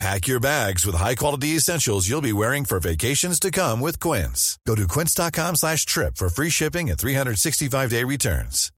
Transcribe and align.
Pack 0.00 0.26
your 0.26 0.40
bags 0.40 0.84
with 0.84 0.96
high-quality 0.96 1.56
essentials 1.56 2.08
you'll 2.08 2.20
be 2.20 2.32
wearing 2.32 2.64
for 2.64 2.80
vacations 2.80 3.38
to 3.40 3.50
come 3.50 3.80
with 3.80 3.98
Quince. 4.00 4.58
Go 4.66 4.74
to 4.74 4.86
quince.com 4.88 5.54
slash 5.56 5.86
trip 5.86 6.16
for 6.16 6.28
free 6.28 6.50
shipping 6.50 6.90
and 6.90 6.98
365-day 6.98 8.04
returns. 8.04 8.70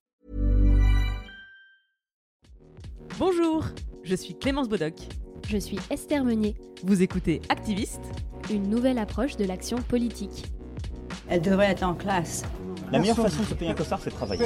Bonjour, 3.17 3.65
je 4.03 4.15
suis 4.15 4.35
Clémence 4.35 4.69
Bodoc. 4.69 4.93
Je 5.49 5.57
suis 5.57 5.79
Esther 5.89 6.23
Meunier. 6.23 6.55
Vous 6.83 7.01
écoutez 7.01 7.41
Activiste 7.49 8.01
Une 8.51 8.69
nouvelle 8.69 8.99
approche 8.99 9.37
de 9.37 9.45
l'action 9.45 9.77
politique. 9.77 10.45
Elle 11.29 11.41
devrait 11.41 11.67
être 11.71 11.83
en 11.83 11.95
classe. 11.95 12.43
La 12.91 12.99
meilleure 12.99 13.15
façon 13.15 13.41
de 13.41 13.47
se 13.47 13.53
payer 13.55 13.71
un 13.71 13.73
costard, 13.73 13.99
c'est 14.03 14.11
de 14.11 14.15
travailler. 14.15 14.45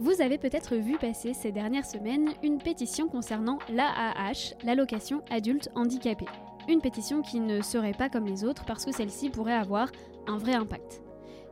Vous 0.00 0.22
avez 0.22 0.38
peut-être 0.38 0.76
vu 0.76 0.96
passer 0.96 1.34
ces 1.34 1.52
dernières 1.52 1.84
semaines 1.84 2.30
une 2.42 2.56
pétition 2.56 3.06
concernant 3.06 3.58
l'AAH, 3.68 4.54
l'allocation 4.64 5.22
adulte 5.30 5.68
handicapé. 5.74 6.24
Une 6.70 6.80
pétition 6.80 7.20
qui 7.20 7.38
ne 7.38 7.60
serait 7.60 7.92
pas 7.92 8.08
comme 8.08 8.24
les 8.24 8.42
autres 8.42 8.64
parce 8.64 8.86
que 8.86 8.92
celle-ci 8.92 9.28
pourrait 9.28 9.52
avoir 9.52 9.92
un 10.26 10.38
vrai 10.38 10.54
impact. 10.54 11.02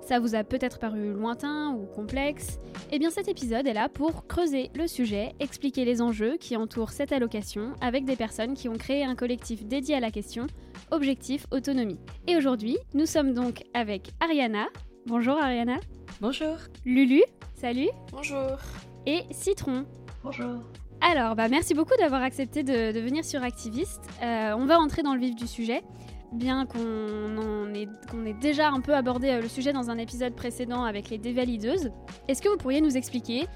Ça 0.00 0.18
vous 0.18 0.34
a 0.34 0.44
peut-être 0.44 0.78
paru 0.78 1.12
lointain 1.12 1.74
ou 1.74 1.84
complexe? 1.94 2.58
Eh 2.90 2.98
bien 2.98 3.10
cet 3.10 3.28
épisode 3.28 3.66
est 3.66 3.74
là 3.74 3.90
pour 3.90 4.26
creuser 4.26 4.70
le 4.74 4.86
sujet, 4.86 5.34
expliquer 5.40 5.84
les 5.84 6.00
enjeux 6.00 6.38
qui 6.38 6.56
entourent 6.56 6.92
cette 6.92 7.12
allocation 7.12 7.74
avec 7.82 8.06
des 8.06 8.16
personnes 8.16 8.54
qui 8.54 8.70
ont 8.70 8.78
créé 8.78 9.04
un 9.04 9.14
collectif 9.14 9.66
dédié 9.66 9.96
à 9.96 10.00
la 10.00 10.10
question 10.10 10.46
Objectif 10.90 11.46
Autonomie. 11.50 12.00
Et 12.26 12.38
aujourd'hui, 12.38 12.78
nous 12.94 13.04
sommes 13.04 13.34
donc 13.34 13.62
avec 13.74 14.08
Ariana. 14.20 14.68
Bonjour 15.08 15.38
Ariana. 15.38 15.80
Bonjour. 16.20 16.58
Lulu. 16.84 17.22
Salut. 17.54 17.88
Bonjour. 18.12 18.58
Et 19.06 19.22
Citron. 19.30 19.86
Bonjour. 20.22 20.60
Alors, 21.00 21.34
bah, 21.34 21.48
merci 21.48 21.72
beaucoup 21.72 21.96
d'avoir 21.98 22.22
accepté 22.22 22.62
de, 22.62 22.92
de, 22.92 23.00
venir 23.00 23.24
sur 23.24 23.42
Activiste. 23.42 24.02
Euh, 24.22 24.52
on 24.54 24.66
va 24.66 24.78
entrer 24.78 25.02
dans 25.02 25.14
le 25.14 25.20
vif 25.20 25.34
du 25.34 25.46
sujet, 25.46 25.82
bien 26.30 26.66
qu'on 26.66 27.72
ait, 27.72 27.88
qu 28.10 28.28
ait, 28.28 28.34
déjà 28.34 28.68
un 28.68 28.82
peu 28.82 28.94
abordé 28.94 29.30
euh, 29.30 29.40
le 29.40 29.48
sujet 29.48 29.72
dans 29.72 29.88
un 29.88 29.96
épisode 29.96 30.34
précédent 30.34 30.84
avec 30.84 31.08
les 31.08 31.16
dévalideuses. 31.16 31.90
Est-ce 32.28 32.42
que 32.42 32.50
vous 32.50 32.58
pourriez 32.58 32.82
nous 32.82 32.98
expliquer 32.98 33.46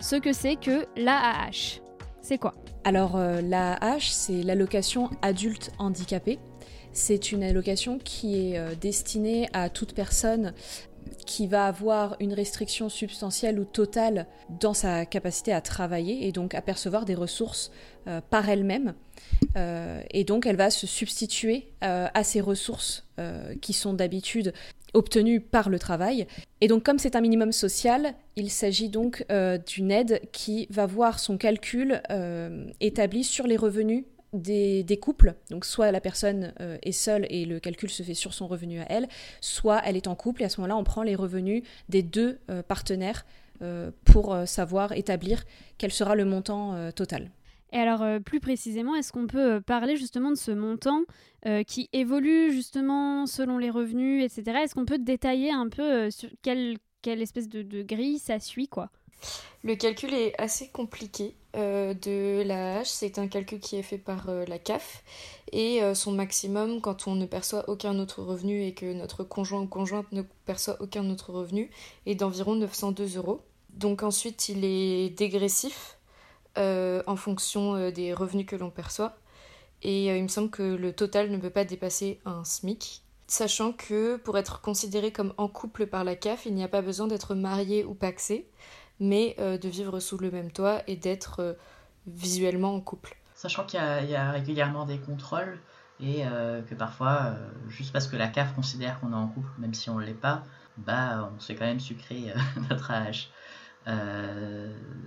ce 0.00 0.16
que 0.16 0.34
c'est 0.34 0.56
que 0.56 0.84
l'AAH 0.98 1.80
C'est 2.20 2.36
quoi? 2.36 2.52
Alors, 2.84 3.16
euh, 3.16 3.40
l'AAH, 3.40 4.00
c'est 4.00 4.42
l'allocation 4.42 5.08
adulte 5.22 5.70
handicapé. 5.78 6.38
C'est 6.92 7.32
une 7.32 7.42
allocation 7.42 7.98
qui 7.98 8.34
est 8.34 8.76
destinée 8.80 9.48
à 9.52 9.70
toute 9.70 9.94
personne 9.94 10.52
qui 11.26 11.46
va 11.46 11.66
avoir 11.66 12.16
une 12.20 12.32
restriction 12.32 12.88
substantielle 12.88 13.60
ou 13.60 13.64
totale 13.64 14.26
dans 14.48 14.74
sa 14.74 15.06
capacité 15.06 15.52
à 15.52 15.60
travailler 15.60 16.26
et 16.26 16.32
donc 16.32 16.54
à 16.54 16.62
percevoir 16.62 17.04
des 17.04 17.14
ressources 17.14 17.70
euh, 18.08 18.20
par 18.30 18.48
elle-même. 18.48 18.94
Euh, 19.56 20.02
et 20.10 20.24
donc 20.24 20.46
elle 20.46 20.56
va 20.56 20.70
se 20.70 20.86
substituer 20.86 21.68
euh, 21.84 22.08
à 22.12 22.24
ces 22.24 22.40
ressources 22.40 23.06
qui 23.60 23.74
sont 23.74 23.92
d'habitude 23.92 24.54
obtenues 24.94 25.40
par 25.40 25.68
le 25.68 25.78
travail. 25.78 26.26
Et 26.62 26.68
donc 26.68 26.82
comme 26.82 26.98
c'est 26.98 27.14
un 27.14 27.20
minimum 27.20 27.52
social, 27.52 28.14
il 28.34 28.48
s'agit 28.50 28.88
donc 28.88 29.26
d'une 29.66 29.90
aide 29.90 30.22
qui 30.32 30.66
va 30.70 30.86
voir 30.86 31.18
son 31.18 31.36
calcul 31.36 32.00
établi 32.80 33.22
sur 33.22 33.46
les 33.46 33.58
revenus 33.58 34.04
des, 34.32 34.82
des, 34.84 34.98
couples, 34.98 35.34
donc 35.50 35.64
soit 35.64 35.90
la 35.90 36.00
personne 36.00 36.52
euh, 36.60 36.78
est 36.82 36.92
seule 36.92 37.26
et 37.30 37.44
le 37.44 37.60
calcul 37.60 37.90
se 37.90 38.02
fait 38.02 38.14
sur 38.14 38.32
son 38.32 38.46
revenu 38.46 38.80
à 38.80 38.86
elle, 38.88 39.08
soit 39.40 39.80
elle 39.84 39.96
est 39.96 40.06
en 40.06 40.14
couple 40.14 40.42
et 40.42 40.44
à 40.44 40.48
ce 40.48 40.60
moment-là 40.60 40.76
on 40.76 40.84
prend 40.84 41.02
les 41.02 41.16
revenus 41.16 41.62
des 41.88 42.02
deux 42.02 42.38
euh, 42.50 42.62
partenaires 42.62 43.24
euh, 43.62 43.90
pour 44.04 44.36
savoir 44.46 44.92
établir 44.92 45.44
quel 45.78 45.90
sera 45.90 46.14
le 46.14 46.24
montant 46.24 46.90
total. 46.92 47.30
Et 47.72 47.78
alors 47.78 48.04
plus 48.24 48.40
précisément, 48.40 48.96
est-ce 48.96 49.12
qu'on 49.12 49.28
peut 49.28 49.60
parler 49.60 49.96
justement 49.96 50.30
de 50.30 50.36
ce 50.36 50.50
montant 50.50 51.02
qui 51.66 51.88
évolue 51.92 52.52
justement 52.52 53.26
selon 53.26 53.58
les 53.58 53.70
revenus, 53.70 54.24
etc. 54.24 54.58
Est-ce 54.64 54.74
qu'on 54.74 54.86
peut 54.86 54.98
détailler 54.98 55.52
un 55.52 55.68
peu 55.68 56.10
sur 56.10 56.28
quelle, 56.42 56.78
quelle 57.02 57.22
espèce 57.22 57.48
de, 57.48 57.62
de 57.62 57.82
grille 57.82 58.18
ça 58.18 58.40
suit 58.40 58.66
quoi? 58.66 58.90
Le 59.62 59.76
calcul 59.76 60.12
est 60.14 60.34
assez 60.40 60.70
compliqué 60.70 61.36
euh, 61.56 61.94
de 61.94 62.42
la 62.46 62.84
C'est 62.84 63.18
un 63.18 63.26
calcul 63.26 63.58
qui 63.58 63.76
est 63.76 63.82
fait 63.82 63.98
par 63.98 64.28
euh, 64.28 64.44
la 64.46 64.60
CAF 64.60 65.02
et 65.50 65.82
euh, 65.82 65.94
son 65.94 66.12
maximum 66.12 66.80
quand 66.80 67.08
on 67.08 67.16
ne 67.16 67.26
perçoit 67.26 67.68
aucun 67.68 67.98
autre 67.98 68.22
revenu 68.22 68.62
et 68.64 68.72
que 68.72 68.92
notre 68.92 69.24
conjoint 69.24 69.60
ou 69.60 69.66
conjointe 69.66 70.10
ne 70.12 70.22
perçoit 70.44 70.76
aucun 70.80 71.10
autre 71.10 71.32
revenu 71.32 71.68
est 72.06 72.14
d'environ 72.14 72.54
902 72.54 73.16
euros. 73.16 73.42
Donc 73.70 74.04
ensuite 74.04 74.48
il 74.48 74.64
est 74.64 75.10
dégressif 75.10 75.96
en 76.56 77.16
fonction 77.16 77.90
des 77.90 78.12
revenus 78.12 78.44
que 78.44 78.56
l'on 78.56 78.70
perçoit 78.70 79.16
et 79.82 80.06
il 80.06 80.22
me 80.22 80.28
semble 80.28 80.50
que 80.50 80.62
le 80.62 80.92
total 80.92 81.30
ne 81.30 81.38
peut 81.38 81.50
pas 81.50 81.64
dépasser 81.64 82.20
un 82.26 82.44
SMIC. 82.44 83.02
Sachant 83.28 83.72
que 83.72 84.16
pour 84.16 84.36
être 84.36 84.60
considéré 84.60 85.12
comme 85.12 85.32
en 85.38 85.48
couple 85.48 85.86
par 85.86 86.04
la 86.04 86.16
CAF, 86.16 86.46
il 86.46 86.54
n'y 86.54 86.64
a 86.64 86.68
pas 86.68 86.82
besoin 86.82 87.06
d'être 87.06 87.34
marié 87.34 87.84
ou 87.84 87.94
paxé 87.94 88.50
mais 89.00 89.34
euh, 89.38 89.58
de 89.58 89.68
vivre 89.68 89.98
sous 89.98 90.18
le 90.18 90.30
même 90.30 90.52
toit 90.52 90.82
et 90.86 90.94
d'être 90.94 91.40
euh, 91.40 91.54
visuellement 92.06 92.74
en 92.74 92.80
couple. 92.80 93.16
Sachant 93.34 93.64
qu'il 93.64 93.80
y, 93.80 94.14
a 94.14 94.30
régulièrement 94.30 94.84
des 94.84 94.98
contrôles 94.98 95.58
et 95.98 96.26
euh, 96.26 96.60
que 96.62 96.74
parfois, 96.74 97.34
juste 97.68 97.92
parce 97.92 98.06
que 98.06 98.16
la 98.16 98.28
CAF 98.28 98.54
considère 98.54 99.00
qu'on 99.00 99.12
est 99.12 99.16
en 99.16 99.28
couple, 99.28 99.48
même 99.58 99.72
si 99.72 99.88
on 99.88 99.98
ne 99.98 100.04
l'est 100.04 100.12
pas, 100.12 100.42
bah, 100.76 101.30
on 101.34 101.40
se 101.40 101.46
fait 101.46 101.54
quand 101.54 101.64
même 101.64 101.80
sucrer 101.80 102.34
notre 102.70 102.90
âge. 102.90 103.30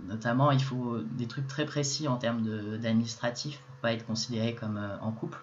notamment, 0.08 0.50
il 0.50 0.64
faut 0.64 0.98
des 1.00 1.28
trucs 1.28 1.48
très 1.48 1.66
précis 1.66 2.08
en 2.08 2.18
termes 2.18 2.44
d'administratif 2.80 3.59
pour 3.59 3.76
pas 3.78 3.94
être 3.94 4.06
considéré 4.06 4.56
comme 4.56 4.82
en 5.02 5.12
couple. 5.12 5.40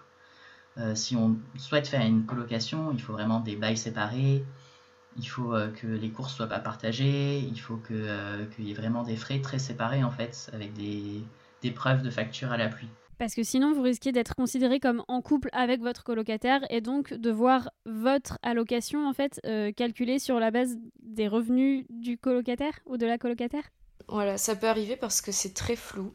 si 0.94 1.14
on 1.14 1.36
souhaite 1.56 1.86
faire 1.86 2.04
une 2.04 2.26
colocation, 2.26 2.90
il 2.92 3.00
faut 3.00 3.12
vraiment 3.12 3.38
des 3.38 3.54
bails 3.54 3.76
séparés, 3.76 4.44
il 5.16 5.26
faut 5.26 5.54
euh, 5.54 5.68
que 5.70 5.86
les 5.86 6.10
courses 6.10 6.34
soient 6.34 6.46
pas 6.46 6.60
partagées, 6.60 7.38
il 7.38 7.60
faut 7.60 7.80
euh, 7.90 8.46
qu'il 8.46 8.66
y 8.66 8.70
ait 8.70 8.74
vraiment 8.74 9.02
des 9.02 9.16
frais 9.16 9.40
très 9.40 9.58
séparés 9.58 10.04
en 10.04 10.10
fait, 10.10 10.50
avec 10.52 10.72
des, 10.72 11.22
des 11.62 11.70
preuves 11.70 12.02
de 12.02 12.10
facture 12.10 12.52
à 12.52 12.56
l'appui. 12.56 12.88
Parce 13.18 13.34
que 13.34 13.42
sinon, 13.42 13.74
vous 13.74 13.82
risquez 13.82 14.12
d'être 14.12 14.34
considéré 14.34 14.80
comme 14.80 15.04
en 15.06 15.20
couple 15.20 15.50
avec 15.52 15.82
votre 15.82 16.04
colocataire 16.04 16.62
et 16.70 16.80
donc 16.80 17.12
de 17.12 17.30
voir 17.30 17.70
votre 17.84 18.38
allocation 18.42 19.06
en 19.06 19.12
fait 19.12 19.42
euh, 19.44 19.72
calculée 19.72 20.18
sur 20.18 20.40
la 20.40 20.50
base 20.50 20.78
des 21.02 21.28
revenus 21.28 21.84
du 21.90 22.16
colocataire 22.16 22.80
ou 22.86 22.96
de 22.96 23.04
la 23.04 23.18
colocataire. 23.18 23.64
Voilà, 24.08 24.38
ça 24.38 24.56
peut 24.56 24.68
arriver 24.68 24.96
parce 24.96 25.20
que 25.20 25.32
c'est 25.32 25.52
très 25.52 25.76
flou. 25.76 26.14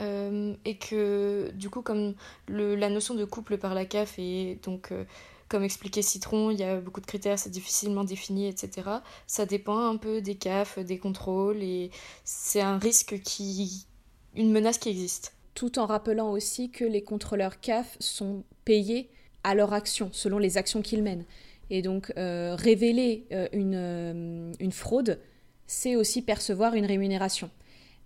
Euh, 0.00 0.54
et 0.64 0.78
que 0.78 1.52
du 1.54 1.70
coup, 1.70 1.82
comme 1.82 2.14
le, 2.48 2.74
la 2.74 2.88
notion 2.88 3.14
de 3.14 3.24
couple 3.24 3.56
par 3.56 3.74
la 3.74 3.84
CAF 3.84 4.18
est 4.18 4.58
donc 4.64 4.90
euh, 4.90 5.04
comme 5.52 5.64
expliquait 5.64 6.00
Citron, 6.00 6.50
il 6.50 6.58
y 6.58 6.62
a 6.62 6.80
beaucoup 6.80 7.02
de 7.02 7.06
critères, 7.06 7.38
c'est 7.38 7.50
difficilement 7.50 8.04
défini, 8.04 8.48
etc. 8.48 8.88
Ça 9.26 9.44
dépend 9.44 9.86
un 9.86 9.98
peu 9.98 10.22
des 10.22 10.34
CAF, 10.34 10.78
des 10.78 10.96
contrôles, 10.98 11.62
et 11.62 11.90
c'est 12.24 12.62
un 12.62 12.78
risque 12.78 13.20
qui. 13.20 13.86
une 14.34 14.50
menace 14.50 14.78
qui 14.78 14.88
existe. 14.88 15.34
Tout 15.52 15.78
en 15.78 15.84
rappelant 15.84 16.30
aussi 16.30 16.70
que 16.70 16.86
les 16.86 17.02
contrôleurs 17.02 17.60
CAF 17.60 17.98
sont 18.00 18.44
payés 18.64 19.10
à 19.44 19.54
leur 19.54 19.74
action, 19.74 20.08
selon 20.12 20.38
les 20.38 20.56
actions 20.56 20.80
qu'ils 20.80 21.02
mènent. 21.02 21.26
Et 21.68 21.82
donc, 21.82 22.10
euh, 22.16 22.54
révéler 22.54 23.26
euh, 23.32 23.46
une, 23.52 23.74
euh, 23.74 24.52
une, 24.58 24.72
fraude, 24.72 25.20
c'est 25.66 25.96
aussi 25.96 26.22
percevoir 26.22 26.74
une 26.74 26.86
rémunération. 26.86 27.50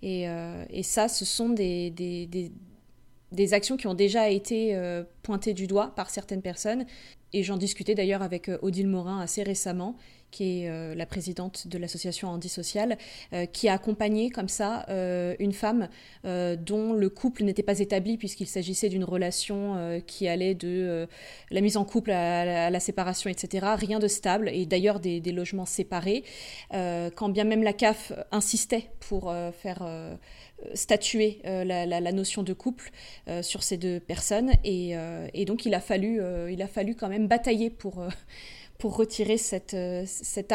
Et, 0.03 0.27
et 0.71 0.83
ça, 0.83 1.09
ce 1.09 1.25
sont 1.25 1.49
des, 1.49 1.91
des, 1.91 2.53
des, 3.33 3.55
actions 3.55 3.77
qui 3.77 3.87
ont 3.87 3.95
déjà 3.95 4.29
été 4.29 4.75
euh, 4.75 5.05
pointées 5.23 5.55
du 5.55 5.67
doigt 5.67 5.93
par 5.95 6.11
certaines 6.11 6.43
personnes. 6.43 6.87
Et 7.33 7.43
j'en 7.43 7.57
discutais 7.57 7.95
d'ailleurs 7.95 8.23
avec 8.23 8.51
Odile 8.63 8.87
Morin 8.87 9.21
assez 9.21 9.43
récemment, 9.43 9.97
qui 10.31 10.63
est 10.63 10.69
euh, 10.69 10.95
la 10.95 11.07
présidente 11.07 11.67
de 11.67 11.79
l'association 11.79 12.29
Antisocial, 12.29 12.99
euh, 13.33 13.47
qui 13.47 13.69
a 13.69 13.75
accompagné 13.75 14.31
comme 14.31 14.49
ça 14.49 14.85
euh, 14.89 15.35
une 15.39 15.53
femme 15.53 15.89
dont 16.25 16.93
le 16.93 17.09
couple 17.09 17.45
n'était 17.45 17.63
pas 17.63 17.79
établi 17.79 18.19
puisqu'il 18.19 18.49
s'agissait 18.49 18.89
d'une 18.89 19.05
relation 19.05 20.01
qui 20.07 20.27
allait 20.27 20.55
de 20.55 21.07
la 21.51 21.61
mise 21.61 21.77
en 21.77 21.85
couple 21.85 22.11
à, 22.11 22.69
la 22.69 22.81
séparation, 22.81 23.31
etc. 23.31 23.67
Rien 23.77 24.01
de 24.01 24.09
stable 24.09 24.49
et 24.49 24.67
d'ailleurs 24.67 24.99
des, 24.99 25.21
logements 25.33 25.67
séparés. 25.67 26.25
quand 26.73 27.29
bien 27.29 27.45
même 27.45 27.63
la 27.63 27.73
CAF 27.73 28.13
insistait 28.33 28.91
pour 28.99 29.33
faire 29.53 29.87
statuer 30.75 31.41
la, 31.45 32.13
notion 32.13 32.43
de 32.43 32.53
couple 32.53 32.91
sur 33.43 33.63
ces 33.63 33.77
deux 33.77 34.01
personnes 34.01 34.53
et, 34.65 34.95
donc 35.47 35.67
il 35.67 35.75
a 35.75 35.81
fallu 35.81 36.21
il 36.51 36.63
a 36.63 36.67
fallu 36.67 36.95
quand 36.95 37.09
même 37.09 37.29
batailler 37.29 37.71
pour 37.71 38.03
pour 38.79 38.97
retirer 38.97 39.39
cette, 39.39 39.75
euh, 39.75 40.05
cette 40.07 40.55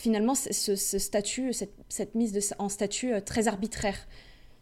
finalement 0.00 0.34
ce, 0.34 0.74
statut, 0.76 1.52
cette, 1.88 2.14
mise 2.14 2.54
en 2.58 2.68
statut 2.68 3.12
euh, 3.12 3.20
très 3.20 3.48
arbitraire. 3.48 4.06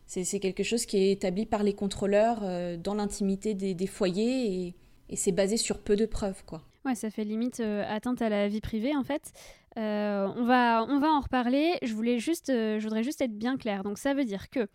C'est 0.07 0.41
quelque 0.41 0.63
chose 0.63 0.87
qui 0.87 0.97
est 0.97 1.13
établi 1.13 1.45
par 1.45 1.63
les 1.63 1.75
contrôleurs 1.75 2.41
euh, 2.43 2.79
dans 2.79 2.95
l'intimité 2.95 3.53
des, 3.53 3.87
foyers 3.87 4.75
et, 5.11 5.17
c'est 5.17 5.33
basé 5.33 5.59
sur 5.59 5.79
peu 5.79 5.97
de 5.97 6.07
preuves. 6.07 6.45
Quoi. 6.47 6.63
Ouais, 6.87 6.95
ça 6.95 7.11
fait 7.11 7.25
limite 7.25 7.61
atteinte 7.61 8.23
à 8.23 8.31
la 8.31 8.49
vie 8.49 8.61
privée 8.63 8.97
en 8.97 9.05
fait. 9.05 9.33
On, 9.79 10.45
va, 10.45 10.85
on 10.89 10.99
va 10.99 11.09
en 11.09 11.21
reparler. 11.21 11.79
Je, 11.83 11.95
voulais 11.95 12.19
juste, 12.19 12.49
je 12.49 12.83
voudrais 12.83 13.03
juste 13.03 13.21
être 13.21 13.37
bien 13.37 13.57
claire. 13.57 13.83
Donc 13.85 13.99
ça 13.99 14.15
veut 14.15 14.25
dire 14.25 14.51
que 14.51 14.69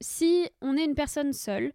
si 0.00 0.48
on 0.60 0.76
est 0.76 0.84
une 0.84 0.94
personne 0.94 1.32
seule, 1.32 1.72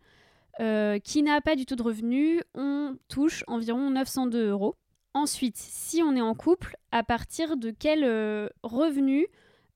qui 1.03 1.23
n'a 1.23 1.41
pas 1.41 1.55
du 1.55 1.65
tout 1.65 1.75
de 1.75 1.83
revenus, 1.83 2.41
on 2.53 2.97
touche 3.07 3.43
environ 3.47 3.89
902 3.91 4.49
euros. 4.49 4.75
Ensuite, 5.17 5.57
si 5.57 6.03
on 6.03 6.15
est 6.15 6.21
en 6.21 6.35
couple, 6.35 6.77
à 6.91 7.01
partir 7.01 7.57
de 7.57 7.71
quel 7.71 8.03
euh, 8.03 8.49
revenu 8.61 9.25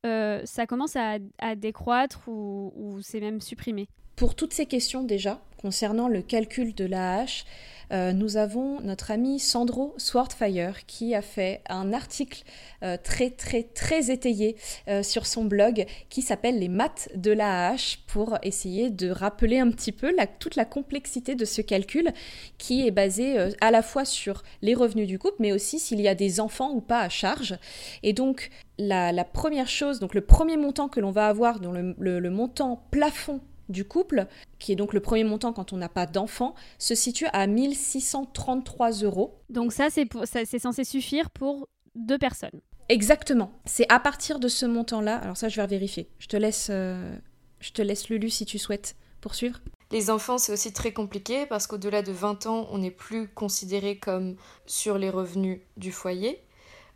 euh, 0.05 0.39
ça 0.45 0.67
commence 0.67 0.95
à, 0.95 1.17
décroître 1.55 2.27
ou, 2.27 2.99
c'est 3.01 3.19
même 3.19 3.41
supprimé? 3.41 3.87
Pour 4.15 4.35
toutes 4.35 4.53
ces 4.53 4.67
questions 4.67 5.03
déjà, 5.03 5.41
concernant 5.59 6.07
le 6.07 6.21
calcul 6.21 6.75
de 6.75 6.85
l'AH, 6.85 7.45
euh, 7.91 8.13
nous 8.13 8.37
avons 8.37 8.79
notre 8.81 9.11
ami 9.11 9.39
Sandro 9.39 9.93
Swordfire 9.97 10.85
qui 10.85 11.13
a 11.13 11.21
fait 11.21 11.61
un 11.67 11.93
article 11.93 12.43
euh, 12.83 12.97
très 13.01 13.29
très 13.29 13.63
très 13.63 14.11
étayé 14.11 14.55
euh, 14.87 15.03
sur 15.03 15.25
son 15.25 15.43
blog 15.43 15.85
qui 16.09 16.21
s'appelle 16.21 16.59
Les 16.59 16.69
maths 16.69 17.09
de 17.15 17.31
l'AH 17.31 17.97
pour 18.07 18.37
essayer 18.43 18.89
de 18.89 19.09
rappeler 19.09 19.59
un 19.59 19.69
petit 19.71 19.91
peu 19.91 20.15
toute 20.39 20.55
la 20.55 20.65
complexité 20.65 21.35
de 21.35 21.45
ce 21.45 21.61
calcul 21.61 22.11
qui 22.57 22.87
est 22.87 22.91
basé 22.91 23.37
à 23.59 23.71
la 23.71 23.81
fois 23.81 24.05
sur 24.05 24.43
les 24.61 24.73
revenus 24.73 25.07
du 25.07 25.19
couple 25.19 25.37
mais 25.39 25.51
aussi 25.51 25.79
s'il 25.79 25.99
y 25.99 26.07
a 26.07 26.15
des 26.15 26.39
enfants 26.39 26.71
ou 26.71 26.81
pas 26.81 27.01
à 27.01 27.09
charge. 27.09 27.57
Et 28.03 28.13
donc 28.13 28.49
la, 28.77 29.23
première 29.23 29.67
chose, 29.67 29.99
donc 29.99 30.13
le 30.15 30.21
premier 30.21 30.57
montant 30.57 30.87
que 30.87 30.99
l'on 30.99 31.11
va 31.11 31.27
avoir, 31.27 31.59
dans 31.59 31.71
le 31.71 32.29
montant 32.29 32.83
plafond 32.91 33.41
du 33.71 33.85
couple, 33.85 34.27
qui 34.59 34.71
est 34.71 34.75
donc 34.75 34.93
le 34.93 34.99
premier 34.99 35.23
montant 35.23 35.53
quand 35.53 35.73
on 35.73 35.77
n'a 35.77 35.89
pas 35.89 36.05
d'enfant, 36.05 36.55
se 36.77 36.95
situe 36.95 37.27
à 37.33 37.47
1633 37.47 38.91
euros. 39.03 39.39
Donc 39.49 39.73
ça, 39.73 39.87
c'est 39.89 40.59
censé 40.59 40.83
suffire 40.83 41.29
pour 41.29 41.67
deux 41.95 42.17
personnes. 42.17 42.61
Exactement. 42.89 43.51
C'est 43.65 43.89
à 43.89 43.99
partir 43.99 44.39
de 44.39 44.47
ce 44.47 44.65
montant-là. 44.65 45.15
Alors 45.17 45.37
ça, 45.37 45.49
je 45.49 45.59
vais 45.59 45.67
vérifier. 45.67 46.09
Je 46.19 46.27
te 46.27 46.37
laisse, 46.37 46.67
euh, 46.69 47.15
je 47.59 47.71
te 47.71 47.81
laisse 47.81 48.09
Lulu 48.09 48.29
si 48.29 48.45
tu 48.45 48.59
souhaites 48.59 48.95
poursuivre. 49.21 49.61
Les 49.91 50.09
enfants, 50.09 50.37
c'est 50.37 50.53
aussi 50.53 50.73
très 50.73 50.93
compliqué 50.93 51.45
parce 51.45 51.67
qu'au-delà 51.67 52.01
de 52.01 52.11
20 52.11 52.45
ans, 52.47 52.67
on 52.71 52.79
n'est 52.79 52.91
plus 52.91 53.27
considéré 53.27 53.97
comme 53.97 54.35
sur 54.65 54.97
les 54.97 55.09
revenus 55.09 55.61
du 55.77 55.91
foyer. 55.91 56.41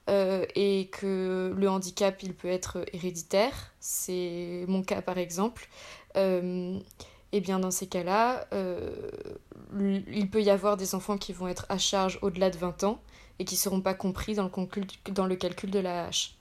Euh, 0.08 0.46
et 0.54 0.90
que 0.92 1.52
le 1.58 1.70
handicap, 1.70 2.22
il 2.22 2.34
peut 2.34 2.48
être 2.48 2.86
héréditaire. 2.94 3.74
C'est 3.80 4.66
mon 4.68 4.84
cas 4.84 5.02
par 5.02 5.18
exemple. 5.18 5.68
Euh, 6.16 6.80
et 7.32 7.42
bien 7.42 7.60
dans 7.60 7.72
ces 7.72 7.88
cas-là, 7.88 8.48
euh, 8.54 9.10
il 10.12 10.30
peut 10.30 10.42
y 10.42 10.50
avoir 10.50 10.78
des 10.78 10.96
enfants 10.96 11.18
qui 11.18 11.34
vont 11.34 11.48
être 11.48 11.66
à 11.70 11.78
charge 11.78 12.20
au-delà 12.22 12.50
de 12.50 12.58
20 12.58 12.84
ans 12.84 13.02
et 13.40 13.46
qui 13.46 13.56
ne 13.56 13.60
seront 13.60 13.82
pas 13.82 13.94
compris 13.94 14.36
dans 14.36 14.46
le, 14.46 15.12
dans 15.12 15.26
le 15.26 15.36
calcul 15.36 15.70
de 15.70 15.80
la 15.80 16.06
hache. 16.06 16.38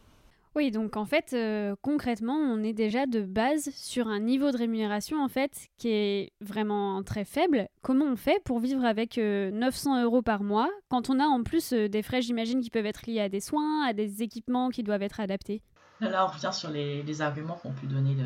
Oui, 0.54 0.70
donc 0.70 0.96
en 0.96 1.04
fait, 1.04 1.32
euh, 1.32 1.74
concrètement, 1.82 2.36
on 2.36 2.62
est 2.62 2.72
déjà 2.72 3.06
de 3.06 3.22
base 3.22 3.70
sur 3.74 4.06
un 4.06 4.20
niveau 4.20 4.52
de 4.52 4.56
rémunération 4.56 5.20
en 5.20 5.26
fait 5.26 5.66
qui 5.78 5.88
est 5.88 6.30
vraiment 6.40 7.02
très 7.02 7.24
faible. 7.24 7.66
Comment 7.82 8.04
on 8.04 8.14
fait 8.14 8.40
pour 8.44 8.60
vivre 8.60 8.84
avec 8.84 9.16
900 9.16 10.04
euros 10.04 10.22
par 10.22 10.44
mois 10.44 10.70
quand 10.88 11.10
on 11.10 11.18
a 11.18 11.24
en 11.24 11.42
plus 11.42 11.72
des 11.72 12.02
frais, 12.02 12.22
j'imagine, 12.22 12.60
qui 12.60 12.70
peuvent 12.70 12.86
être 12.86 13.04
liés 13.08 13.18
à 13.18 13.28
des 13.28 13.40
soins, 13.40 13.84
à 13.84 13.92
des 13.92 14.22
équipements 14.22 14.68
qui 14.68 14.84
doivent 14.84 15.02
être 15.02 15.18
adaptés? 15.18 15.60
Là, 16.00 16.24
on 16.24 16.28
revient 16.28 16.50
sur 16.52 16.70
les, 16.70 17.22
arguments 17.22 17.54
qu'ont 17.54 17.72
pu 17.72 17.86
donner 17.86 18.16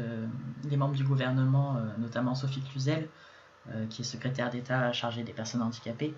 les 0.65 0.77
membres 0.77 0.95
du 0.95 1.05
gouvernement, 1.05 1.77
euh, 1.77 1.81
notamment 1.99 2.35
Sophie 2.35 2.63
Cluzel, 2.63 3.09
euh, 3.71 3.87
qui 3.87 4.03
est 4.03 4.05
secrétaire 4.05 4.51
d'État 4.51 4.93
chargée 4.93 5.23
des 5.23 5.33
personnes 5.33 5.63
handicapées, 5.63 6.15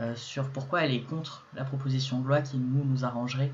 euh, 0.00 0.14
sur 0.14 0.48
pourquoi 0.50 0.84
elle 0.84 0.92
est 0.92 1.02
contre 1.02 1.44
la 1.54 1.64
proposition 1.64 2.20
de 2.20 2.28
loi 2.28 2.42
qui 2.42 2.58
nous, 2.58 2.84
nous 2.84 3.04
arrangerait 3.04 3.52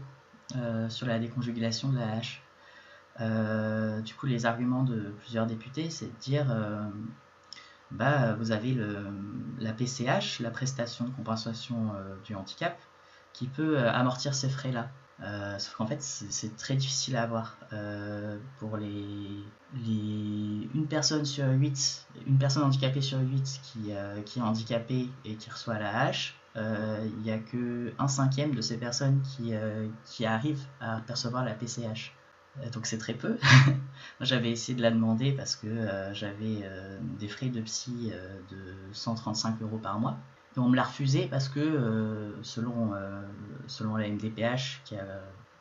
sur 0.88 1.06
la 1.06 1.20
déconjugulation 1.20 1.90
de 1.90 1.98
la 1.98 2.12
hache. 2.14 2.42
du 4.04 4.14
coup, 4.14 4.26
les 4.26 4.46
arguments 4.46 4.82
de 4.82 5.14
plusieurs 5.20 5.46
députés, 5.46 5.90
c'est 5.90 6.06
de 6.06 6.20
dire 6.20 6.46
bah, 7.92 8.34
vous 8.34 8.50
avez 8.50 8.76
la 9.60 9.72
PCH, 9.72 10.40
la 10.40 10.50
prestation 10.50 11.04
de 11.04 11.10
compensation 11.10 11.92
du 12.24 12.34
handicap, 12.34 12.76
qui 13.32 13.46
peut 13.46 13.78
amortir 13.78 14.34
ces 14.34 14.48
frais-là. 14.48 14.88
Euh, 15.22 15.58
sauf 15.58 15.74
qu'en 15.74 15.86
fait, 15.86 16.00
c'est 16.02 16.56
très 16.56 16.76
difficile 16.76 17.16
à 17.16 17.22
avoir. 17.22 17.56
Euh, 17.72 18.38
pour 18.58 18.76
les, 18.76 19.44
une 20.74 20.86
personne 20.88 21.24
sur 21.24 21.46
8, 21.46 22.06
une 22.26 22.38
personne 22.38 22.64
handicapée 22.64 23.00
sur 23.02 23.18
8 23.18 23.60
qui, 23.62 23.92
euh, 23.92 24.22
qui 24.22 24.38
est 24.38 24.42
handicapée 24.42 25.08
et 25.24 25.36
qui 25.36 25.50
reçoit 25.50 25.78
la 25.78 26.00
hache, 26.00 26.36
il 26.56 27.22
n'y 27.22 27.30
a 27.30 27.38
que 27.38 27.92
un 27.98 28.08
cinquième 28.08 28.54
de 28.54 28.60
ces 28.60 28.76
personnes 28.76 29.22
qui, 29.22 29.52
qui 30.04 30.26
arrivent 30.26 30.64
à 30.80 31.00
percevoir 31.00 31.44
la 31.44 31.54
PCH. 31.54 32.12
Donc 32.72 32.86
c'est 32.86 32.98
très 32.98 33.14
peu. 33.14 33.38
j'avais 34.20 34.50
essayé 34.50 34.76
de 34.76 34.82
la 34.82 34.90
demander 34.90 35.32
parce 35.32 35.54
que 35.54 35.68
j'avais 36.12 36.68
des 37.20 37.28
frais 37.28 37.50
de 37.50 37.60
psy 37.60 38.12
de 38.50 38.74
135 38.92 39.62
euros 39.62 39.78
par 39.78 40.00
mois 40.00 40.18
on 40.56 40.68
me 40.68 40.76
l'a 40.76 40.84
refusé 40.84 41.28
parce 41.28 41.48
que 41.48 41.60
euh, 41.60 42.42
selon, 42.42 42.94
euh, 42.94 43.22
selon 43.66 43.96
la 43.96 44.08
MDPH 44.08 44.82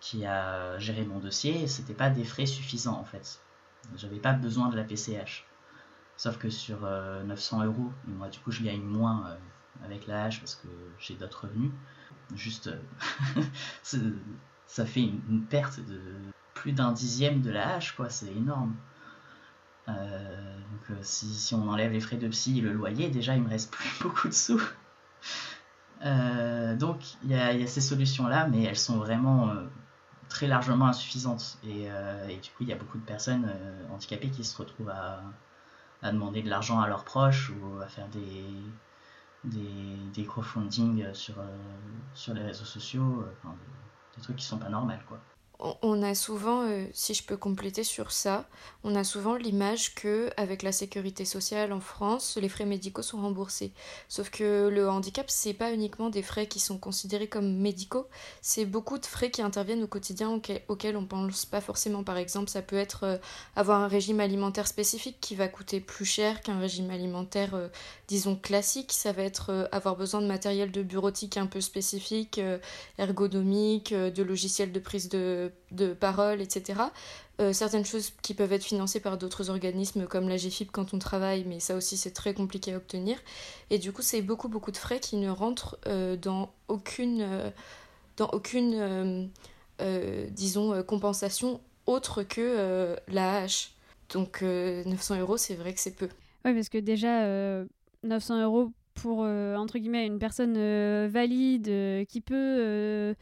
qui 0.01 0.25
a, 0.25 0.79
géré 0.79 1.03
mon 1.05 1.19
dossier, 1.19 1.67
c'était 1.67 1.93
pas 1.93 2.09
des 2.09 2.23
frais 2.23 2.45
suffisants 2.45 2.97
en 2.99 3.03
fait. 3.03 3.39
J'avais 3.95 4.19
pas 4.19 4.33
besoin 4.33 4.69
de 4.69 4.75
la 4.75 4.83
PCH. 4.83 5.45
Sauf 6.17 6.37
que 6.37 6.49
sur 6.49 6.81
900 6.81 7.61
euh, 7.61 7.65
euros, 7.65 7.91
moi 8.07 8.27
du 8.29 8.39
coup 8.39 8.51
je 8.51 8.63
gagne 8.63 8.81
moins 8.81 9.37
avec 9.85 10.07
la 10.07 10.27
H 10.27 10.39
parce 10.39 10.55
que 10.55 10.67
j'ai 10.97 11.15
d'autres 11.15 11.47
revenus. 11.47 11.71
Juste, 12.35 12.69
ça 14.67 14.85
fait 14.85 15.01
une, 15.01 15.43
perte 15.49 15.79
de 15.79 16.01
plus 16.53 16.73
d'un 16.73 16.91
dixième 16.91 17.41
de 17.41 17.49
la 17.51 17.79
H, 17.79 17.95
quoi, 17.95 18.09
c'est 18.09 18.31
énorme. 18.31 18.75
Donc 19.89 20.97
si, 21.01 21.27
si, 21.27 21.55
on 21.55 21.69
enlève 21.69 21.91
les 21.91 21.99
frais 21.99 22.17
de 22.17 22.27
psy 22.27 22.59
et 22.59 22.61
le 22.61 22.73
loyer, 22.73 23.09
déjà 23.09 23.35
il 23.35 23.43
me 23.43 23.49
reste 23.49 23.71
plus 23.71 23.89
beaucoup 24.01 24.27
de 24.27 24.33
sous. 24.33 24.61
Euh, 26.05 26.75
donc 26.75 27.01
il 27.23 27.31
y, 27.31 27.35
a 27.35 27.67
ces 27.67 27.81
solutions-là, 27.81 28.47
mais 28.47 28.63
elles 28.63 28.77
sont 28.77 28.97
vraiment 28.97 29.49
euh, 29.49 29.65
très 30.29 30.47
largement 30.47 30.87
insuffisantes. 30.87 31.57
Euh, 31.65 32.27
et, 32.27 32.37
du 32.37 32.49
coup, 32.51 32.63
il 32.63 32.69
y 32.69 32.73
a 32.73 32.75
beaucoup 32.75 32.97
de 32.97 33.03
personnes 33.03 33.51
handicapées 33.91 34.29
qui 34.29 34.43
se 34.43 34.57
retrouvent 34.57 34.91
à, 34.91 35.21
demander 36.11 36.41
de 36.41 36.49
l'argent 36.49 36.79
à 36.79 36.87
leurs 36.87 37.03
proches 37.03 37.51
ou 37.51 37.81
à 37.81 37.87
faire 37.87 38.07
des, 38.07 38.45
des, 39.43 39.97
des 40.13 40.23
crowdfunding 40.25 41.13
sur, 41.13 41.35
sur 42.13 42.33
les 42.33 42.43
réseaux 42.43 42.65
sociaux, 42.65 43.25
des, 43.43 43.49
des, 44.15 44.23
trucs 44.23 44.37
qui 44.37 44.45
sont 44.45 44.57
pas 44.57 44.69
normaux. 44.69 44.93
On 45.59 46.03
a 46.03 46.15
souvent, 46.15 46.61
euh, 46.61 46.85
si 46.93 47.13
je 47.13 47.21
peux 47.23 47.35
compléter 47.35 47.83
sur 47.83 48.13
ça, 48.13 48.47
on 48.85 48.95
a 48.95 49.03
souvent 49.03 49.35
l'image 49.35 49.93
que 49.93 50.29
avec 50.37 50.63
la 50.63 50.71
sécurité 50.71 51.25
sociale 51.25 51.73
en 51.73 51.81
France, 51.81 52.37
les 52.41 52.47
frais 52.47 52.65
médicaux 52.65 53.01
sont 53.01 53.21
remboursés. 53.21 53.73
Sauf 54.07 54.29
que 54.29 54.69
le 54.69 54.89
handicap, 54.89 55.25
c'est 55.29 55.53
pas 55.53 55.73
uniquement 55.73 56.09
des 56.09 56.21
frais 56.21 56.47
qui 56.47 56.61
sont 56.61 56.77
considérés 56.77 57.27
comme 57.27 57.57
médicaux, 57.57 58.07
c'est 58.41 58.63
beaucoup 58.63 58.97
de 58.99 59.05
frais 59.05 59.31
qui 59.31 59.41
interviennent 59.41 59.83
au 59.83 59.87
quotidien 59.87 60.29
auxquels, 60.69 60.95
on 60.95 61.05
pense 61.05 61.45
pas 61.45 61.59
forcément. 61.59 62.05
Par 62.05 62.15
exemple, 62.15 62.49
ça 62.49 62.61
peut 62.61 62.77
être 62.77 63.03
euh, 63.03 63.17
avoir 63.57 63.81
un 63.81 63.89
régime 63.89 64.21
alimentaire 64.21 64.67
spécifique 64.67 65.17
qui 65.19 65.35
va 65.35 65.49
coûter 65.49 65.81
plus 65.81 66.05
cher 66.05 66.41
qu'un 66.41 66.59
régime 66.59 66.89
alimentaire, 66.89 67.53
euh, 67.55 67.67
disons 68.07 68.37
classique. 68.37 68.93
Ça 68.93 69.11
va 69.11 69.23
être 69.23 69.67
avoir 69.73 69.97
besoin 69.97 70.21
de 70.21 70.27
matériel 70.27 70.71
de 70.71 70.83
bureautique 70.83 71.35
un 71.35 71.47
peu 71.47 71.59
spécifique, 71.59 72.39
ergonomique, 72.97 73.93
de 73.93 74.23
logiciels 74.23 74.71
de 74.71 74.79
prise 74.79 75.09
de 75.09 75.48
de, 75.71 75.93
parole, 75.93 76.41
etc. 76.41 76.81
Euh, 77.39 77.53
certaines 77.53 77.85
choses 77.85 78.11
qui 78.21 78.33
peuvent 78.33 78.51
être 78.51 78.63
financées 78.63 78.99
par 78.99 79.17
d'autres 79.17 79.49
organismes 79.49 80.07
comme 80.07 80.27
la 80.27 80.37
GFIP 80.37 80.71
quand 80.71 80.93
on 80.93 80.99
travaille, 80.99 81.45
mais 81.45 81.59
ça 81.59 81.75
aussi 81.75 81.95
c'est 81.95 82.11
très 82.11 82.33
compliqué 82.33 82.73
à 82.73 82.77
obtenir. 82.77 83.17
Et 83.69 83.77
du 83.77 83.91
coup, 83.91 84.01
c'est 84.01 84.21
beaucoup 84.21 84.49
beaucoup 84.49 84.71
de 84.71 84.77
frais 84.77 84.99
qui 84.99 85.15
ne 85.15 85.29
rentrent 85.29 85.77
euh, 85.87 86.17
dans 86.17 86.51
aucune, 86.67 87.21
euh, 87.21 87.49
dans 88.17 88.29
aucune 88.29 89.29
disons, 90.31 90.83
compensation 90.83 91.61
autre 91.85 92.23
que 92.23 92.95
la 93.07 93.37
hache. 93.37 93.71
Donc 94.13 94.41
900 94.41 95.19
euros, 95.19 95.37
c'est 95.37 95.55
vrai 95.55 95.73
que 95.73 95.79
c'est 95.79 95.95
peu. 95.95 96.09
Oui, 96.43 96.53
parce 96.53 96.67
que 96.69 96.77
déjà, 96.77 97.63
900 98.03 98.43
euros 98.43 98.71
pour, 98.95 99.19
entre 99.19 99.77
guillemets, 99.77 100.05
une 100.05 100.19
personne 100.19 101.07
valide 101.07 102.05
qui 102.07 102.19
peut 102.19 103.15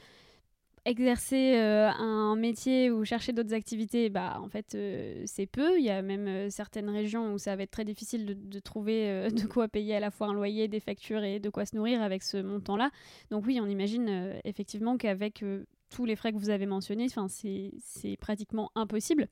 exercer 0.88 1.56
un 1.58 2.36
métier 2.36 2.90
ou 2.92 3.06
chercher 3.06 3.34
d'autres 3.34 3.54
activités, 3.54 4.10
bah, 4.10 4.40
en 4.42 4.48
fait, 4.48 4.78
c'est 5.26 5.46
peu. 5.46 5.78
Il 5.78 5.86
y 5.86 5.90
a 5.90 6.02
même 6.02 6.50
certaines 6.50 6.90
régions 6.90 7.34
où 7.34 7.38
ça 7.38 7.56
va 7.56 7.64
être 7.64 7.72
très 7.72 7.86
difficile 7.86 8.26
de, 8.26 8.34
de 8.34 8.60
trouver 8.60 9.30
de 9.32 9.46
quoi 9.46 9.68
payer 9.68 9.96
à 9.96 10.00
la 10.00 10.12
fois 10.12 10.28
un 10.28 10.34
loyer, 10.34 10.68
des 10.68 10.80
factures 10.80 11.24
et 11.24 11.40
de 11.40 11.50
quoi 11.50 11.66
se 11.66 11.76
nourrir 11.76 12.02
avec 12.02 12.24
ce 12.24 12.38
montant-là. 12.38 12.90
Donc 13.32 13.46
oui, 13.46 13.60
on 13.62 13.68
imagine 13.68 14.34
effectivement 14.46 14.98
qu'avec 14.98 15.44
tous 15.90 16.06
les 16.06 16.16
frais 16.16 16.32
que 16.32 16.38
vous 16.38 16.50
avez 16.50 16.66
mentionnés, 16.66 17.08
c'est 17.10 18.18
pratiquement 18.18 18.72
impossible. 18.76 19.28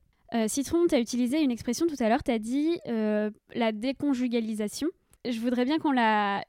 Citron, 0.48 0.88
tu 0.88 0.96
as 0.96 1.00
utilisé 1.00 1.42
une 1.42 1.52
expression 1.52 1.88
tout 1.88 1.96
à 2.00 2.10
l'heure, 2.10 2.24
tu 2.24 2.32
as 2.32 2.40
dit 2.40 2.80
la 2.86 3.72
déconjugalisation. 3.72 4.90
Je 5.28 5.40
voudrais 5.40 5.66
bien 5.66 5.80
qu'on 5.80 5.92
la 5.92 6.44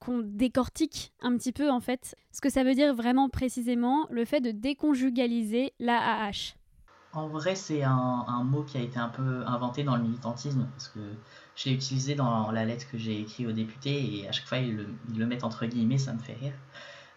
qu'on 0.00 0.20
décortique 0.20 1.12
un 1.20 1.36
petit 1.36 1.52
peu 1.52 1.70
en 1.70 1.80
fait 1.80 2.16
ce 2.32 2.40
que 2.40 2.50
ça 2.50 2.64
veut 2.64 2.74
dire 2.74 2.94
vraiment 2.94 3.28
précisément 3.28 4.06
le 4.10 4.24
fait 4.24 4.40
de 4.40 4.50
déconjugaliser 4.50 5.72
l'AAH. 5.78 6.54
En 7.14 7.26
vrai, 7.26 7.54
c'est 7.54 7.82
un, 7.82 8.42
mot 8.44 8.62
qui 8.62 8.76
a 8.76 8.80
été 8.80 8.98
un 8.98 9.08
peu 9.08 9.42
inventé 9.46 9.82
dans 9.82 9.96
le 9.96 10.02
militantisme 10.02 10.68
parce 10.72 10.88
que 10.88 11.00
je 11.56 11.64
l'ai 11.64 11.74
utilisé 11.74 12.14
dans 12.14 12.50
la 12.50 12.64
lettre 12.64 12.86
que 12.90 12.98
j'ai 12.98 13.20
écrite 13.20 13.48
aux 13.48 13.52
députés 13.52 14.20
et 14.20 14.28
à 14.28 14.32
chaque 14.32 14.46
fois 14.46 14.58
ils 14.58 14.86
le, 15.16 15.26
mettent 15.26 15.44
entre 15.44 15.66
guillemets, 15.66 15.98
ça 15.98 16.12
me 16.12 16.18
fait 16.18 16.34
rire. 16.34 16.52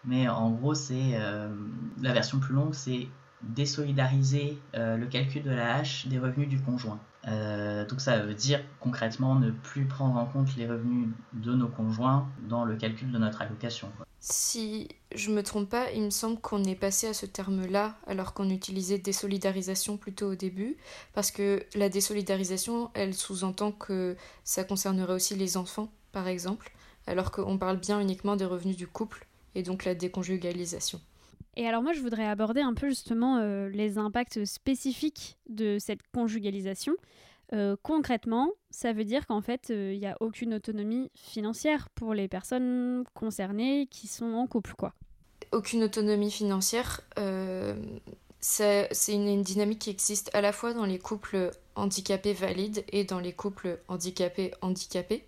Mais 0.04 0.28
en 0.28 0.50
gros, 0.50 0.74
c'est 0.74 1.12
euh, 1.14 1.54
la 2.00 2.12
version 2.12 2.40
plus 2.40 2.54
longue, 2.54 2.74
c'est 2.74 3.06
désolidariser 3.42 4.58
euh, 4.74 4.96
le 4.96 5.06
calcul 5.06 5.42
de 5.42 5.50
la 5.50 5.76
hache 5.76 6.06
des 6.06 6.18
revenus 6.18 6.48
du 6.48 6.60
conjoint. 6.60 6.98
Euh, 7.28 7.86
donc 7.86 8.00
ça 8.00 8.18
veut 8.18 8.34
dire 8.34 8.60
concrètement 8.80 9.36
ne 9.36 9.50
plus 9.50 9.84
prendre 9.84 10.16
en 10.16 10.26
compte 10.26 10.56
les 10.56 10.66
revenus 10.66 11.08
de 11.32 11.54
nos 11.54 11.68
conjoints 11.68 12.28
dans 12.48 12.64
le 12.64 12.76
calcul 12.76 13.12
de 13.12 13.18
notre 13.18 13.42
allocation. 13.42 13.90
Si 14.18 14.88
je 15.14 15.30
me 15.30 15.42
trompe 15.42 15.68
pas, 15.68 15.90
il 15.92 16.02
me 16.02 16.10
semble 16.10 16.40
qu'on 16.40 16.62
est 16.64 16.76
passé 16.76 17.08
à 17.08 17.14
ce 17.14 17.26
terme-là 17.26 17.96
alors 18.06 18.34
qu'on 18.34 18.50
utilisait 18.50 18.98
désolidarisation 18.98 19.96
plutôt 19.96 20.30
au 20.30 20.34
début, 20.36 20.76
parce 21.12 21.32
que 21.32 21.64
la 21.74 21.88
désolidarisation, 21.88 22.90
elle 22.94 23.14
sous-entend 23.14 23.72
que 23.72 24.16
ça 24.44 24.62
concernerait 24.62 25.14
aussi 25.14 25.34
les 25.34 25.56
enfants, 25.56 25.90
par 26.12 26.28
exemple, 26.28 26.72
alors 27.08 27.32
qu'on 27.32 27.58
parle 27.58 27.78
bien 27.78 27.98
uniquement 28.00 28.36
des 28.36 28.44
revenus 28.44 28.76
du 28.76 28.86
couple 28.86 29.26
et 29.56 29.64
donc 29.64 29.84
la 29.84 29.96
déconjugalisation. 29.96 31.00
Et 31.56 31.66
alors 31.66 31.82
moi, 31.82 31.92
je 31.92 32.00
voudrais 32.00 32.26
aborder 32.26 32.60
un 32.60 32.74
peu 32.74 32.88
justement 32.88 33.36
euh, 33.38 33.68
les 33.68 33.98
impacts 33.98 34.44
spécifiques 34.44 35.36
de 35.48 35.78
cette 35.78 36.00
conjugalisation. 36.14 36.94
Euh, 37.52 37.76
concrètement, 37.82 38.52
ça 38.70 38.94
veut 38.94 39.04
dire 39.04 39.26
qu'en 39.26 39.42
fait, 39.42 39.68
euh, 39.70 39.92
il 39.92 39.98
n'y 39.98 40.06
a 40.06 40.16
aucune 40.20 40.54
autonomie 40.54 41.10
financière 41.14 41.90
pour 41.90 42.14
les 42.14 42.26
personnes 42.26 43.04
concernées 43.12 43.86
qui 43.90 44.06
sont 44.06 44.32
en 44.32 44.46
couple, 44.46 44.72
quoi. 44.78 44.94
Aucune 45.50 45.82
autonomie 45.82 46.30
financière, 46.30 47.02
c'est 48.40 48.88
une, 49.08 49.28
une, 49.28 49.42
dynamique 49.42 49.80
qui 49.80 49.90
existe 49.90 50.34
à 50.34 50.40
la 50.40 50.52
fois 50.52 50.72
dans 50.72 50.86
les 50.86 50.98
couples 50.98 51.50
handicapés 51.74 52.32
valides 52.32 52.84
et 52.90 53.04
dans 53.04 53.20
les 53.20 53.34
couples 53.34 53.78
handicapés 53.88 54.52
handicapés. 54.62 55.26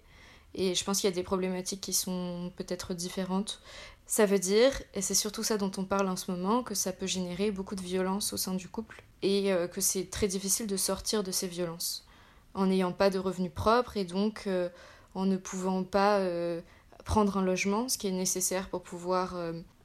Et 0.55 0.75
je 0.75 0.85
pense 0.85 1.01
qu'il 1.01 1.11
y 1.11 1.13
a 1.13 1.17
des 1.17 1.25
problématiques 1.25 1.81
qui 1.81 1.93
sont 1.93 2.53
peut-être 2.57 2.95
différentes. 2.95 3.61
Ça 4.07 4.27
veut 4.27 4.39
dire, 4.39 4.71
et 4.93 5.01
c'est 5.01 5.15
surtout 5.15 5.43
ça 5.43 5.57
dont 5.57 5.71
on 5.79 5.85
parle 5.85 6.09
en 6.09 6.17
ce 6.17 6.31
moment, 6.31 6.63
que 6.63 6.75
ça 6.75 6.93
peut 6.93 7.07
générer 7.07 7.51
beaucoup 7.51 7.75
de 7.75 7.81
violence 7.81 8.33
au 8.33 8.37
sein 8.37 8.55
du 8.55 8.69
couple 8.69 9.03
et 9.23 9.53
euh, 9.53 9.67
que 9.67 9.81
c'est 9.81 10.11
très 10.11 10.29
difficile 10.29 10.67
de 10.67 10.77
sortir 10.77 11.23
de 11.23 11.33
ces 11.33 11.49
violences 11.49 12.07
en 12.53 12.67
n'ayant 12.67 12.93
pas 12.93 13.11
de 13.11 13.19
revenus 13.19 13.51
propres 13.53 13.97
et 13.97 14.05
donc 14.05 14.45
euh, 14.47 14.69
en 15.15 15.25
ne 15.25 15.37
pouvant 15.39 15.83
pas 15.83 16.19
euh, 16.19 16.61
prendre 17.05 17.39
un 17.39 17.43
logement, 17.43 17.89
ce 17.89 17.97
qui 17.97 18.07
est 18.07 18.13
nécessaire 18.13 18.69
pour 18.69 18.83
pouvoir 18.83 19.37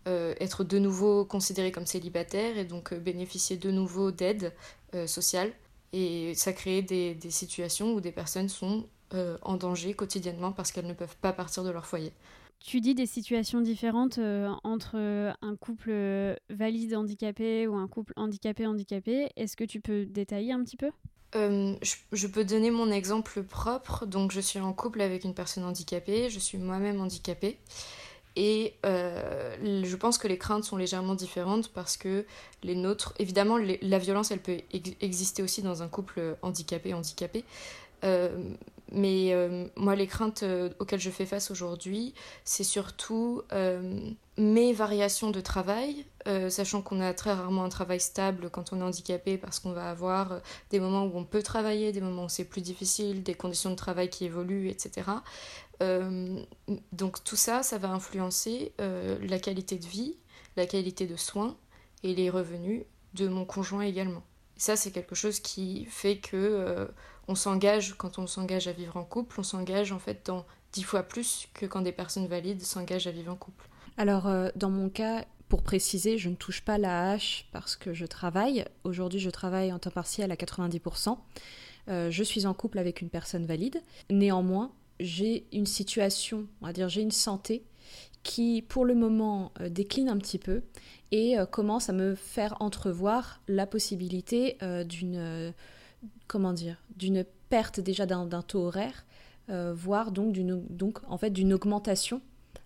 être 0.06 0.64
de 0.64 0.80
nouveau 0.80 1.24
considéré 1.24 1.72
comme 1.72 1.86
célibataire 1.86 2.58
et 2.58 2.66
donc 2.66 2.94
bénéficier 2.96 3.58
de 3.58 3.70
nouveau 3.70 4.10
d'aide 4.10 4.54
sociale. 5.06 5.52
Et 5.94 6.34
ça 6.34 6.52
crée 6.54 6.82
des, 6.82 7.14
des, 7.14 7.30
situations 7.30 7.94
où 7.94 8.02
des 8.02 8.12
personnes 8.12 8.50
sont 8.50 8.86
en 9.14 9.58
danger 9.58 9.94
quotidiennement 9.94 10.52
parce 10.52 10.72
qu'elles 10.72 10.88
ne 10.88 10.94
peuvent 10.94 11.18
pas 11.18 11.34
partir 11.34 11.64
de 11.64 11.70
leur 11.70 11.86
foyer. 11.86 12.14
Tu 12.60 12.82
dis 12.82 12.94
des 12.94 13.06
situations 13.06 13.62
différentes 13.62 14.18
euh, 14.18 14.50
entre 14.64 14.92
euh, 14.96 15.32
un 15.42 15.56
couple 15.56 15.92
euh, 15.92 16.36
valide 16.50 16.94
handicapé 16.94 17.68
ou 17.68 17.76
un 17.76 17.88
couple 17.88 18.14
handicapé 18.18 18.66
handicapé. 18.66 19.30
Est-ce 19.38 19.56
que 19.56 19.64
tu 19.64 19.80
peux 19.80 20.06
détailler 20.06 20.52
un 20.52 20.64
petit 20.64 20.78
peu? 20.78 20.92
Je, 21.34 22.28
peux 22.28 22.44
donner 22.44 22.70
mon 22.70 22.92
exemple 22.92 23.44
propre. 23.44 24.06
Donc, 24.06 24.32
je 24.32 24.42
suis 24.42 24.60
en 24.60 24.74
couple 24.74 25.00
avec 25.02 25.24
une 25.24 25.34
personne 25.34 25.64
handicapée. 25.64 26.30
Je 26.30 26.40
suis 26.40 26.58
moi-même 26.58 27.00
handicapée. 27.00 27.58
Et 28.36 28.74
je 28.84 29.96
pense 29.96 30.18
que 30.18 30.28
les 30.28 30.38
craintes 30.38 30.64
sont 30.64 30.78
légèrement 30.78 31.14
différentes 31.14 31.70
parce 31.70 31.98
que 31.98 32.26
les 32.64 32.76
nôtres, 32.76 33.14
évidemment, 33.20 33.58
la 33.58 34.00
violence, 34.00 34.32
elle 34.32 34.40
peut 34.40 34.58
exister 35.02 35.44
aussi 35.44 35.62
dans 35.62 35.84
un 35.84 35.88
couple 35.88 36.36
handicapé-handicapé. 36.42 37.44
Mais 38.92 39.34
euh, 39.34 39.68
moi, 39.76 39.96
les 39.96 40.08
craintes 40.08 40.44
euh, 40.44 40.70
auxquelles 40.80 41.00
je 41.00 41.12
fais 41.12 41.26
face 41.26 41.52
aujourd'hui, 41.52 42.14
c'est 42.44 42.64
surtout 42.64 43.44
euh, 43.52 44.00
mes 44.38 44.74
variations 44.74 45.32
de 45.32 45.42
travail, 45.42 46.06
sachant 46.50 46.84
qu'on 46.84 47.02
a 47.02 47.12
très 47.16 47.34
rarement 47.34 47.64
un 47.64 47.70
travail 47.70 48.00
stable 48.00 48.52
quand 48.52 48.72
on 48.72 48.80
est 48.82 48.84
handicapé 48.84 49.40
parce 49.40 49.58
qu'on 49.58 49.72
va 49.72 49.90
avoir 49.90 50.42
des 50.70 50.80
moments 50.80 51.06
où 51.06 51.18
on 51.18 51.24
peut 51.24 51.42
travailler, 51.42 51.92
des 51.92 52.02
moments 52.02 52.26
où 52.26 52.30
c'est 52.30 52.46
plus 52.46 52.62
difficile, 52.62 53.24
des 53.24 53.34
conditions 53.34 53.72
de 53.72 53.76
travail 53.76 54.12
qui 54.12 54.26
évoluent, 54.26 54.70
etc. 54.70 55.10
donc 56.92 57.24
tout 57.24 57.36
ça, 57.36 57.64
ça 57.64 57.80
va 57.80 57.90
influencer 57.90 58.74
la 58.78 59.40
qualité 59.40 59.80
de 59.80 59.88
vie, 59.88 60.18
la 60.56 60.68
qualité 60.68 61.08
de 61.08 61.16
soins 61.16 61.58
et 62.04 62.14
les 62.14 62.30
revenus 62.30 62.84
de 63.16 63.28
mon 63.28 63.44
conjoint 63.44 63.82
également. 63.82 64.22
ça, 64.56 64.76
c'est 64.76 64.92
quelque 64.92 65.16
chose 65.16 65.40
qui 65.40 65.86
fait 65.86 66.18
que 66.18 66.88
on 67.30 67.36
s'engage, 67.36 67.94
quand 67.96 68.18
on 68.18 68.26
s'engage 68.26 68.68
à 68.68 68.72
vivre 68.72 68.98
en 68.98 69.04
couple, 69.04 69.40
on 69.40 69.44
s'engage 69.44 69.92
en 69.92 70.00
fait 70.00 70.26
dans 70.26 70.46
dix 70.74 70.82
fois 70.82 71.04
plus 71.04 71.48
que 71.54 71.68
quand 71.68 71.82
des 71.82 71.92
personnes 71.92 72.26
valides 72.26 72.64
s'engagent 72.64 73.06
à 73.06 73.12
vivre 73.12 73.32
en 73.32 73.36
couple. 73.36 73.70
Alors, 73.98 74.28
euh, 74.28 74.50
dans 74.56 74.72
mon 74.72 74.90
cas, 74.90 75.26
pour 75.48 75.62
préciser, 75.62 76.18
je 76.18 76.30
ne 76.30 76.36
touche 76.36 76.62
pas 76.62 76.80
la 76.80 77.12
hache 77.12 77.48
parce 77.52 77.76
que 77.76 77.94
je 77.94 78.08
travaille. 78.08 78.66
Aujourd'hui, 78.84 79.20
je 79.20 79.30
travaille 79.30 79.72
en 79.72 79.78
temps 79.78 79.92
partiel 79.92 80.32
à 80.32 80.36
90%. 80.36 81.20
Euh, 81.88 82.10
je 82.10 82.24
suis 82.24 82.48
en 82.48 82.56
couple 82.56 82.80
avec 82.80 83.00
une 83.00 83.10
personne 83.10 83.46
valide. 83.46 83.80
Néanmoins, 84.10 84.72
j'ai 85.00 85.46
une 85.54 85.68
situation, 85.68 86.48
on 86.62 86.66
va 86.66 86.74
dire, 86.74 86.90
j'ai 86.90 87.02
une 87.02 87.12
santé 87.12 87.64
qui, 88.24 88.64
pour 88.64 88.86
le 88.86 88.96
moment, 88.96 89.52
euh, 89.62 89.70
décline 89.70 90.10
un 90.10 90.18
petit 90.18 90.40
peu 90.40 90.64
et 91.12 91.38
commence 91.52 91.90
à 91.90 91.94
me 91.94 92.14
faire 92.14 92.56
entrevoir 92.60 93.42
la 93.48 93.66
possibilité 93.66 94.60
d'une 94.86 95.54
comment 96.28 96.54
dire, 96.54 96.78
d'une 96.96 97.26
perte 97.50 97.80
déjà 97.80 98.06
d'un 98.06 98.42
taux 98.42 98.68
horaire, 98.68 99.06
euh, 99.50 99.74
voire 99.76 100.12
donc 100.12 100.32
d'une 100.32 100.64
en 101.08 101.18
fait 101.18 101.32
d'une 101.32 101.54
augmentation 101.54 102.22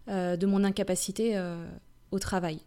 euh, 0.10 0.36
de 0.36 0.46
mon 0.46 0.64
incapacité 0.64 1.38
euh, 1.38 1.66
au 2.12 2.20
travail. 2.20 2.60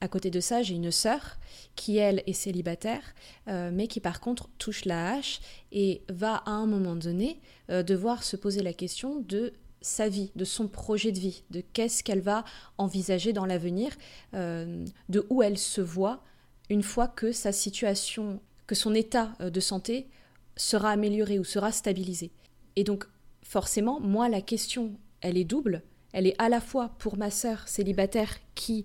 à 0.00 0.08
côté 0.08 0.30
de 0.30 0.40
ça, 0.40 0.62
j'ai 0.62 0.74
une 0.74 0.92
sœur 0.92 1.36
qui 1.74 1.96
elle 1.96 2.22
est 2.26 2.32
célibataire, 2.32 3.02
mais 3.46 3.88
qui 3.88 3.98
par 3.98 4.20
contre 4.20 4.48
touche 4.56 4.84
la 4.84 5.14
hache 5.14 5.40
et 5.72 6.02
va 6.08 6.36
à 6.46 6.52
un 6.52 6.66
moment 6.66 6.94
donné 6.94 7.40
devoir 7.68 8.22
se 8.22 8.36
poser 8.36 8.62
la 8.62 8.72
question 8.72 9.20
de 9.20 9.52
sa 9.80 10.08
vie, 10.08 10.30
de 10.36 10.44
son 10.44 10.68
projet 10.68 11.10
de 11.10 11.18
vie, 11.18 11.42
de 11.50 11.60
qu'est-ce 11.60 12.04
qu'elle 12.04 12.20
va 12.20 12.44
envisager 12.78 13.32
dans 13.32 13.44
l'avenir, 13.44 13.90
de 14.32 15.26
où 15.28 15.42
elle 15.42 15.58
se 15.58 15.80
voit 15.80 16.22
une 16.70 16.84
fois 16.84 17.08
que 17.08 17.32
sa 17.32 17.50
situation 17.50 18.40
son 18.74 18.94
état 18.94 19.32
euh, 19.40 19.50
de 19.50 19.60
santé 19.60 20.08
sera 20.56 20.90
amélioré 20.90 21.38
ou 21.38 21.44
sera 21.44 21.72
stabilisé. 21.72 22.30
Et 22.76 22.84
donc, 22.84 23.04
forcément, 23.42 24.00
moi, 24.00 24.28
la 24.28 24.40
question, 24.40 24.92
elle 25.20 25.36
est 25.36 25.44
double. 25.44 25.82
Elle 26.12 26.26
est 26.26 26.34
à 26.38 26.48
la 26.48 26.60
fois 26.60 26.90
pour 26.98 27.16
ma 27.16 27.30
sœur 27.30 27.68
célibataire 27.68 28.34
qui 28.54 28.84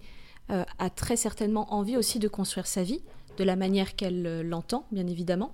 euh, 0.50 0.63
a 0.79 0.89
très 0.89 1.17
certainement 1.17 1.74
envie 1.74 1.98
aussi 1.98 2.20
de 2.20 2.27
construire 2.27 2.67
sa 2.67 2.84
vie 2.84 3.01
de 3.38 3.44
la 3.44 3.56
manière 3.56 3.96
qu'elle 3.96 4.25
euh, 4.25 4.44
l'entend, 4.44 4.88
bien 4.91 5.08
évidemment. 5.08 5.53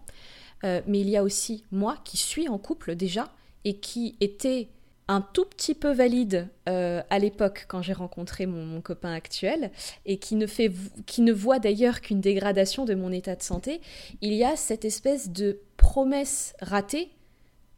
mais 0.64 1.02
il 1.02 1.10
y 1.10 1.18
a 1.18 1.24
aussi 1.24 1.66
moi 1.72 1.98
qui 2.06 2.16
suis 2.16 2.48
en 2.48 2.58
couple 2.58 2.96
déjà 2.96 3.34
et 3.66 3.80
qui 3.80 4.16
était 4.22 4.70
un 5.08 5.22
tout 5.22 5.46
petit 5.46 5.76
peu 5.76 5.92
valide 5.92 6.48
euh, 6.70 7.02
à 7.10 7.20
l'époque 7.20 7.66
quand 7.68 7.82
j'ai 7.82 7.94
rencontré 7.94 8.46
mon, 8.46 8.82
copain 8.82 9.14
actuel 9.14 9.72
et 10.06 10.18
qui 10.18 10.36
ne, 10.36 10.48
fait, 10.48 10.72
qui 11.06 11.22
ne 11.22 11.34
voit 11.34 11.60
d'ailleurs 11.60 12.02
qu'une 12.02 12.22
dégradation 12.22 12.86
de 12.86 12.96
mon 12.96 13.12
état 13.12 13.36
de 13.36 13.44
santé, 13.44 13.82
il 14.22 14.34
y 14.34 14.44
a 14.44 14.56
cette 14.56 14.86
espèce 14.86 15.30
de 15.30 15.60
promesse 15.78 16.54
ratée 16.62 17.12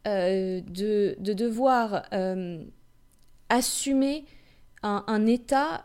euh, 0.06 0.60
de, 0.60 1.16
de, 1.18 1.32
devoir 1.32 2.04
euh, 2.12 2.62
assumer 3.48 4.24
un, 4.82 5.04
un 5.06 5.26
état... 5.26 5.84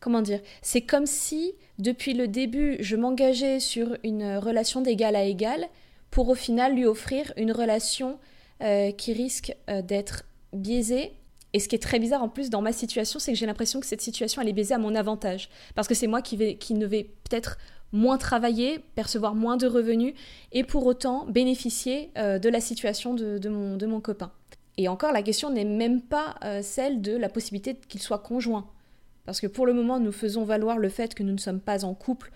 comment 0.00 0.22
dire 0.22 0.40
C'est 0.62 0.82
comme 0.82 1.06
si 1.06 1.54
depuis 1.78 2.12
le 2.12 2.28
début, 2.28 2.76
je 2.80 2.96
m'engageais 2.96 3.60
sur 3.60 3.96
une 4.02 4.36
relation 4.36 4.80
d'égal 4.80 5.16
à 5.16 5.24
égal 5.24 5.66
pour 6.10 6.28
au 6.28 6.34
final 6.34 6.74
lui 6.74 6.86
offrir 6.86 7.32
une 7.36 7.52
relation 7.52 8.18
euh, 8.60 8.90
qui 8.90 9.12
risque 9.12 9.56
euh, 9.70 9.82
d'être 9.82 10.24
biaisée. 10.52 11.12
Et 11.52 11.60
ce 11.60 11.68
qui 11.68 11.76
est 11.76 11.82
très 11.82 12.00
bizarre 12.00 12.24
en 12.24 12.28
plus 12.28 12.50
dans 12.50 12.60
ma 12.60 12.72
situation, 12.72 13.20
c'est 13.20 13.30
que 13.30 13.38
j'ai 13.38 13.46
l'impression 13.46 13.78
que 13.78 13.86
cette 13.86 14.00
situation 14.00 14.42
elle 14.42 14.48
est 14.48 14.52
biaisée 14.52 14.74
à 14.74 14.78
mon 14.78 14.96
avantage. 14.96 15.48
Parce 15.76 15.86
que 15.86 15.94
c'est 15.94 16.08
moi 16.08 16.22
qui, 16.22 16.36
ne 16.36 16.84
vais 16.84 17.04
peut-être 17.04 17.56
moins 17.92 18.18
travailler, 18.18 18.80
percevoir 18.96 19.36
moins 19.36 19.56
de 19.56 19.68
revenus 19.68 20.12
et 20.50 20.64
pour 20.64 20.86
autant 20.86 21.24
bénéficier 21.26 22.10
euh, 22.18 22.40
de 22.40 22.48
la 22.48 22.60
situation 22.60 23.14
de, 23.14 23.48
mon, 23.48 23.76
de, 23.76 23.86
mon, 23.86 24.00
copain. 24.00 24.32
Et 24.76 24.88
encore, 24.88 25.12
la 25.12 25.22
question 25.22 25.50
n'est 25.50 25.64
même 25.64 26.02
pas 26.02 26.34
celle 26.62 27.00
de 27.00 27.16
la 27.16 27.28
possibilité 27.28 27.78
qu'il 27.88 28.02
soit 28.02 28.18
conjoint. 28.18 28.68
Parce 29.24 29.40
que 29.40 29.46
pour 29.46 29.66
le 29.66 29.72
moment, 29.72 30.00
nous 30.00 30.12
faisons 30.12 30.44
valoir 30.44 30.78
le 30.78 30.88
fait 30.88 31.14
que 31.14 31.22
nous 31.22 31.32
ne 31.32 31.38
sommes 31.38 31.60
pas 31.60 31.84
en 31.84 31.94
couple 31.94 32.32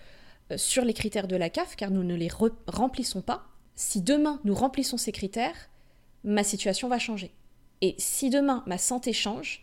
sur 0.55 0.85
les 0.85 0.93
critères 0.93 1.27
de 1.27 1.35
la 1.35 1.49
CAF, 1.49 1.75
car 1.75 1.91
nous 1.91 2.03
ne 2.03 2.15
les 2.15 2.29
remplissons 2.67 3.21
pas. 3.21 3.45
Si 3.75 4.01
demain 4.01 4.39
nous 4.43 4.53
remplissons 4.53 4.97
ces 4.97 5.11
critères, 5.11 5.69
ma 6.23 6.43
situation 6.43 6.87
va 6.87 6.99
changer. 6.99 7.31
Et 7.81 7.95
si 7.97 8.29
demain 8.29 8.63
ma 8.65 8.77
santé 8.77 9.13
change, 9.13 9.61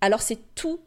alors 0.00 0.22
c'est 0.22 0.38
tout, 0.54 0.80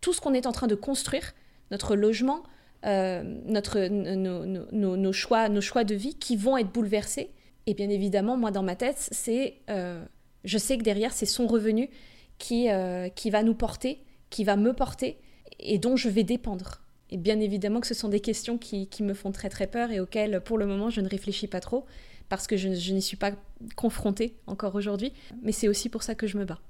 tout 0.00 0.12
ce 0.12 0.20
qu'on 0.20 0.34
est 0.34 0.46
en 0.46 0.52
train 0.52 0.66
de 0.66 0.74
construire, 0.74 1.34
notre 1.70 1.96
logement, 1.96 2.42
euh, 2.86 3.22
notre, 3.46 3.80
nos, 3.88 5.12
choix, 5.12 5.48
nos 5.48 5.60
choix 5.60 5.84
de 5.84 5.94
vie 5.94 6.14
qui 6.14 6.36
vont 6.36 6.56
être 6.56 6.70
bouleversés. 6.70 7.30
Et 7.66 7.74
bien 7.74 7.88
évidemment, 7.90 8.36
moi 8.36 8.50
dans 8.50 8.62
ma 8.62 8.76
tête, 8.76 9.08
c'est, 9.10 9.56
euh, 9.70 10.04
je 10.44 10.58
sais 10.58 10.78
que 10.78 10.82
derrière, 10.82 11.12
c'est 11.12 11.26
son 11.26 11.46
revenu 11.46 11.90
qui, 12.38 12.68
qui 13.14 13.30
va 13.30 13.42
nous 13.42 13.54
porter, 13.54 14.04
qui 14.30 14.44
va 14.44 14.56
me 14.56 14.72
porter, 14.72 15.18
et 15.58 15.78
dont 15.78 15.96
je 15.96 16.08
vais 16.08 16.24
dépendre. 16.24 16.82
Et 17.10 17.16
bien 17.16 17.40
évidemment 17.40 17.80
que 17.80 17.86
ce 17.86 17.94
sont 17.94 18.08
des 18.08 18.20
questions 18.20 18.58
qui, 18.58 18.88
me 19.00 19.14
font 19.14 19.32
très 19.32 19.48
très 19.48 19.66
peur 19.66 19.90
et 19.90 20.00
auxquelles 20.00 20.40
pour 20.40 20.58
le 20.58 20.66
moment 20.66 20.90
je 20.90 21.00
ne 21.00 21.08
réfléchis 21.08 21.46
pas 21.46 21.60
trop 21.60 21.86
parce 22.28 22.46
que 22.46 22.56
je, 22.56 22.68
n'y 22.68 23.02
suis 23.02 23.16
pas 23.16 23.32
confrontée 23.76 24.36
encore 24.46 24.74
aujourd'hui. 24.74 25.12
Mais 25.42 25.52
c'est 25.52 25.68
aussi 25.68 25.88
pour 25.88 26.02
ça 26.02 26.14
que 26.14 26.26
je 26.26 26.38
me 26.38 26.44
bats. 26.44 26.60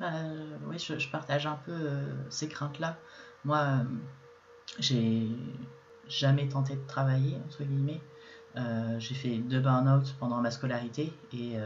Euh, 0.00 0.56
oui, 0.68 0.78
je, 0.78 1.08
partage 1.08 1.46
un 1.46 1.58
peu 1.64 1.72
euh, 1.72 2.12
ces 2.30 2.48
craintes-là. 2.48 2.98
Moi, 3.44 3.58
euh, 3.58 3.84
j'ai 4.78 5.28
jamais 6.08 6.48
tenté 6.48 6.74
de 6.74 6.86
travailler, 6.86 7.36
entre 7.46 7.64
guillemets. 7.64 8.00
j'ai 8.98 9.14
fait 9.14 9.38
deux 9.38 9.60
burn-out 9.60 10.14
pendant 10.18 10.40
ma 10.40 10.50
scolarité 10.50 11.12
et 11.32 11.56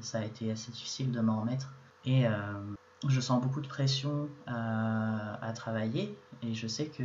ça 0.00 0.18
a 0.18 0.24
été 0.24 0.50
assez 0.50 0.70
difficile 0.72 1.12
de 1.12 1.20
m'en 1.20 1.40
remettre. 1.40 1.72
Et 2.04 2.24
je 3.08 3.20
sens 3.20 3.40
beaucoup 3.40 3.60
de 3.60 3.68
pression 3.68 4.28
à, 4.46 5.52
travailler 5.54 6.16
et 6.42 6.54
je 6.54 6.66
sais 6.66 6.86
que 6.86 7.04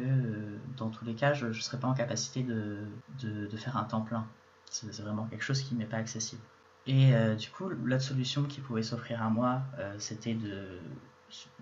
dans 0.78 0.90
tous 0.90 1.06
les 1.06 1.14
cas, 1.14 1.34
je 1.34 1.48
ne 1.48 1.54
serai 1.54 1.78
pas 1.78 1.88
en 1.88 1.94
capacité 1.94 2.44
de, 2.44 3.58
faire 3.58 3.78
un 3.78 3.84
temps 3.84 4.02
plein. 4.02 4.28
C'est 4.70 5.02
vraiment 5.02 5.26
quelque 5.26 5.44
chose 5.44 5.62
qui 5.62 5.76
m'est 5.76 5.86
pas 5.86 5.98
accessible. 5.98 6.42
Et 6.86 7.14
euh, 7.14 7.36
du 7.36 7.50
coup, 7.50 7.68
l'autre 7.68 8.04
solution 8.04 8.44
qui 8.44 8.62
pouvait 8.62 8.84
s'offrir 8.84 9.22
à 9.22 9.30
moi, 9.30 9.62
euh, 9.78 9.96
c'était 10.00 10.34
de, 10.34 10.80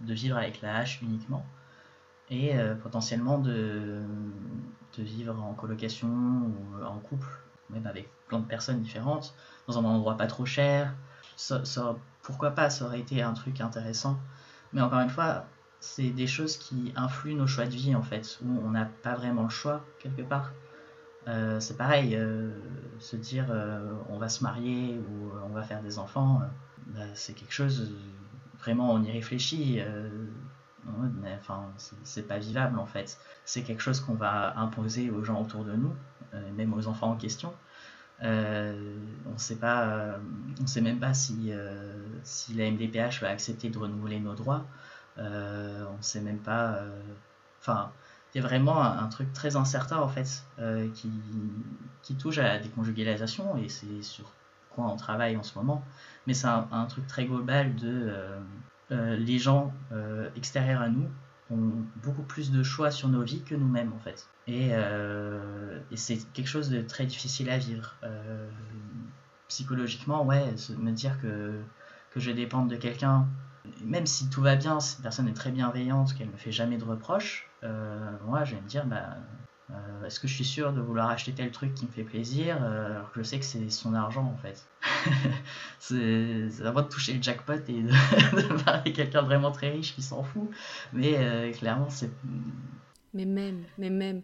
de 0.01 0.13
vivre 0.13 0.37
avec 0.37 0.61
la 0.61 0.77
hache 0.77 1.01
uniquement 1.01 1.45
et 2.29 2.57
euh, 2.57 2.75
potentiellement 2.75 3.37
de, 3.37 4.01
de 4.97 5.03
vivre 5.03 5.39
en 5.41 5.53
colocation 5.53 6.07
ou 6.07 6.83
en 6.83 6.97
couple, 6.99 7.27
même 7.69 7.85
avec 7.87 8.09
plein 8.27 8.39
de 8.39 8.45
personnes 8.45 8.81
différentes, 8.81 9.35
dans 9.67 9.77
un 9.79 9.83
endroit 9.83 10.17
pas 10.17 10.27
trop 10.27 10.45
cher. 10.45 10.93
Ça, 11.35 11.61
pourquoi 12.21 12.51
pas, 12.51 12.69
ça 12.69 12.85
aurait 12.85 12.99
été 12.99 13.21
un 13.21 13.33
truc 13.33 13.61
intéressant. 13.61 14.17
Mais 14.73 14.81
encore 14.81 14.99
une 14.99 15.09
fois, 15.09 15.45
c'est 15.79 16.09
des 16.09 16.27
choses 16.27 16.57
qui 16.57 16.93
influent 16.95 17.37
nos 17.37 17.47
choix 17.47 17.65
de 17.65 17.71
vie 17.75 17.95
en 17.95 18.01
fait, 18.01 18.39
où 18.43 18.59
on 18.63 18.71
n'a 18.71 18.85
pas 18.85 19.15
vraiment 19.15 19.43
le 19.43 19.49
choix 19.49 19.83
quelque 19.99 20.21
part. 20.21 20.51
Euh, 21.27 21.59
c'est 21.59 21.77
pareil, 21.77 22.15
euh, 22.15 22.51
se 22.99 23.15
dire 23.15 23.47
euh, 23.49 23.93
on 24.09 24.17
va 24.17 24.29
se 24.29 24.43
marier 24.43 24.99
ou 25.09 25.31
on 25.43 25.49
va 25.49 25.63
faire 25.63 25.81
des 25.81 25.97
enfants, 25.97 26.41
bah, 26.87 27.01
c'est 27.15 27.33
quelque 27.33 27.53
chose, 27.53 27.93
vraiment 28.59 28.91
on 28.93 29.01
y 29.01 29.11
réfléchit, 29.11 29.81
mais 31.21 31.35
enfin 31.39 31.65
c'est 32.03 32.27
pas 32.27 32.37
vivable 32.37 32.79
en 32.79 32.85
fait. 32.85 33.17
C'est 33.43 33.63
quelque 33.63 33.81
chose 33.81 33.99
qu'on 33.99 34.13
va 34.13 34.57
imposer 34.57 35.09
aux 35.09 35.23
gens 35.23 35.41
autour 35.41 35.65
de 35.65 35.73
nous, 35.73 35.93
même 36.55 36.73
aux 36.73 36.87
enfants 36.87 37.11
en 37.11 37.15
question. 37.15 37.53
On 38.21 39.37
sait 39.37 39.57
pas, 39.57 40.15
on 40.61 40.67
sait 40.67 40.81
même 40.81 40.99
pas 40.99 41.13
si, 41.13 41.51
si 42.23 42.53
la 42.53 42.69
MDPH 42.71 43.21
va 43.21 43.29
accepter 43.29 43.69
de 43.69 43.77
renouveler 43.77 44.19
nos 44.19 44.35
droits. 44.35 44.65
on 45.17 46.01
sait 46.01 46.21
même 46.21 46.39
pas. 46.39 46.81
Enfin, 47.61 47.91
a 48.39 48.41
vraiment 48.41 48.81
un, 48.81 49.07
truc 49.07 49.31
très 49.33 49.55
incertain 49.55 49.97
en 49.97 50.09
fait 50.09 50.43
qui, 50.93 51.09
qui, 52.01 52.15
touche 52.15 52.37
à 52.37 52.43
la 52.43 52.59
déconjugalisation 52.59 53.55
et 53.57 53.69
c'est 53.69 54.01
sur 54.01 54.33
quoi 54.71 54.85
on 54.85 54.97
travaille 54.97 55.37
en 55.37 55.43
ce 55.43 55.57
moment. 55.57 55.83
Mais 56.27 56.33
c'est 56.33 56.47
un, 56.47 56.85
truc 56.89 57.07
très 57.07 57.25
global 57.25 57.75
de 57.75 58.13
les 58.89 59.39
gens 59.39 59.73
extérieurs 60.35 60.81
à 60.81 60.89
nous 60.89 61.07
ont 61.51 61.71
beaucoup 62.03 62.23
plus 62.23 62.51
de 62.51 62.63
choix 62.63 62.91
sur 62.91 63.09
nos 63.09 63.21
vies 63.21 63.43
que 63.43 63.55
nous-mêmes 63.55 63.93
en 63.93 63.99
fait. 63.99 64.27
Euh, 64.49 65.79
et, 65.91 65.97
c'est 65.97 66.17
quelque 66.33 66.47
chose 66.47 66.69
de 66.69 66.81
très 66.81 67.05
difficile 67.05 67.49
à 67.49 67.57
vivre. 67.57 67.95
Euh, 68.03 68.49
psychologiquement, 69.47 70.25
ouais, 70.25 70.53
me 70.77 70.91
dire 70.91 71.19
que, 71.21 71.59
que 72.11 72.19
je 72.19 72.31
vais 72.31 72.35
dépendre 72.35 72.67
de 72.67 72.75
quelqu'un, 72.75 73.27
même 73.83 74.05
si 74.05 74.29
tout 74.29 74.41
va 74.41 74.55
bien, 74.55 74.79
cette 74.79 75.01
personne 75.01 75.27
est 75.27 75.33
très 75.33 75.51
bienveillante, 75.51 76.15
qu'elle 76.15 76.29
me 76.29 76.37
fait 76.37 76.51
jamais 76.51 76.77
de 76.77 76.83
reproches, 76.83 77.47
euh, 77.54 77.54
moi 78.25 78.43
je 78.43 78.55
vais 78.55 78.61
me 78.61 78.67
dire, 78.67 78.85
bah, 78.85 79.17
est-ce 80.05 80.19
que 80.19 80.27
je 80.27 80.33
suis 80.35 80.45
sûr 80.45 80.73
de 80.73 80.81
vouloir 80.81 81.09
acheter 81.09 81.31
tel 81.31 81.51
truc 81.51 81.73
qui 81.73 81.85
me 81.85 81.91
fait 81.91 82.03
plaisir 82.03 82.61
alors 82.63 83.11
que 83.11 83.21
je 83.21 83.23
sais 83.23 83.39
que 83.39 83.45
c'est 83.45 83.69
son 83.69 83.93
argent 83.93 84.23
en 84.23 84.37
fait 84.37 84.67
C'est 85.79 86.65
à 86.65 86.71
de 86.71 86.81
toucher 86.87 87.13
le 87.13 87.21
jackpot 87.21 87.53
et 87.53 87.81
de, 87.81 87.89
de 88.85 88.89
quelqu'un 88.91 89.23
de 89.23 89.27
vraiment 89.27 89.51
très 89.51 89.71
riche 89.71 89.95
qui 89.95 90.01
s'en 90.01 90.23
fout, 90.23 90.49
mais 90.93 91.51
clairement 91.53 91.89
c'est 91.89 92.11
mais 93.15 93.25
même, 93.25 93.63
mais 93.77 93.89
même. 93.89 94.21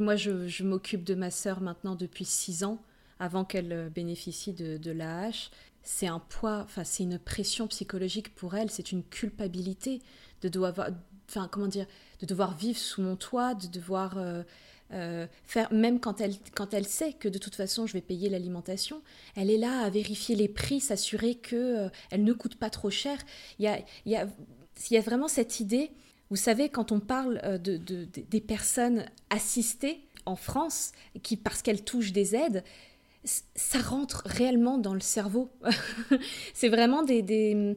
Moi, 0.00 0.16
je, 0.16 0.64
m'occupe 0.64 1.04
de 1.04 1.14
ma 1.14 1.30
sœur 1.30 1.60
maintenant 1.60 1.94
depuis 1.94 2.24
six 2.24 2.64
ans, 2.64 2.82
avant 3.20 3.44
qu'elle 3.44 3.72
euh, 3.72 3.90
bénéficie 3.90 4.54
de, 4.54 4.78
de 4.78 4.90
l'AH. 4.90 5.50
C'est 5.82 6.06
un 6.06 6.18
poids, 6.18 6.62
enfin, 6.64 6.82
c'est 6.82 7.02
une 7.04 7.18
pression 7.18 7.66
psychologique 7.68 8.34
pour 8.34 8.54
elle, 8.54 8.70
c'est 8.70 8.92
une 8.92 9.02
culpabilité 9.04 10.00
de 10.42 10.48
devoir, 10.48 10.88
enfin, 11.30 11.48
comment 11.50 11.68
dire, 11.68 11.86
de 12.20 12.26
devoir 12.26 12.56
vivre 12.56 12.78
sous 12.78 13.00
mon 13.00 13.16
toit, 13.16 13.54
de 13.54 13.66
devoir 13.68 14.18
euh, 14.18 14.42
euh, 14.92 15.26
faire, 15.44 15.72
même 15.72 16.00
quand 16.00 16.20
elle, 16.20 16.34
quand 16.54 16.74
elle 16.74 16.86
sait 16.86 17.12
que 17.12 17.28
de 17.28 17.38
toute 17.38 17.54
façon 17.54 17.86
je 17.86 17.94
vais 17.94 18.00
payer 18.00 18.28
l'alimentation, 18.28 19.02
elle 19.36 19.50
est 19.50 19.58
là 19.58 19.80
à 19.82 19.90
vérifier 19.90 20.36
les 20.36 20.48
prix, 20.48 20.80
s'assurer 20.80 21.36
que 21.36 21.88
elle 22.10 22.24
ne 22.24 22.32
coûte 22.32 22.56
pas 22.56 22.70
trop 22.70 22.90
cher. 22.90 23.18
Il 23.58 23.64
y 23.64 23.68
a, 23.68 23.78
y 24.06 24.16
a, 24.16 24.26
y 24.90 24.96
a 24.96 25.00
vraiment 25.00 25.28
cette 25.28 25.60
idée 25.60 25.92
vous 26.30 26.36
savez, 26.36 26.68
quand 26.68 26.92
on 26.92 27.00
parle 27.00 27.40
euh, 27.42 27.58
de, 27.58 27.76
des 27.76 28.40
personnes 28.40 29.04
assistées 29.30 30.00
en 30.26 30.36
France, 30.36 30.92
qui, 31.22 31.36
parce 31.36 31.60
qu'elles 31.60 31.82
touchent 31.82 32.12
des 32.12 32.36
aides, 32.36 32.62
ça 33.24 33.80
rentre 33.80 34.22
réellement 34.26 34.78
dans 34.78 34.94
le 34.94 35.00
cerveau. 35.00 35.50
c'est 36.54 36.68
vraiment 36.68 37.02
des, 37.02 37.22
des, 37.22 37.76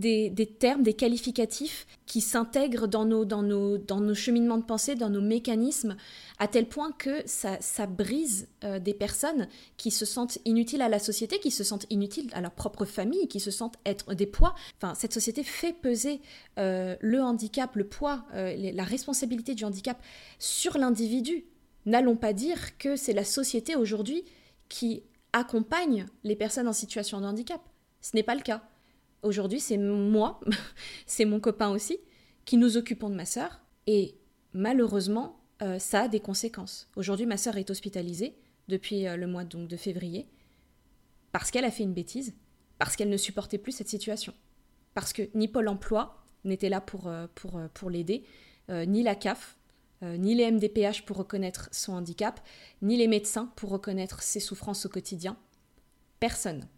des, 0.00 0.46
termes, 0.58 0.82
des 0.82 0.94
qualificatifs 0.94 1.86
qui 2.06 2.20
s'intègrent 2.20 2.88
dans 2.88 3.04
nos, 3.04 3.24
dans, 3.24 3.42
nos, 3.42 3.78
dans 3.78 4.00
nos 4.00 4.14
cheminements 4.14 4.58
de 4.58 4.64
pensée, 4.64 4.94
dans 4.94 5.10
nos 5.10 5.20
mécanismes, 5.20 5.96
à 6.38 6.48
tel 6.48 6.66
point 6.66 6.92
que 6.92 7.22
ça, 7.26 7.58
ça 7.60 7.86
brise 7.86 8.48
euh, 8.64 8.78
des 8.78 8.94
personnes 8.94 9.46
qui 9.76 9.90
se 9.90 10.04
sentent 10.04 10.38
inutiles 10.44 10.82
à 10.82 10.88
la 10.88 10.98
société, 10.98 11.38
qui 11.38 11.50
se 11.50 11.62
sentent 11.62 11.86
inutiles 11.90 12.30
à 12.32 12.40
leur 12.40 12.52
propre 12.52 12.84
famille, 12.84 13.28
qui 13.28 13.40
se 13.40 13.50
sentent 13.50 13.76
être 13.84 14.14
des 14.14 14.26
poids. 14.26 14.54
Enfin, 14.76 14.94
cette 14.94 15.12
société 15.12 15.44
fait 15.44 15.72
peser 15.72 16.20
euh, 16.58 16.96
le 17.00 17.22
handicap, 17.22 17.76
le 17.76 17.84
poids, 17.84 18.24
euh, 18.34 18.72
la 18.72 18.84
responsabilité 18.84 19.54
du 19.54 19.64
handicap 19.64 20.02
sur 20.38 20.78
l'individu. 20.78 21.44
N'allons 21.86 22.16
pas 22.16 22.32
dire 22.32 22.78
que 22.78 22.96
c'est 22.96 23.12
la 23.12 23.24
société 23.24 23.76
aujourd'hui 23.76 24.24
qui 24.68 25.02
accompagne 25.32 26.06
les 26.24 26.36
personnes 26.36 26.68
en 26.68 26.72
situation 26.72 27.20
de 27.20 27.26
handicap. 27.26 27.60
Ce 28.00 28.16
n'est 28.16 28.22
pas 28.22 28.34
le 28.34 28.42
cas. 28.42 28.62
Aujourd'hui, 29.22 29.60
c'est 29.60 29.78
moi, 29.78 30.40
c'est 31.06 31.24
mon 31.24 31.40
copain 31.40 31.70
aussi, 31.70 31.98
qui 32.44 32.56
nous 32.56 32.76
occupons 32.76 33.10
de 33.10 33.14
ma 33.14 33.26
sœur. 33.26 33.60
Et 33.86 34.14
malheureusement, 34.52 35.40
euh, 35.62 35.78
ça 35.78 36.02
a 36.02 36.08
des 36.08 36.20
conséquences. 36.20 36.88
Aujourd'hui, 36.96 37.26
ma 37.26 37.36
sœur 37.36 37.56
est 37.56 37.70
hospitalisée 37.70 38.34
depuis 38.68 39.06
euh, 39.06 39.16
le 39.16 39.26
mois 39.26 39.44
de 39.44 39.76
février 39.76 40.26
parce 41.32 41.50
qu'elle 41.50 41.64
a 41.64 41.70
fait 41.70 41.84
une 41.84 41.92
bêtise, 41.92 42.34
parce 42.78 42.96
qu'elle 42.96 43.10
ne 43.10 43.16
supportait 43.16 43.58
plus 43.58 43.72
cette 43.72 43.88
situation. 43.88 44.34
Parce 44.94 45.12
que 45.12 45.28
ni 45.34 45.48
Pôle 45.48 45.68
emploi 45.68 46.24
n'était 46.44 46.68
là 46.68 46.80
pour, 46.80 47.06
euh, 47.06 47.26
pour 47.74 47.90
l'aider, 47.90 48.24
ni 48.68 49.02
la 49.02 49.16
CAF, 49.16 49.56
ni 50.02 50.36
les 50.36 50.48
MDPH 50.48 51.04
pour 51.04 51.16
reconnaître 51.16 51.68
son 51.72 51.94
handicap, 51.94 52.40
ni 52.82 52.96
les 52.96 53.08
médecins 53.08 53.52
pour 53.56 53.70
reconnaître 53.70 54.22
ses 54.22 54.38
souffrances 54.38 54.86
au 54.86 54.88
quotidien. 54.88 55.36
Personne, 56.20 56.68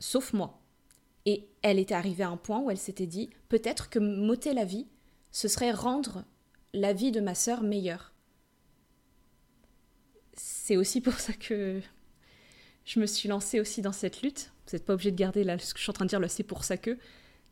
sauf 0.00 0.32
moi, 0.32 0.60
et 1.26 1.48
elle 1.62 1.78
était 1.78 1.94
arrivée 1.94 2.24
à 2.24 2.28
un 2.28 2.36
point 2.36 2.60
où 2.60 2.70
elle 2.70 2.78
s'était 2.78 3.06
dit 3.06 3.30
peut-être 3.48 3.90
que 3.90 3.98
m'ôter 3.98 4.54
la 4.54 4.64
vie, 4.64 4.86
ce 5.30 5.48
serait 5.48 5.72
rendre 5.72 6.24
la 6.72 6.92
vie 6.92 7.12
de 7.12 7.20
ma 7.20 7.34
sœur 7.34 7.62
meilleure. 7.62 8.12
c'est 10.34 10.76
aussi 10.76 11.00
pour 11.00 11.14
ça 11.14 11.32
que 11.32 11.80
je 12.84 13.00
me 13.00 13.06
suis 13.06 13.28
lancée 13.28 13.60
aussi 13.60 13.82
dans 13.82 13.92
cette 13.92 14.22
lutte. 14.22 14.52
Vous 14.66 14.76
n'êtes 14.76 14.84
pas 14.84 14.94
obligé 14.94 15.10
de 15.10 15.16
garder 15.16 15.44
là, 15.44 15.58
ce 15.58 15.74
que 15.74 15.78
je 15.78 15.84
suis 15.84 15.90
en 15.90 15.94
train 15.94 16.04
de 16.04 16.10
dire, 16.10 16.20
le 16.20 16.28
c'est 16.28 16.42
pour 16.42 16.64
ça 16.64 16.76
que, 16.76 16.96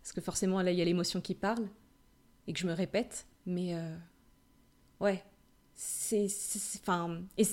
parce 0.02 0.12
que 0.12 0.20
forcément 0.20 0.62
là, 0.62 0.70
il 0.70 0.79
y 0.79 0.83
a 0.83 0.85
l'émotion 0.85 1.20
qui 1.20 1.35
parle 1.35 1.66
et 2.46 2.52
que 2.52 2.59
je 2.59 2.66
me 2.66 2.72
répète. 2.72 3.26
Mais 3.44 3.74
euh, 3.74 3.96
ouais, 5.00 5.24
c'est, 5.77 6.27
enfin, 6.81 7.21
et 7.37 7.45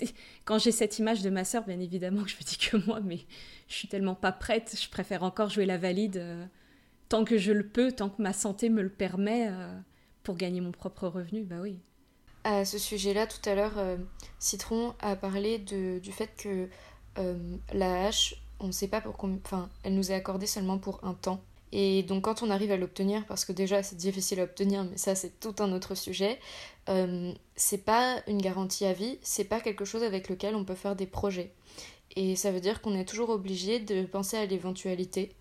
quand 0.46 0.58
j'ai 0.58 0.72
cette 0.72 0.98
image 0.98 1.22
de 1.22 1.30
ma 1.30 1.44
sœur, 1.44 1.66
bien 1.66 1.80
évidemment 1.80 2.26
je 2.26 2.36
me 2.38 2.44
dis 2.44 2.58
que 2.58 2.78
moi, 2.78 3.02
mais 3.02 3.20
je 3.68 3.76
suis 3.76 3.88
tellement 3.90 4.16
pas 4.16 4.32
prête. 4.32 4.76
Je 4.82 4.90
préfère 4.90 5.24
encore 5.24 5.50
jouer 5.50 5.66
la 5.66 5.78
valide 5.78 6.18
euh, 6.18 6.46
tant 7.10 7.26
que 7.26 7.38
je 7.38 7.52
le 7.52 7.68
peux, 7.68 7.92
tant 7.92 8.10
que 8.10 8.22
ma 8.22 8.32
santé 8.32 8.70
me 8.70 8.82
le 8.82 8.90
permet, 8.90 9.50
euh, 9.50 9.78
pour 10.24 10.36
gagner 10.38 10.62
mon 10.62 10.72
propre 10.72 11.08
revenu. 11.08 11.44
Bah 11.44 11.58
oui. 11.62 11.80
À 12.46 12.64
ce 12.66 12.78
sujet-là, 12.78 13.28
tout 13.28 13.50
à 13.50 13.56
l'heure, 13.56 13.74
Citron 14.40 14.94
a 15.00 15.16
parlé 15.16 15.60
de, 15.60 16.00
du 16.00 16.12
fait 16.12 16.30
que 16.36 16.68
la 17.74 18.06
hache, 18.06 18.36
on 18.60 18.68
ne 18.68 18.72
sait 18.74 18.90
pas 18.90 19.00
pour 19.00 19.16
combien, 19.16 19.40
enfin, 19.46 19.70
elle 19.84 19.96
nous 19.96 20.12
est 20.12 20.16
accordée 20.16 20.46
seulement 20.46 20.78
pour 20.78 21.04
un 21.06 21.14
temps. 21.14 21.42
Et 21.76 22.04
donc 22.04 22.26
quand 22.26 22.44
on 22.44 22.52
arrive 22.52 22.72
à 22.72 22.78
l'obtenir, 22.78 23.26
parce 23.26 23.46
que 23.46 23.52
déjà 23.52 23.82
c'est 23.82 23.96
difficile 23.96 24.40
à 24.40 24.44
obtenir, 24.44 24.84
mais 24.84 24.96
ça 24.96 25.16
c'est 25.16 25.40
tout 25.40 25.56
un 25.58 25.74
autre 25.74 25.96
sujet, 25.96 26.40
euh, 26.88 27.34
c'est 27.56 27.84
pas 27.84 28.22
une 28.28 28.40
garantie 28.40 28.86
à 28.86 28.94
vie, 28.94 29.18
c'est 29.24 29.44
pas 29.44 29.60
quelque 29.60 29.84
chose 29.84 30.04
avec 30.04 30.30
lequel 30.30 30.54
on 30.56 30.64
peut 30.64 30.76
faire 30.76 30.96
des 30.96 31.08
projets. 31.08 31.52
Et 32.16 32.36
ça 32.36 32.52
veut 32.52 32.60
dire 32.60 32.80
qu'on 32.80 32.94
est 32.94 33.06
toujours 33.06 33.32
obligé 33.32 33.80
de 33.80 34.06
penser 34.06 34.38
à 34.38 34.46
l'éventualité 34.46 35.32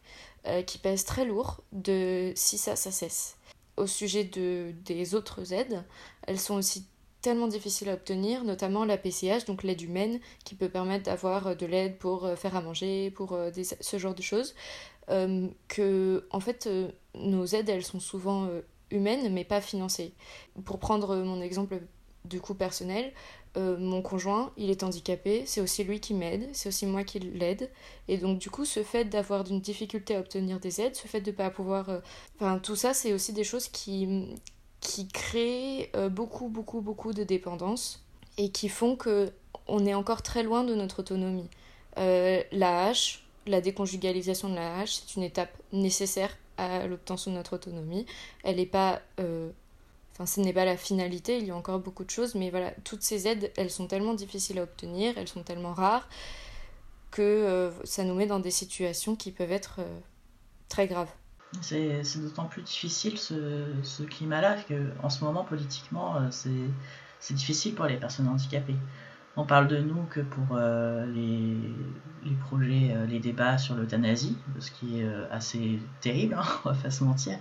euh, 0.47 0.63
qui 0.63 0.79
pèse 0.79 1.05
très 1.05 1.27
lourd 1.27 1.63
de 1.73 2.33
si 2.35 2.57
ça, 2.57 2.77
ça 2.77 2.91
cesse. 2.91 3.37
Au 3.77 3.87
sujet 3.87 4.25
de, 4.25 4.73
des 4.87 5.15
autres 5.15 5.53
aides, 5.53 5.85
elles 6.27 6.41
sont 6.41 6.55
aussi 6.55 6.87
tellement 7.21 7.47
difficiles 7.47 7.91
à 7.91 7.95
obtenir, 7.95 8.43
notamment 8.43 8.87
la 8.87 8.97
PCH, 8.97 9.45
donc 9.45 9.63
l'aide 9.65 9.83
humaine, 9.83 10.19
qui 10.45 10.55
peut 10.55 10.71
permettre 10.71 11.05
d'avoir 11.05 11.55
de 11.55 11.67
l'aide 11.67 11.99
pour 11.99 12.25
euh, 12.25 12.37
faire 12.37 12.57
à 12.57 12.63
manger, 12.63 13.11
pour 13.11 13.39
ce 13.53 13.99
genre 13.99 14.15
de 14.15 14.23
choses. 14.23 14.55
Euh, 15.13 15.49
que 15.69 16.27
en 16.31 16.41
fait 16.41 16.67
euh, 16.67 16.89
nos 17.15 17.45
aides 17.45 17.69
elles 17.69 17.85
sont 17.85 18.01
souvent 18.01 18.47
euh, 18.47 18.63
humaines 18.91 19.33
mais 19.33 19.45
pas 19.45 19.61
financées. 19.61 20.15
Pour 20.65 20.79
prendre 20.79 21.17
mon 21.17 21.41
exemple 21.43 21.81
du 22.25 22.41
coup 22.41 22.55
personnel, 22.55 23.13
mon 23.57 24.01
conjoint, 24.01 24.51
il 24.57 24.71
est 24.71 24.83
handicapé, 24.83 25.43
c'est 25.45 25.61
aussi 25.61 25.85
lui 25.85 26.01
qui 26.01 26.15
m'aide, 26.15 26.49
c'est 26.55 26.71
aussi 26.71 26.87
moi 26.87 27.05
qui 27.05 27.19
l'aide. 27.19 27.71
Et 28.09 28.17
donc, 28.17 28.39
du 28.39 28.49
coup, 28.49 28.65
ce 28.65 28.83
fait 28.83 29.05
d'avoir 29.05 29.47
une 29.51 29.61
difficulté 29.61 30.17
à 30.17 30.21
obtenir 30.21 30.59
des 30.59 30.81
aides, 30.81 30.97
ce 30.97 31.07
fait 31.07 31.21
de 31.21 31.31
ne 31.31 31.37
pas 31.37 31.51
pouvoir. 31.51 32.01
Enfin, 32.37 32.59
tout 32.61 32.77
ça, 32.77 32.95
c'est 32.95 33.13
aussi 33.13 33.35
des 33.35 33.45
choses 33.45 33.69
qui, 33.69 34.31
qui 34.81 35.07
créent 35.07 35.91
beaucoup, 36.11 36.49
beaucoup, 36.49 36.81
beaucoup 36.81 37.13
de 37.13 37.25
dépendance 37.25 38.07
et 38.39 38.51
qui 38.51 38.71
font 38.71 38.97
que 38.97 39.31
on 39.67 39.85
est 39.85 39.95
encore 39.95 40.23
très 40.23 40.43
loin 40.45 40.65
de 40.65 40.75
notre 40.75 41.01
autonomie. 41.01 41.51
la 41.97 42.87
hache, 42.87 43.22
la 43.47 43.61
déconjugalisation 43.61 44.49
de 44.49 44.55
la 44.55 44.81
hache, 44.81 44.95
c'est 44.95 45.17
une 45.17 45.23
étape 45.23 45.57
nécessaire 45.73 46.37
à 46.57 46.87
l'obtention 46.87 47.31
de 47.31 47.37
notre 47.37 47.55
autonomie. 47.55 48.07
Elle 48.45 48.57
n'est 48.57 48.67
pas. 48.67 49.01
Euh, 49.21 49.51
ce 50.25 50.41
n'est 50.41 50.53
pas 50.53 50.65
la 50.65 50.77
finalité, 50.77 51.39
il 51.39 51.47
y 51.47 51.51
a 51.51 51.57
encore 51.57 51.81
beaucoup 51.81 52.05
de 52.05 52.11
choses, 52.11 52.37
mais 52.37 52.51
voilà, 52.51 52.71
toutes 52.85 53.03
ces 53.03 53.27
aides, 53.27 53.51
elles 53.57 53.71
sont 53.71 53.89
tellement 53.89 54.15
difficiles 54.15 54.61
à 54.61 54.63
obtenir, 54.63 55.19
elles 55.19 55.27
sont 55.27 55.43
tellement 55.43 55.73
rares, 55.73 56.09
que 57.11 57.23
euh, 57.23 57.71
ça 57.85 58.05
nous 58.05 58.15
met 58.15 58.27
dans 58.27 58.39
des 58.39 58.53
situations 58.53 59.17
qui 59.17 59.33
peuvent 59.33 59.51
être 59.51 59.77
euh, 59.81 59.99
très 60.69 60.87
graves. 60.87 61.11
C'est 61.61 62.03
d'autant 62.19 62.45
plus 62.45 62.63
difficile 62.63 63.19
ce, 63.19 63.67
ce 63.83 64.05
climat-là 64.05 64.59
qu'en 64.63 65.11
ce 65.11 65.25
moment, 65.25 65.45
politiquement, 65.45 66.31
c'est 66.31 67.35
difficile 67.35 67.75
pour 67.75 67.87
les 67.87 67.97
personnes 67.97 68.29
handicapées 68.29 68.77
on 69.37 69.45
parle 69.45 69.69
de 69.69 69.79
nous 69.79 70.03
que 70.11 70.21
pour 70.21 70.57
euh, 70.57 71.07
les, 71.07 72.35
projets, 72.47 72.93
euh, 72.95 73.07
les 73.07 73.19
débats 73.19 73.57
sur 73.59 73.75
l'euthanasie, 73.75 74.37
ce 74.59 74.71
qui 74.71 75.01
est 75.01 75.05
euh, 75.05 75.27
assez 75.31 75.81
terrible, 76.01 76.35
hein, 76.35 76.45
on 76.65 76.71
va 76.71 76.75
pas 76.75 76.91
se 76.91 77.05
mentir. 77.05 77.39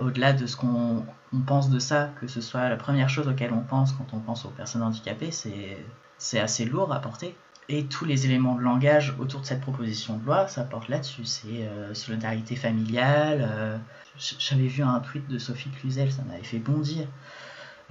Au-delà 0.00 0.32
de 0.32 0.44
ce 0.46 0.56
qu'on 0.56 1.04
pense 1.46 1.70
de 1.70 1.78
ça, 1.78 2.10
que 2.20 2.26
ce 2.26 2.40
soit 2.40 2.68
la 2.68 2.74
première 2.74 3.08
chose 3.08 3.28
auquel 3.28 3.52
on 3.52 3.60
pense 3.60 3.92
quand 3.92 4.08
on 4.12 4.18
pense 4.18 4.44
aux 4.44 4.50
personnes 4.50 4.82
handicapées, 4.82 5.30
c'est 5.30 6.40
assez 6.40 6.64
lourd 6.64 6.92
à 6.92 7.00
porter. 7.00 7.36
Et 7.68 7.84
tous 7.84 8.04
les 8.04 8.26
éléments 8.26 8.56
de 8.56 8.60
langage 8.60 9.14
autour 9.20 9.42
de 9.42 9.46
cette 9.46 9.60
proposition 9.60 10.16
de 10.16 10.26
loi, 10.26 10.48
ça 10.48 10.64
porte 10.64 10.88
là-dessus. 10.88 11.24
C'est 11.26 11.70
solidarité 11.92 12.56
familiale. 12.56 13.80
J'avais 14.16 14.66
vu 14.66 14.82
un 14.82 14.98
tweet 14.98 15.28
de 15.28 15.38
Sophie 15.38 15.70
Cluzel, 15.70 16.10
ça 16.10 16.22
m'avait 16.22 16.42
fait 16.42 16.58
bondir. 16.58 17.06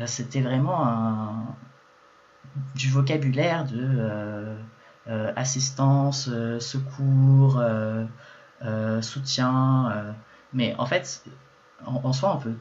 C'était 0.05 0.41
vraiment 0.41 0.85
un, 0.85 1.55
du 2.75 2.89
vocabulaire 2.89 3.65
de 3.65 3.79
euh, 3.79 4.55
euh, 5.07 5.31
assistance, 5.35 6.29
euh, 6.31 6.59
secours, 6.59 7.61
soutien. 9.01 10.15
mais 10.53 10.75
en 10.77 10.85
fait, 10.85 11.23
en, 11.85 12.13
soi, 12.13 12.35
on 12.35 12.39
peut 12.39 12.55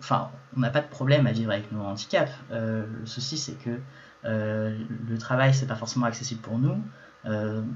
enfin, 0.00 0.30
on 0.56 0.60
n'a 0.60 0.70
pas 0.70 0.80
de 0.80 0.88
problème 0.88 1.26
à 1.26 1.32
vivre 1.32 1.52
avec 1.52 1.70
nos 1.72 1.82
handicaps. 1.82 2.32
le 2.50 2.86
souci, 3.04 3.36
c'est 3.36 3.54
que 3.54 3.80
le 4.24 5.18
travail, 5.18 5.54
c'est 5.54 5.66
pas 5.66 5.76
forcément 5.76 6.06
accessible 6.06 6.40
pour 6.40 6.58
nous. 6.58 6.80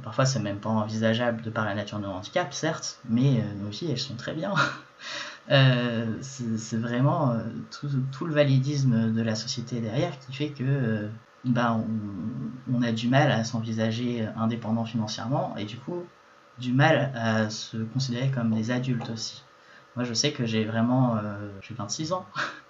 parfois, 0.03 0.27
c'est 0.27 0.41
même 0.41 0.59
pas 0.59 0.71
envisageable 0.71 1.43
de 1.43 1.51
par 1.51 1.65
la 1.65 1.75
nature 1.75 1.99
de 1.99 2.05
nos 2.05 2.13
handicaps, 2.13 2.57
certes, 2.57 3.01
mais 3.09 3.45
nos 3.61 3.69
vies, 3.69 3.91
elles 3.91 3.99
sont 3.99 4.17
très 4.17 4.35
bien. 4.35 4.55
c'est 6.21 6.79
vraiment 6.79 7.37
tout, 7.71 8.27
le 8.27 8.35
validisme 8.35 9.13
de 9.13 9.23
la 9.23 9.35
société 9.35 9.81
derrière 9.81 10.17
qui 10.21 10.33
fait 10.33 10.51
que 10.51 11.11
ben, 11.53 11.85
on, 12.73 12.83
a 12.83 12.93
du 12.93 13.09
mal 13.09 13.31
à 13.31 13.45
s'envisager 13.45 14.27
indépendant 14.37 14.85
financièrement 14.85 15.57
et 15.57 15.65
du 15.65 15.77
coup 15.77 16.05
du 16.59 16.73
mal 16.73 17.13
à 17.15 17.51
se 17.51 17.77
considérer 17.77 18.31
comme 18.31 18.55
des 18.55 18.71
adultes 18.71 19.11
aussi. 19.11 19.43
Moi 19.95 20.05
je 20.05 20.15
sais 20.15 20.33
que 20.33 20.47
j'ai 20.47 20.65
vraiment, 20.65 21.17
euh, 21.17 21.51
j'ai 21.63 21.75
26 21.75 22.13
ans, 22.13 22.27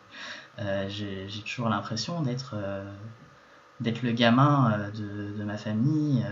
euh, 0.59 0.87
j'ai 0.89 1.43
toujours 1.43 1.69
l'impression 1.69 2.23
d'être 2.23 2.55
euh, 2.57 2.85
le 3.81 4.13
gamin 4.13 4.91
de, 4.95 5.45
ma 5.45 5.57
famille. 5.57 6.25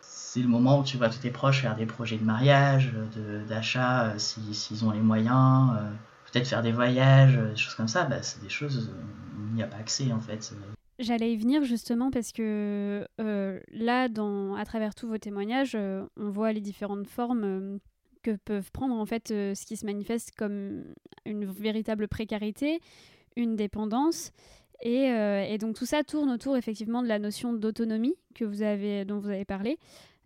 c'est 0.00 0.40
le 0.40 0.48
moment 0.48 0.80
où 0.80 0.84
tu 0.84 0.96
vois 0.96 1.08
tous 1.08 1.18
tes 1.18 1.30
proches 1.30 1.62
faire 1.62 1.76
des 1.76 1.86
projets 1.86 2.18
de 2.18 2.24
mariage, 2.24 2.92
d'achat 3.48 4.14
s'ils 4.18 4.84
ont 4.84 4.90
les 4.90 5.00
moyens, 5.00 5.72
peut-être 6.30 6.48
faire 6.48 6.62
des 6.62 6.72
voyages, 6.72 7.36
des 7.36 7.56
choses 7.56 7.74
comme 7.74 7.88
ça. 7.88 8.04
Bah, 8.04 8.22
c'est 8.22 8.42
des 8.42 8.48
choses 8.48 8.90
il 9.48 9.54
n'y 9.54 9.62
a 9.62 9.66
pas 9.66 9.78
accès 9.78 10.12
en 10.12 10.20
fait. 10.20 10.52
J'allais 10.98 11.32
y 11.32 11.36
venir 11.36 11.62
justement 11.62 12.10
parce 12.10 12.32
que 12.32 13.06
euh, 13.20 13.60
là, 13.70 14.08
à 14.56 14.64
travers 14.64 14.96
tous 14.96 15.06
vos 15.06 15.18
témoignages, 15.18 15.76
euh, 15.76 16.04
on 16.16 16.30
voit 16.30 16.52
les 16.52 16.60
différentes 16.60 17.06
formes 17.06 17.44
euh, 17.44 17.78
que 18.24 18.34
peuvent 18.34 18.72
prendre 18.72 18.96
en 18.96 19.06
fait 19.06 19.28
ce 19.28 19.64
qui 19.64 19.76
se 19.76 19.86
manifeste 19.86 20.32
comme 20.36 20.82
une 21.24 21.44
véritable 21.44 22.08
précarité, 22.08 22.80
une 23.36 23.54
dépendance. 23.54 24.32
Et, 24.82 25.06
et, 25.06 25.58
donc 25.58 25.74
tout 25.74 25.86
ça 25.86 26.04
tourne 26.04 26.30
autour 26.30 26.56
effectivement 26.56 27.02
de 27.02 27.08
la 27.08 27.18
notion 27.18 27.52
d'autonomie 27.52 28.14
que 28.34 28.44
vous 28.44 28.62
avez, 28.62 29.04
dont 29.04 29.18
vous 29.18 29.28
avez 29.28 29.44
parlé. 29.44 29.78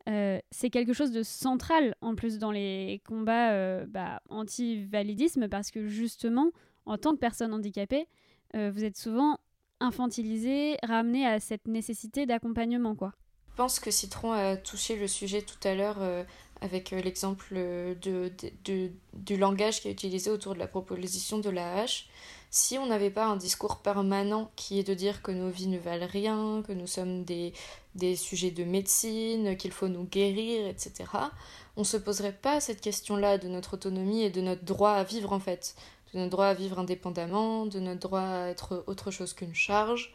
c'est 0.06 0.68
quelque 0.70 0.92
chose 0.92 1.10
de 1.10 1.22
central 1.22 1.94
en 2.02 2.14
plus 2.14 2.38
dans 2.38 2.50
les 2.50 3.00
combats 3.06 3.84
bah, 3.86 4.20
anti-validisme 4.28 5.48
parce 5.48 5.70
que 5.70 5.86
justement, 5.86 6.50
en 6.84 6.98
tant 6.98 7.12
que 7.12 7.18
personne 7.18 7.54
handicapée, 7.54 8.06
vous 8.54 8.84
êtes 8.84 8.98
souvent 8.98 9.38
infantilisé, 9.82 10.76
ramené 10.82 11.26
à 11.26 11.40
cette 11.40 11.66
nécessité 11.66 12.26
d'accompagnement, 12.26 12.94
quoi. 12.94 13.12
Je 13.50 13.56
pense 13.56 13.80
que 13.80 13.90
Citron 13.90 14.32
a 14.32 14.56
touché 14.56 14.96
le 14.96 15.06
sujet 15.06 15.42
tout 15.42 15.68
à 15.68 15.74
l'heure 15.74 15.98
euh, 16.00 16.24
avec 16.62 16.92
euh, 16.92 17.02
l'exemple 17.02 17.54
de, 17.54 18.32
du 19.12 19.36
langage 19.36 19.82
qui 19.82 19.88
est 19.88 19.92
utilisé 19.92 20.30
autour 20.30 20.54
de 20.54 20.58
la 20.58 20.66
proposition 20.66 21.38
de 21.38 21.50
la 21.50 21.80
hache. 21.80 22.08
Si 22.50 22.78
on 22.78 22.86
n'avait 22.86 23.10
pas 23.10 23.26
un 23.26 23.36
discours 23.36 23.78
permanent 23.78 24.50
qui 24.56 24.78
est 24.78 24.84
de 24.84 24.94
dire 24.94 25.22
que 25.22 25.32
nos 25.32 25.50
vies 25.50 25.68
ne 25.68 25.78
valent 25.78 26.06
rien, 26.06 26.62
que 26.66 26.72
nous 26.72 26.86
sommes 26.86 27.24
des, 27.24 27.52
des 27.94 28.16
sujets 28.16 28.50
de 28.50 28.64
médecine, 28.64 29.56
qu'il 29.56 29.72
faut 29.72 29.88
nous 29.88 30.04
guérir, 30.04 30.66
etc., 30.66 30.92
on 31.76 31.80
ne 31.80 31.86
se 31.86 31.96
poserait 31.96 32.34
pas 32.34 32.60
cette 32.60 32.80
question-là 32.80 33.38
de 33.38 33.48
notre 33.48 33.74
autonomie 33.74 34.22
et 34.22 34.30
de 34.30 34.40
notre 34.40 34.64
droit 34.64 34.92
à 34.92 35.04
vivre 35.04 35.32
en 35.32 35.40
fait 35.40 35.74
de 36.12 36.18
notre 36.18 36.30
droit 36.30 36.46
à 36.46 36.54
vivre 36.54 36.78
indépendamment, 36.78 37.66
de 37.66 37.80
notre 37.80 38.00
droit 38.00 38.20
à 38.20 38.48
être 38.48 38.84
autre 38.86 39.10
chose 39.10 39.32
qu'une 39.32 39.54
charge. 39.54 40.12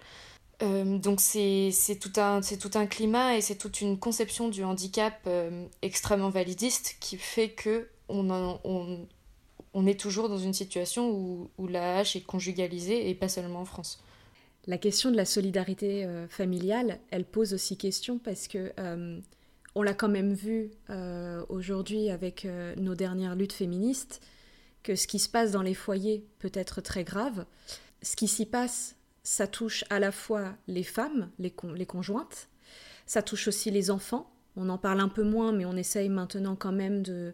Euh, 0.64 0.98
donc 0.98 1.22
c'est 1.22 1.72
tout, 2.02 2.20
un, 2.20 2.42
tout 2.42 2.72
un 2.74 2.88
climat 2.88 3.38
et 3.38 3.42
c'est 3.42 3.56
toute 3.58 3.80
une 3.82 4.00
conception 4.00 4.50
du 4.50 4.64
handicap 4.64 5.14
euh, 5.28 5.68
extrêmement 5.84 6.30
validiste 6.30 6.96
qui 7.00 7.18
fait 7.18 7.50
que 7.50 7.88
on, 8.10 8.32
on, 8.32 9.08
on, 9.74 9.86
est 9.86 10.00
toujours 10.00 10.30
dans 10.30 10.38
une 10.40 10.54
situation 10.54 11.12
où, 11.12 11.52
où, 11.60 11.68
la 11.68 12.00
hache 12.00 12.16
est 12.16 12.22
conjugalisée 12.22 13.08
et 13.08 13.14
pas 13.14 13.28
seulement 13.28 13.60
en 13.60 13.66
France. 13.66 14.04
La 14.66 14.80
question 14.80 15.12
de 15.12 15.16
la 15.16 15.26
solidarité 15.26 16.06
euh, 16.06 16.28
familiale, 16.28 17.00
elle 17.12 17.26
pose 17.26 17.54
aussi 17.54 17.78
question 17.78 18.18
parce 18.18 18.48
que 18.48 18.74
on 19.76 19.84
l'a 19.84 19.94
quand 19.94 20.10
même 20.10 20.34
vu 20.34 20.72
aujourd'hui 21.50 22.10
avec 22.10 22.48
nos 22.78 22.96
dernières 22.96 23.36
luttes 23.36 23.54
féministes 23.54 24.22
ce 24.96 25.08
qui 25.08 25.20
se 25.20 25.30
passe 25.30 25.52
dans 25.52 25.62
les 25.62 25.74
foyers 25.74 26.26
peut 26.40 26.52
être 26.54 26.82
très 26.82 27.04
grave. 27.04 27.46
Ce 28.02 28.16
qui 28.16 28.28
s'y 28.28 28.46
passe, 28.46 28.96
ça 29.24 29.46
touche 29.46 29.84
à 29.90 30.00
la 30.00 30.14
fois 30.14 30.56
les 30.68 30.84
femmes, 30.84 31.30
les, 31.38 31.52
conjointes, 31.86 32.48
Ça 33.06 33.22
touche 33.22 33.50
aussi 33.50 33.72
les 33.72 33.92
enfants. 33.92 34.32
On 34.56 34.70
en 34.70 34.78
parle 34.78 35.02
un 35.02 35.10
peu 35.10 35.24
moins, 35.24 35.52
mais 35.52 35.66
on 35.66 35.76
essaye 35.76 36.08
maintenant 36.08 36.56
quand 36.56 36.72
même 36.72 37.02
de, 37.02 37.34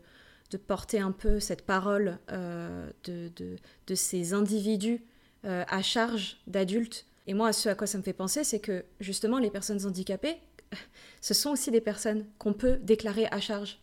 porter 0.67 0.99
un 0.99 1.11
peu 1.11 1.39
cette 1.39 1.65
parole 1.65 2.19
euh, 2.31 2.89
de, 3.05 3.95
ces 3.95 4.33
individus 4.33 5.03
euh, 5.45 5.63
à 5.67 5.81
charge 5.81 6.41
d'adultes. 6.47 7.05
Et 7.27 7.33
moi, 7.33 7.53
ce 7.53 7.69
à 7.69 7.75
quoi 7.75 7.87
ça 7.87 7.97
me 7.97 8.03
fait 8.03 8.13
penser, 8.13 8.43
c'est 8.43 8.59
que 8.59 8.85
justement, 8.99 9.37
les 9.37 9.51
personnes 9.51 9.85
handicapées, 9.85 10.37
ce 11.21 11.33
sont 11.33 11.51
aussi 11.51 11.69
des 11.69 11.81
personnes 11.81 12.25
qu'on 12.39 12.53
peut 12.53 12.77
déclarer 12.81 13.27
à 13.27 13.39
charge. 13.39 13.79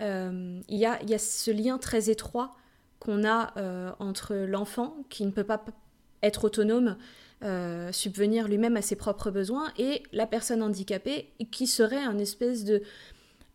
Euh, 0.00 0.60
il 0.68 0.78
y 0.78 0.86
a 0.86 1.18
ce 1.18 1.50
lien 1.50 1.76
très 1.76 2.08
étroit 2.08 2.56
qu'on 3.00 3.26
a 3.26 3.54
entre 3.98 4.34
l'enfant 4.34 4.96
qui 5.08 5.26
ne 5.26 5.32
peut 5.32 5.44
pas 5.44 5.64
être 6.22 6.44
autonome, 6.44 6.96
subvenir 7.90 8.46
lui-même 8.46 8.76
à 8.76 8.82
ses 8.82 8.94
propres 8.94 9.30
besoins, 9.30 9.72
et 9.78 10.02
la 10.12 10.26
personne 10.26 10.62
handicapée 10.62 11.32
qui 11.50 11.66
serait 11.66 12.04
un 12.04 12.18
espèce 12.18 12.64
de 12.64 12.82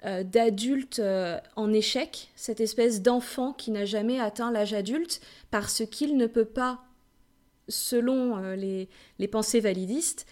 euh, 0.06 0.24
d'adulte 0.24 1.00
euh, 1.00 1.40
en 1.56 1.74
échec, 1.74 2.30
cette 2.36 2.60
espèce 2.60 3.02
d'enfant 3.02 3.54
qui 3.54 3.72
n'a 3.72 3.86
jamais 3.86 4.20
atteint 4.20 4.52
l'âge 4.52 4.74
adulte 4.74 5.20
parce 5.50 5.84
qu'il 5.90 6.16
ne 6.16 6.28
peut 6.28 6.46
pas, 6.46 6.84
selon 7.70 8.38
euh, 8.38 8.56
les, 8.56 9.28
pensées 9.28 9.62
validistes, 9.62 10.28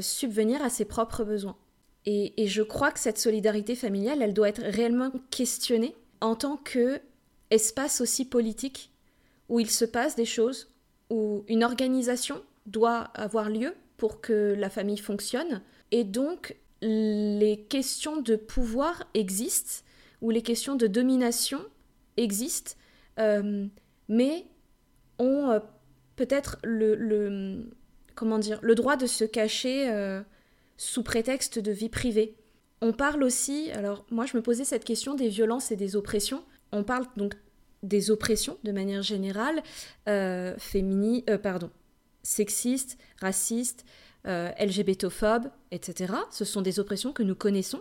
subvenir 0.00 0.60
à 0.62 0.70
ses 0.70 0.84
propres 0.84 1.24
besoins. 1.24 1.56
Et, 2.04 2.48
je 2.48 2.62
crois 2.62 2.90
que 2.90 2.98
cette 2.98 3.18
solidarité 3.18 3.76
familiale, 3.76 4.22
elle 4.22 4.34
doit 4.34 4.48
être 4.48 4.62
réellement 4.62 5.12
questionnée 5.30 5.94
en 6.20 6.34
tant 6.34 6.56
que 6.56 7.00
espace 7.52 8.00
aussi 8.00 8.24
politique 8.24 8.90
où 9.48 9.60
il 9.60 9.70
se 9.70 9.84
passe 9.84 10.16
des 10.16 10.24
choses, 10.24 10.72
où 11.10 11.44
une 11.46 11.62
organisation 11.62 12.42
doit 12.66 13.10
avoir 13.14 13.50
lieu 13.50 13.74
pour 13.98 14.20
que 14.20 14.54
la 14.56 14.70
famille 14.70 14.98
fonctionne. 14.98 15.60
Et 15.90 16.04
donc, 16.04 16.56
les 16.80 17.66
questions 17.68 18.20
de 18.20 18.34
pouvoir 18.34 19.04
existent, 19.14 19.84
ou 20.22 20.30
les 20.30 20.42
questions 20.42 20.74
de 20.74 20.86
domination 20.86 21.60
existent, 22.16 22.72
euh, 23.18 23.66
mais 24.08 24.46
ont 25.18 25.50
euh, 25.50 25.60
peut-être 26.16 26.58
le, 26.64 27.70
comment 28.14 28.38
dire, 28.38 28.58
le 28.62 28.74
droit 28.74 28.96
de 28.96 29.06
se 29.06 29.24
cacher 29.24 29.90
euh, 29.90 30.22
sous 30.76 31.02
prétexte 31.02 31.58
de 31.58 31.72
vie 31.72 31.90
privée. 31.90 32.36
On 32.80 32.92
parle 32.92 33.22
aussi, 33.22 33.70
alors 33.72 34.04
moi 34.10 34.26
je 34.26 34.36
me 34.36 34.42
posais 34.42 34.64
cette 34.64 34.84
question 34.84 35.14
des 35.14 35.28
violences 35.28 35.70
et 35.70 35.76
des 35.76 35.94
oppressions. 35.94 36.42
On 36.72 36.84
parle 36.84 37.06
donc 37.16 37.34
des 37.82 38.10
oppressions 38.10 38.58
de 38.64 38.72
manière 38.72 39.02
générale, 39.02 39.62
fémini, 40.58 41.24
pardon, 41.42 41.70
sexistes, 42.22 42.98
racistes, 43.20 43.84
euh, 44.26 44.50
LGBTophobe, 44.60 45.48
etc. 45.72 46.14
Ce 46.30 46.44
sont 46.44 46.62
des 46.62 46.78
oppressions 46.78 47.12
que 47.12 47.24
nous 47.24 47.34
connaissons. 47.34 47.80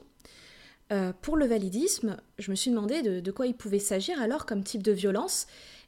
Euh, 0.91 1.13
pour 1.21 1.37
le 1.37 1.45
validisme, 1.45 2.17
je 2.39 2.49
me 2.49 2.55
suis 2.55 2.71
demandé 2.71 3.01
de, 3.03 3.31
quoi 3.31 3.45
il 3.45 3.53
pouvait 3.53 3.79
s'agir 3.79 4.19
alors 4.19 4.45
comme 4.45 4.63
type 4.63 4.81
de 4.81 4.91
violence. 4.91 5.45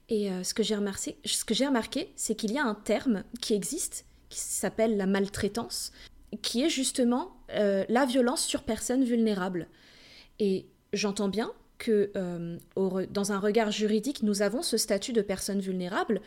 Et 0.10 0.32
euh, 0.32 0.44
ce 0.44 0.54
que 0.54 0.62
j'ai 0.62 0.76
remarqué, 0.76 1.18
remarqué 1.66 2.14
c'est 2.16 2.36
qu'il 2.36 2.52
y 2.52 2.60
a 2.60 2.64
un 2.64 2.76
terme 2.76 3.24
qui 3.42 3.56
existe, 3.56 4.06
qui 4.30 4.40
s'appelle 4.40 4.96
la 4.96 5.08
maltraitance, 5.08 5.92
qui 6.42 6.64
est 6.64 6.70
justement 6.70 7.36
la 7.50 8.06
violence 8.06 8.44
sur 8.44 8.64
personnes 8.64 9.04
vulnérables. 9.04 9.68
Et 10.40 10.66
j'entends 10.92 11.30
bien 11.30 11.52
que 11.84 12.12
dans 13.12 13.32
un 13.32 13.40
regard 13.40 13.72
juridique, 13.72 14.24
nous 14.24 14.42
avons 14.42 14.62
ce 14.62 14.78
statut 14.78 15.14
de 15.14 15.22
personne 15.22 15.60
vulnérable 15.60 16.22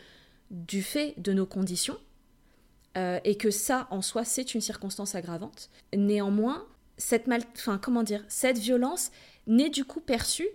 du 0.51 0.81
fait 0.81 1.13
de 1.17 1.33
nos 1.33 1.45
conditions, 1.45 1.97
euh, 2.97 3.19
et 3.23 3.35
que 3.35 3.51
ça, 3.51 3.87
en 3.91 4.01
soi, 4.01 4.25
c'est 4.25 4.55
une 4.55 4.61
circonstance 4.61 5.13
aggravante. 5.13 5.69
Néanmoins, 5.95 6.65
cette, 6.97 7.27
mal... 7.27 7.41
enfin, 7.55 7.77
comment 7.77 8.01
dire, 8.01 8.23
cette 8.27 8.57
violence 8.57 9.11
n'est 9.45 9.69
du 9.69 9.85
coup 9.85 9.99
perçue 9.99 10.47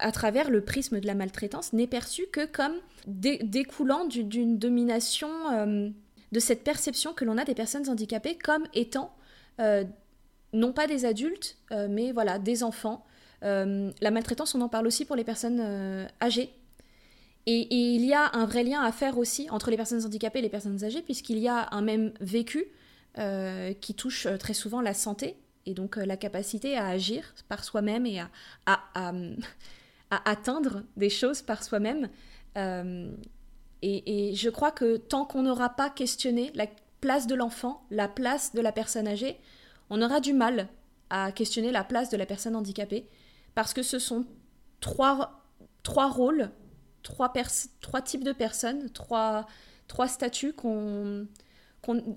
à 0.00 0.10
travers 0.10 0.50
le 0.50 0.60
prisme 0.60 0.98
de 0.98 1.06
la 1.06 1.14
maltraitance, 1.14 1.72
n'est 1.72 1.86
perçue 1.86 2.26
que 2.32 2.46
comme 2.46 2.74
découlant 3.06 4.06
d'une 4.06 4.58
domination, 4.58 5.30
euh, 5.52 5.88
de 6.32 6.40
cette 6.40 6.64
perception 6.64 7.12
que 7.12 7.24
l'on 7.24 7.38
a 7.38 7.44
des 7.44 7.54
personnes 7.54 7.88
handicapées 7.88 8.36
comme 8.36 8.66
étant 8.74 9.14
euh, 9.60 9.84
non 10.52 10.72
pas 10.72 10.88
des 10.88 11.04
adultes, 11.04 11.58
mais 11.88 12.12
voilà, 12.12 12.38
des 12.38 12.62
enfants. 12.62 13.04
La 13.44 14.10
maltraitance, 14.10 14.54
on 14.54 14.60
en 14.62 14.68
parle 14.68 14.86
aussi 14.86 15.04
pour 15.04 15.16
les 15.16 15.24
personnes 15.24 16.08
âgées, 16.22 16.54
et, 17.46 17.94
il 17.94 18.04
y 18.04 18.14
a 18.14 18.30
un 18.34 18.46
vrai 18.46 18.64
lien 18.64 18.82
à 18.82 18.92
faire 18.92 19.18
aussi 19.18 19.50
entre 19.50 19.70
les 19.70 19.76
personnes 19.76 20.04
handicapées 20.04 20.38
et 20.38 20.42
les 20.42 20.48
personnes 20.48 20.82
âgées, 20.84 21.02
puisqu'il 21.02 21.38
y 21.38 21.48
a 21.48 21.68
un 21.72 21.82
même 21.82 22.12
vécu 22.20 22.66
euh, 23.18 23.74
qui 23.74 23.94
touche 23.94 24.26
euh, 24.26 24.36
très 24.36 24.54
souvent 24.54 24.80
la 24.80 24.94
santé 24.94 25.36
et 25.66 25.74
donc 25.74 25.98
euh, 25.98 26.04
la 26.04 26.16
capacité 26.16 26.76
à 26.76 26.88
agir 26.88 27.34
par 27.48 27.62
soi-même 27.64 28.06
et 28.06 28.20
à, 28.66 29.12
atteindre 30.24 30.82
des 30.96 31.10
choses 31.10 31.42
par 31.42 31.62
soi-même. 31.62 32.08
et, 33.82 34.32
je 34.34 34.48
crois 34.48 34.70
que 34.70 34.96
tant 34.96 35.24
qu'on 35.24 35.42
n'aura 35.42 35.70
pas 35.70 35.90
questionné 35.90 36.50
la 36.54 36.66
place 37.00 37.26
de 37.26 37.34
l'enfant, 37.34 37.84
la 37.90 38.08
place 38.08 38.54
de 38.54 38.60
la 38.60 38.72
personne 38.72 39.06
âgée, 39.06 39.38
on 39.90 40.00
aura 40.00 40.20
du 40.20 40.32
mal 40.32 40.68
à 41.10 41.30
questionner 41.30 41.72
la 41.72 41.84
place 41.84 42.08
de 42.08 42.16
la 42.16 42.24
personne 42.26 42.56
handicapée, 42.56 43.06
parce 43.54 43.74
que 43.74 43.82
ce 43.82 43.98
sont 43.98 44.26
trois, 44.80 45.44
trois 45.82 46.10
rôles 46.10 46.50
trois, 47.04 48.02
types 48.02 48.24
de 48.24 48.32
personnes, 48.32 48.90
trois, 48.90 49.46
trois 49.86 50.08
statuts 50.08 50.54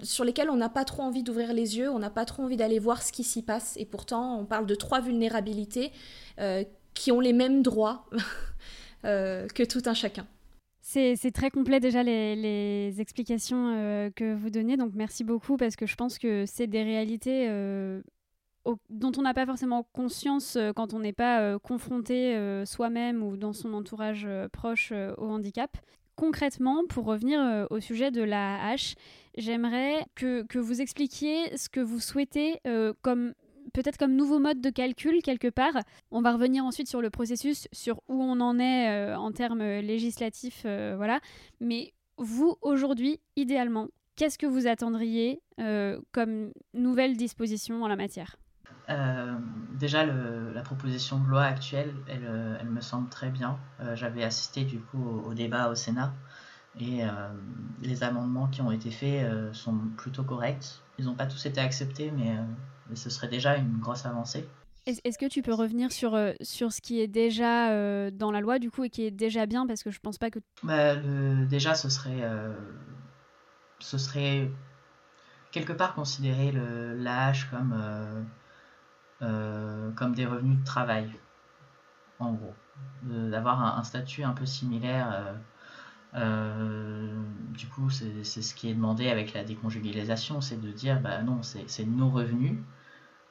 sur 0.01 0.23
lesquels 0.23 0.49
on 0.49 0.55
n'a 0.55 0.69
pas 0.69 0.85
trop 0.85 1.03
envie 1.03 1.23
d'ouvrir 1.23 1.53
les 1.53 1.77
yeux, 1.77 1.91
on 1.91 1.99
n'a 1.99 2.09
pas 2.09 2.25
trop 2.25 2.43
envie 2.43 2.57
d'aller 2.57 2.79
voir 2.79 3.03
ce 3.03 3.11
qui 3.11 3.23
s'y 3.23 3.43
passe. 3.43 3.75
Et 3.77 3.85
pourtant, 3.85 4.39
on 4.39 4.45
parle 4.45 4.65
de 4.65 4.75
trois 4.75 5.01
vulnérabilités 5.01 5.91
euh, 6.39 6.63
qui 6.93 7.11
ont 7.11 7.19
les 7.19 7.33
mêmes 7.33 7.61
droits 7.61 8.09
euh, 9.05 9.47
que 9.47 9.63
tout 9.63 9.83
un 9.85 9.93
chacun. 9.93 10.25
C'est 10.81 11.31
très 11.33 11.51
complet 11.51 11.81
déjà 11.81 12.01
les, 12.01 12.95
explications 13.01 13.73
euh, 13.75 14.09
que 14.09 14.33
vous 14.33 14.49
donnez, 14.49 14.77
donc 14.77 14.93
merci 14.95 15.25
beaucoup 15.25 15.57
parce 15.57 15.75
que 15.75 15.85
je 15.85 15.95
pense 15.95 16.17
que 16.17 16.45
c'est 16.45 16.67
des 16.67 16.81
réalités 16.81 17.49
dont 18.89 19.11
on 19.17 19.21
n'a 19.21 19.33
pas 19.33 19.45
forcément 19.45 19.83
conscience 19.93 20.55
euh, 20.55 20.73
quand 20.73 20.93
on 20.93 20.99
n'est 20.99 21.13
pas 21.13 21.41
euh, 21.41 21.59
confronté 21.59 22.35
euh, 22.35 22.65
soi-même 22.65 23.23
ou 23.23 23.37
dans 23.37 23.53
son 23.53 23.73
entourage 23.73 24.27
proche 24.51 24.91
au 25.17 25.29
handicap. 25.29 25.77
Concrètement, 26.15 26.83
pour 26.87 27.05
revenir 27.05 27.67
au 27.69 27.79
sujet 27.79 28.09
de 28.09 28.23
la 28.23 28.65
hache, 28.65 28.95
j'aimerais 29.37 30.03
que, 30.15 30.41
que, 30.43 30.57
vous 30.57 30.81
expliquiez 30.81 31.55
ce 31.55 31.69
que 31.69 31.79
vous 31.79 31.99
souhaitez 31.99 32.59
comme 33.03 33.35
peut-être 33.71 33.97
comme 33.97 34.15
nouveau 34.15 34.39
mode 34.39 34.59
de 34.59 34.71
calcul 34.71 35.21
quelque 35.21 35.47
part. 35.47 35.77
On 36.09 36.21
va 36.21 36.33
revenir 36.33 36.65
ensuite 36.65 36.89
sur 36.89 37.03
le 37.03 37.11
processus, 37.11 37.67
sur 37.71 37.97
où 38.07 38.19
on 38.19 38.39
en 38.39 38.57
est 38.57 39.13
en 39.13 39.31
termes 39.31 39.61
législatifs, 39.61 40.63
voilà. 40.63 41.19
Mais 41.59 41.93
vous, 42.17 42.55
aujourd'hui, 42.63 43.19
idéalement, 43.35 43.87
qu'est-ce 44.15 44.39
que 44.39 44.47
vous 44.47 44.65
attendriez 44.65 45.39
comme 46.13 46.51
nouvelle 46.73 47.15
disposition 47.15 47.83
en 47.83 47.87
la 47.87 47.95
matière? 47.95 48.37
Euh, 48.89 49.37
déjà, 49.73 50.05
la 50.05 50.61
proposition 50.61 51.19
de 51.19 51.27
loi 51.27 51.43
actuelle, 51.43 51.93
elle, 52.07 52.25
euh, 52.25 52.63
me 52.63 52.81
semble 52.81 53.09
très 53.09 53.29
bien. 53.29 53.59
Euh, 53.81 53.95
j'avais 53.95 54.23
assisté 54.23 54.63
du 54.63 54.79
coup 54.79 55.21
au, 55.25 55.33
débat 55.33 55.69
au 55.69 55.75
Sénat 55.75 56.13
et 56.79 57.01
les 57.81 58.03
amendements 58.03 58.45
qui 58.45 58.61
ont 58.61 58.69
été 58.69 58.91
faits 58.91 59.27
sont 59.51 59.75
plutôt 59.97 60.23
corrects. 60.23 60.79
Ils 60.99 61.05
n'ont 61.05 61.15
pas 61.15 61.25
tous 61.25 61.43
été 61.47 61.59
acceptés, 61.59 62.11
mais, 62.11 62.37
ce 62.95 63.09
serait 63.09 63.29
déjà 63.29 63.57
une 63.57 63.79
grosse 63.79 64.05
avancée. 64.05 64.47
Est-ce 64.85 65.17
que 65.17 65.25
tu 65.25 65.41
peux 65.41 65.55
revenir 65.55 65.91
sur, 65.91 66.15
sur 66.39 66.71
ce 66.71 66.79
qui 66.79 67.01
est 67.01 67.07
déjà 67.07 68.11
dans 68.11 68.29
la 68.29 68.41
loi 68.41 68.59
du 68.59 68.69
coup 68.69 68.83
et 68.83 68.91
qui 68.91 69.05
est 69.05 69.11
déjà 69.11 69.47
bien? 69.47 69.65
Parce 69.65 69.81
que 69.81 69.89
je 69.89 69.99
pense 69.99 70.19
pas 70.19 70.29
que... 70.29 70.37
Bah, 70.61 70.95
déjà, 71.47 71.73
ce 71.73 71.89
serait, 71.89 72.21
ce 73.79 73.97
serait 73.97 74.51
quelque 75.51 75.73
part 75.73 75.95
considérer 75.95 76.51
l'âge 76.95 77.49
comme 77.49 77.73
euh, 79.21 79.91
comme 79.93 80.13
des 80.13 80.25
revenus 80.25 80.59
de 80.59 80.63
travail, 80.63 81.09
en 82.19 82.33
gros. 82.33 82.53
D'avoir 83.03 83.77
un, 83.77 83.83
statut 83.83 84.23
un 84.23 84.33
peu 84.33 84.45
similaire. 84.45 85.09
Euh, 85.11 85.33
euh, 86.15 87.23
du 87.51 87.67
coup, 87.67 87.89
c'est 87.89 88.23
ce 88.23 88.55
qui 88.55 88.69
est 88.69 88.75
demandé 88.75 89.09
avec 89.09 89.33
la 89.33 89.43
déconjugalisation, 89.43 90.41
c'est 90.41 90.61
de 90.61 90.71
dire, 90.71 91.01
bah 91.01 91.21
non, 91.23 91.41
c'est 91.41 91.85
nos 91.85 92.09
revenus, 92.09 92.59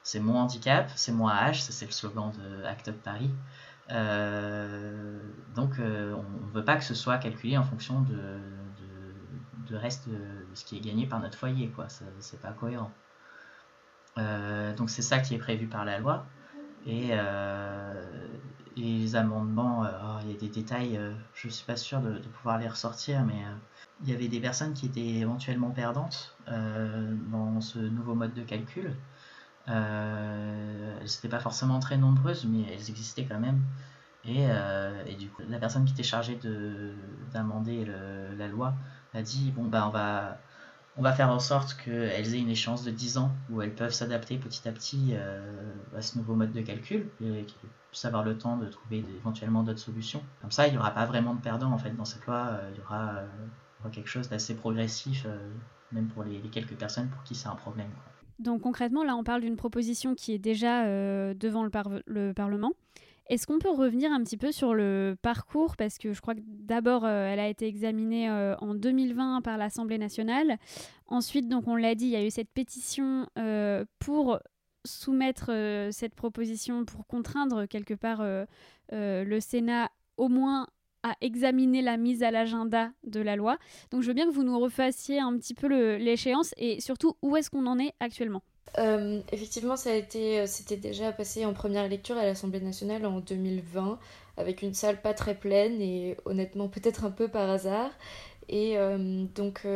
c'est 0.03 0.19
mon 0.19 0.37
handicap, 0.37 0.91
c'est 0.95 1.11
mon 1.11 1.29
âge, 1.29 1.63
c'est 1.63 1.85
le 1.85 1.91
slogan 1.91 2.31
de 2.31 2.63
Act 2.65 2.89
Up 2.89 2.97
Paris. 3.03 3.31
donc, 5.55 5.75
on 5.79 5.81
ne 5.81 6.51
veut 6.53 6.65
pas 6.65 6.75
que 6.75 6.83
ce 6.83 6.93
soit 6.93 7.17
calculé 7.17 7.57
en 7.57 7.63
fonction 7.63 8.01
de, 8.01 8.39
de 9.69 9.75
reste 9.75 10.09
de 10.09 10.19
ce 10.53 10.65
qui 10.65 10.77
est 10.77 10.81
gagné 10.81 11.07
par 11.07 11.19
notre 11.19 11.37
foyer, 11.37 11.69
quoi. 11.69 11.87
C'est 12.19 12.41
pas 12.41 12.51
cohérent. 12.51 12.91
Euh, 14.17 14.73
donc 14.75 14.89
c'est 14.89 15.01
ça 15.01 15.19
qui 15.19 15.35
est 15.35 15.37
prévu 15.37 15.67
par 15.67 15.85
la 15.85 15.99
loi. 15.99 16.25
Et, 16.85 17.09
euh, 17.11 17.93
les 18.75 19.15
amendements, 19.15 19.85
euh, 19.85 19.89
oh, 20.03 20.19
il 20.23 20.31
y 20.31 20.35
a 20.35 20.39
des 20.39 20.49
détails, 20.49 20.99
je 21.33 21.47
ne 21.47 21.51
suis 21.51 21.65
pas 21.65 21.77
sûr 21.77 21.99
de, 21.99 22.19
pouvoir 22.19 22.59
les 22.59 22.67
ressortir, 22.67 23.23
mais 23.23 23.41
il 24.03 24.09
y 24.09 24.13
avait 24.13 24.27
des 24.27 24.39
personnes 24.39 24.73
qui 24.73 24.85
étaient 24.85 25.01
éventuellement 25.01 25.71
perdantes 25.71 26.37
dans 26.47 27.59
ce 27.61 27.79
nouveau 27.79 28.13
mode 28.13 28.33
de 28.35 28.43
calcul. 28.43 28.93
c'était 31.05 31.29
pas 31.29 31.39
forcément 31.39 31.79
très 31.79 31.97
nombreuses, 31.97 32.45
mais 32.45 32.71
elles 32.71 32.89
existaient 32.89 33.25
quand 33.25 33.39
même. 33.39 33.61
Et, 34.25 34.43
et 35.07 35.15
du 35.15 35.29
coup, 35.29 35.41
la 35.49 35.57
personne 35.57 35.85
qui 35.85 35.93
était 35.93 36.03
chargée 36.03 36.39
d'amender 37.33 37.85
la 38.37 38.47
loi 38.47 38.75
a 39.15 39.21
dit 39.23 39.51
bon 39.55 39.65
bah 39.65 39.87
on 39.87 39.91
va 39.91 40.37
on 40.97 41.03
va 41.03 41.13
faire 41.13 41.29
en 41.29 41.39
sorte 41.39 41.77
qu'elles 41.83 42.33
aient 42.33 42.39
une 42.39 42.49
échéance 42.49 42.83
de 42.83 42.91
10 42.91 43.19
ans 43.19 43.31
où 43.51 43.61
elles 43.61 43.73
peuvent 43.73 43.93
s'adapter 43.93 44.37
petit 44.37 44.67
à 44.67 44.71
petit 44.71 45.11
euh, 45.11 45.73
à 45.95 46.01
ce 46.01 46.17
nouveau 46.17 46.33
mode 46.33 46.51
de 46.51 46.61
calcul 46.61 47.07
et 47.21 47.45
puissent 47.91 48.05
avoir 48.05 48.23
le 48.23 48.37
temps 48.37 48.57
de 48.57 48.67
trouver 48.67 49.05
éventuellement 49.19 49.61
d'autres 49.63 49.79
solutions. 49.79 50.23
Comme 50.41 50.51
ça, 50.51 50.67
il 50.67 50.71
n'y 50.71 50.77
aura 50.77 50.91
pas 50.91 51.05
vraiment 51.05 51.35
de 51.35 51.41
perdants 51.41 51.71
en 51.71 51.77
fait 51.77 51.95
dans 51.95 52.05
cette 52.05 52.25
loi. 52.25 52.49
Euh, 52.51 52.71
il 52.73 52.79
y 52.79 52.81
aura, 52.81 53.15
euh, 53.15 53.89
quelque 53.91 54.09
chose 54.09 54.27
d'assez 54.27 54.55
progressif, 54.55 55.25
même 55.93 56.07
pour 56.07 56.23
les, 56.23 56.39
quelques 56.49 56.75
personnes 56.75 57.07
pour 57.07 57.23
qui 57.23 57.35
c'est 57.35 57.47
un 57.47 57.55
problème. 57.55 57.87
Donc 58.39 58.61
concrètement, 58.61 59.03
là, 59.05 59.15
on 59.15 59.23
parle 59.23 59.41
d'une 59.41 59.55
proposition 59.55 60.13
qui 60.13 60.33
est 60.33 60.39
déjà 60.39 60.83
devant 61.33 61.63
le 61.63 62.33
Parlement. 62.33 62.73
Est-ce 63.29 63.45
qu'on 63.45 63.59
peut 63.59 63.71
revenir 63.71 64.11
un 64.11 64.23
petit 64.23 64.37
peu 64.37 64.51
sur 64.51 64.73
le 64.73 65.17
parcours? 65.21 65.75
Parce 65.75 65.97
que 65.97 66.13
je 66.13 66.21
crois 66.21 66.33
que 66.33 66.41
d'abord, 66.45 67.03
euh, 67.03 67.27
elle 67.27 67.39
a 67.39 67.49
été 67.49 67.67
examinée 67.67 68.29
euh, 68.29 68.55
en 68.59 68.73
2020 68.73 69.41
par 69.41 69.57
l'Assemblée 69.57 69.97
nationale. 69.97 70.57
Ensuite, 71.07 71.49
donc 71.49 71.67
on 71.67 71.75
l'a 71.75 71.95
dit, 71.95 72.05
il 72.05 72.11
y 72.11 72.15
a 72.15 72.25
eu 72.25 72.31
cette 72.31 72.49
pétition 72.49 73.27
euh, 73.37 73.83
pour 73.99 74.39
soumettre 74.85 75.51
cette 75.91 76.15
proposition, 76.15 76.85
pour 76.85 77.05
contraindre 77.07 77.67
quelque 77.67 77.93
part 77.93 78.23
le 78.91 79.39
Sénat 79.41 79.89
au 80.15 80.29
moins 80.29 80.67
à 81.03 81.15
examiner 81.19 81.81
la 81.81 81.97
mise 81.97 82.23
à 82.23 82.31
l'agenda 82.31 82.91
de 83.03 83.19
la 83.19 83.35
loi. 83.35 83.57
Donc 83.91 84.01
je 84.01 84.07
veux 84.07 84.13
bien 84.13 84.27
que 84.27 84.33
vous 84.33 84.43
nous 84.43 84.57
refassiez 84.57 85.19
un 85.19 85.37
petit 85.37 85.53
peu 85.53 85.67
l'échéance 85.97 86.53
et 86.55 86.79
surtout 86.79 87.17
où 87.21 87.35
est-ce 87.35 87.49
qu'on 87.49 87.65
en 87.65 87.79
est 87.79 87.93
actuellement? 87.99 88.43
Euh, 88.77 89.21
effectivement, 89.31 89.75
ça 89.75 89.91
a 89.91 89.93
été, 89.93 90.39
euh, 90.41 90.75
déjà 90.81 91.11
passé 91.11 91.45
en 91.45 91.53
première 91.53 91.87
lecture 91.87 92.17
à 92.17 92.25
l'Assemblée 92.25 92.59
nationale 92.59 93.05
en 93.05 93.19
2020, 93.19 93.99
avec 94.37 94.61
une 94.61 94.73
salle 94.73 95.01
pas 95.01 95.13
très 95.13 95.35
pleine 95.35 95.81
et 95.81 96.15
honnêtement 96.25 96.67
peut-être 96.67 97.03
un 97.03 97.11
peu 97.11 97.27
par 97.27 97.49
hasard. 97.49 97.91
Et 98.49 98.77
euh, 98.77 99.25
donc, 99.35 99.67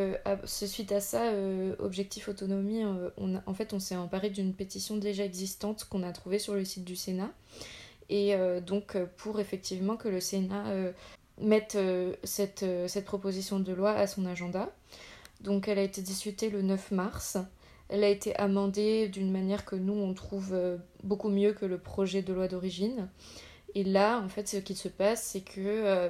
suite 0.44 0.92
à 0.92 1.00
ça, 1.00 1.32
Objectif 1.78 2.28
Autonomie, 2.28 2.84
on 3.18 3.40
en 3.44 3.54
fait, 3.54 3.74
on 3.74 3.78
s'est 3.78 3.96
emparé 3.96 4.30
d'une 4.30 4.54
pétition 4.54 4.96
déjà 4.96 5.24
existante 5.24 5.84
qu'on 5.84 6.02
a 6.02 6.12
trouvée 6.12 6.38
sur 6.38 6.54
le 6.54 6.64
site 6.64 6.84
du 6.84 6.96
Sénat. 6.96 7.32
Et 8.08 8.34
donc, 8.66 8.96
pour 9.18 9.40
effectivement 9.40 9.96
que 9.96 10.08
le 10.08 10.20
Sénat 10.20 10.64
mette 11.38 11.76
cette, 12.24 12.64
cette 12.86 13.04
proposition 13.04 13.60
de 13.60 13.72
loi 13.72 13.92
à 13.92 14.06
son 14.06 14.24
agenda. 14.24 14.72
Donc, 15.42 15.68
elle 15.68 15.78
a 15.78 15.82
été 15.82 16.00
discutée 16.00 16.48
le 16.48 16.62
9 16.62 16.92
mars. 16.92 17.36
Elle 17.92 18.04
a 18.04 18.08
été 18.08 18.34
amendée 18.36 19.10
d'une 19.10 19.30
manière 19.30 19.66
que 19.66 19.76
nous, 19.76 19.92
on 19.92 20.14
trouve 20.14 20.54
euh, 20.54 20.78
beaucoup 21.04 21.28
mieux 21.28 21.52
que 21.52 21.66
le 21.66 21.76
projet 21.76 22.22
de 22.22 22.32
loi 22.32 22.48
d'origine. 22.48 23.10
Et 23.74 23.84
là, 23.84 24.18
en 24.24 24.30
fait, 24.30 24.48
ce 24.48 24.56
qui 24.56 24.74
se 24.74 24.88
passe, 24.88 25.22
c'est 25.22 25.42
que 25.42 25.60
euh, 25.60 26.08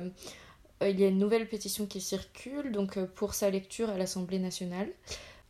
il 0.80 1.00
y 1.00 1.04
a 1.04 1.08
une 1.08 1.18
nouvelle 1.18 1.48
pétition 1.48 1.86
qui 1.86 2.00
circule, 2.00 2.70
donc 2.70 2.98
euh, 2.98 3.06
pour 3.16 3.34
sa 3.34 3.50
lecture 3.50 3.90
à 3.90 3.98
l'Assemblée 3.98 4.38
nationale. 4.38 4.86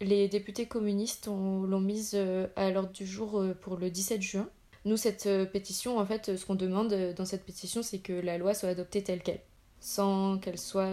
Les 0.01 0.27
députés 0.27 0.65
communistes 0.65 1.27
l'ont 1.27 1.81
mise 1.81 2.19
à 2.57 2.71
l'ordre 2.71 2.93
du 2.93 3.07
jour 3.07 3.45
pour 3.61 3.77
le 3.77 3.91
17 3.91 4.23
juin. 4.23 4.49
Nous, 4.87 4.97
cette 4.97 5.29
pétition, 5.53 5.99
en 5.99 6.07
fait, 6.07 6.35
ce 6.35 6.45
qu'on 6.47 6.57
demande 6.57 6.93
dans 7.15 7.25
cette 7.27 7.45
pétition, 7.45 7.83
c'est 7.83 7.99
que 7.99 8.15
la 8.15 8.37
loi 8.37 8.53
soit 8.55 8.71
adoptée 8.71 9.05
telle 9.05 9.23
qu'elle, 9.23 9.39
sans 9.79 10.39
qu'elle 10.39 10.59
soit, 10.59 10.91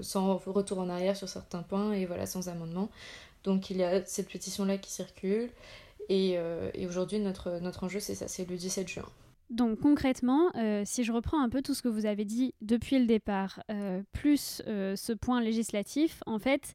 sans 0.00 0.38
retour 0.38 0.80
en 0.80 0.88
arrière 0.88 1.16
sur 1.16 1.28
certains 1.28 1.62
points 1.62 1.92
et 1.92 2.04
voilà, 2.04 2.26
sans 2.26 2.48
amendement. 2.48 2.88
Donc 3.48 3.70
il 3.70 3.78
y 3.78 3.82
a 3.82 4.04
cette 4.04 4.28
pétition-là 4.28 4.76
qui 4.76 4.92
circule. 4.92 5.48
Euh, 6.10 6.70
et, 6.74 6.86
aujourd'hui, 6.86 7.18
notre, 7.18 7.60
notre 7.60 7.84
enjeu, 7.84 7.98
c'est 7.98 8.14
ça, 8.14 8.28
c'est 8.28 8.48
le 8.48 8.56
17 8.56 8.86
juin. 8.86 9.06
Donc 9.48 9.80
concrètement, 9.80 10.54
euh, 10.56 10.82
si 10.84 11.02
je 11.02 11.12
reprends 11.12 11.42
un 11.42 11.48
peu 11.48 11.62
tout 11.62 11.72
ce 11.72 11.80
que 11.80 11.88
vous 11.88 12.04
avez 12.04 12.26
dit 12.26 12.54
depuis 12.60 12.98
le 12.98 13.06
départ, 13.06 13.62
euh, 13.70 14.02
plus 14.12 14.62
ce 14.66 15.12
point 15.14 15.40
législatif, 15.40 16.22
en 16.26 16.38
fait, 16.38 16.74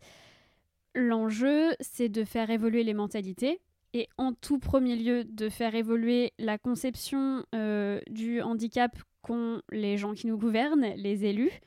l'enjeu, 0.96 1.76
c'est 1.80 2.10
de 2.10 2.24
faire 2.24 2.50
évoluer 2.50 2.84
les 2.84 2.96
mentalités 2.96 3.62
et 3.94 4.10
en 4.18 4.34
tout 4.34 4.58
premier 4.58 4.96
lieu 4.96 5.24
de 5.26 5.50
faire 5.50 5.76
évoluer 5.76 6.34
la 6.40 6.58
conception 6.58 7.46
du 8.10 8.42
handicap 8.42 8.98
qu'ont 9.22 9.62
les 9.70 9.98
gens 9.98 10.16
qui 10.16 10.26
nous 10.26 10.40
gouvernent, 10.40 10.94
les 10.96 11.26
élus. 11.26 11.62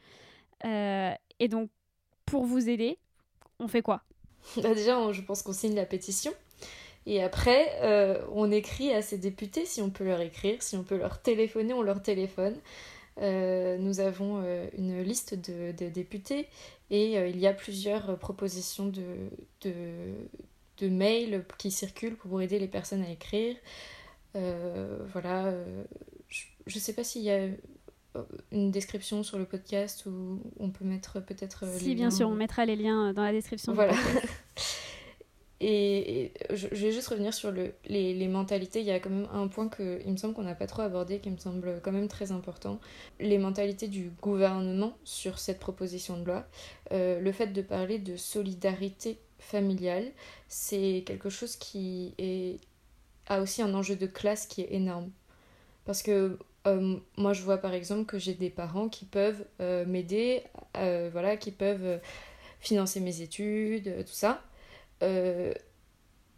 et 0.64 1.48
donc, 1.48 1.70
pour 2.24 2.44
vous 2.44 2.68
aider, 2.68 2.98
on 3.60 3.68
fait 3.68 3.82
quoi? 3.82 4.02
bah, 4.62 4.74
déjà, 4.74 5.12
je 5.12 5.22
pense 5.22 5.42
qu'on 5.42 5.52
signe 5.52 5.74
la 5.74 5.86
pétition. 5.86 6.32
Et 7.06 7.22
après, 7.22 7.78
euh, 7.82 8.20
on 8.32 8.50
écrit 8.50 8.92
à 8.92 9.00
ces 9.00 9.16
députés, 9.16 9.64
si 9.64 9.80
on 9.80 9.90
peut 9.90 10.04
leur 10.04 10.20
écrire, 10.20 10.60
si 10.62 10.76
on 10.76 10.82
peut 10.82 10.98
leur 10.98 11.22
téléphoner, 11.22 11.72
on 11.72 11.82
leur 11.82 12.02
téléphone. 12.02 12.56
Euh, 13.22 13.78
nous 13.78 14.00
avons 14.00 14.42
euh, 14.44 14.66
une 14.76 15.00
liste 15.02 15.34
de, 15.34 15.72
députés 15.88 16.48
et 16.90 17.14
il 17.28 17.38
y 17.38 17.46
a 17.46 17.52
plusieurs 17.52 18.18
propositions 18.18 18.86
de, 18.86 19.30
de, 19.62 19.72
de, 20.78 20.88
mails 20.88 21.44
qui 21.58 21.70
circulent 21.70 22.16
pour 22.16 22.42
aider 22.42 22.58
les 22.58 22.68
personnes 22.68 23.02
à 23.02 23.10
écrire. 23.10 23.56
voilà, 24.34 25.54
je 26.66 26.76
ne 26.76 26.80
sais 26.80 26.92
pas 26.92 27.04
s'il 27.04 27.22
y 27.22 27.30
a 27.30 27.48
une 28.52 28.70
description 28.70 29.22
sur 29.22 29.38
le 29.38 29.44
podcast 29.44 30.06
où 30.06 30.40
on 30.58 30.70
peut 30.70 30.84
mettre 30.84 31.20
peut-être. 31.20 31.64
Euh, 31.64 31.78
si, 31.78 31.94
bien 31.94 32.10
sûr, 32.10 32.28
on 32.28 32.34
mettra 32.34 32.64
les 32.64 32.76
liens 32.76 33.08
euh, 33.08 33.12
dans 33.12 33.22
la 33.22 33.32
description. 33.32 33.72
Voilà. 33.72 33.94
et, 35.60 36.32
je, 36.52 36.66
vais 36.68 36.92
juste 36.92 37.08
revenir 37.08 37.32
sur 37.32 37.50
le, 37.50 37.72
les, 37.86 38.14
les, 38.14 38.28
mentalités. 38.28 38.80
Il 38.80 38.86
y 38.86 38.90
a 38.90 39.00
quand 39.00 39.10
même 39.10 39.28
un 39.32 39.48
point 39.48 39.68
que 39.68 40.00
il 40.04 40.12
me 40.12 40.16
semble 40.16 40.34
qu'on 40.34 40.42
n'a 40.42 40.54
pas 40.54 40.66
trop 40.66 40.82
abordé, 40.82 41.18
qui 41.20 41.30
me 41.30 41.38
semble 41.38 41.80
quand 41.82 41.92
même 41.92 42.08
très 42.08 42.32
important. 42.32 42.80
Les 43.20 43.38
mentalités 43.38 43.88
du 43.88 44.10
gouvernement 44.20 44.96
sur 45.04 45.38
cette 45.38 45.58
proposition 45.58 46.18
de 46.18 46.24
loi. 46.24 46.46
Euh, 46.92 47.20
le 47.20 47.32
fait 47.32 47.48
de 47.48 47.62
parler 47.62 47.98
de 47.98 48.16
solidarité 48.16 49.18
familiale, 49.38 50.06
c'est 50.48 51.04
quelque 51.06 51.30
chose 51.30 51.56
qui 51.56 52.14
est, 52.18 52.60
a 53.28 53.40
aussi 53.40 53.62
un 53.62 53.74
enjeu 53.74 53.96
de 53.96 54.06
classe 54.06 54.46
qui 54.46 54.62
est 54.62 54.72
énorme. 54.72 55.10
Parce 55.84 56.02
que 56.02 56.38
euh, 56.66 56.96
moi, 57.16 57.32
je 57.32 57.42
vois 57.42 57.58
par 57.58 57.74
exemple 57.74 58.06
que 58.06 58.18
j'ai 58.18 58.34
des 58.34 58.50
parents 58.50 58.88
qui 58.88 59.04
peuvent 59.04 59.44
euh, 59.60 59.84
m'aider, 59.86 60.42
euh, 60.76 61.08
voilà, 61.12 61.36
qui 61.36 61.52
peuvent 61.52 62.00
financer 62.60 63.00
mes 63.00 63.20
études, 63.20 64.04
tout 64.04 64.12
ça. 64.12 64.42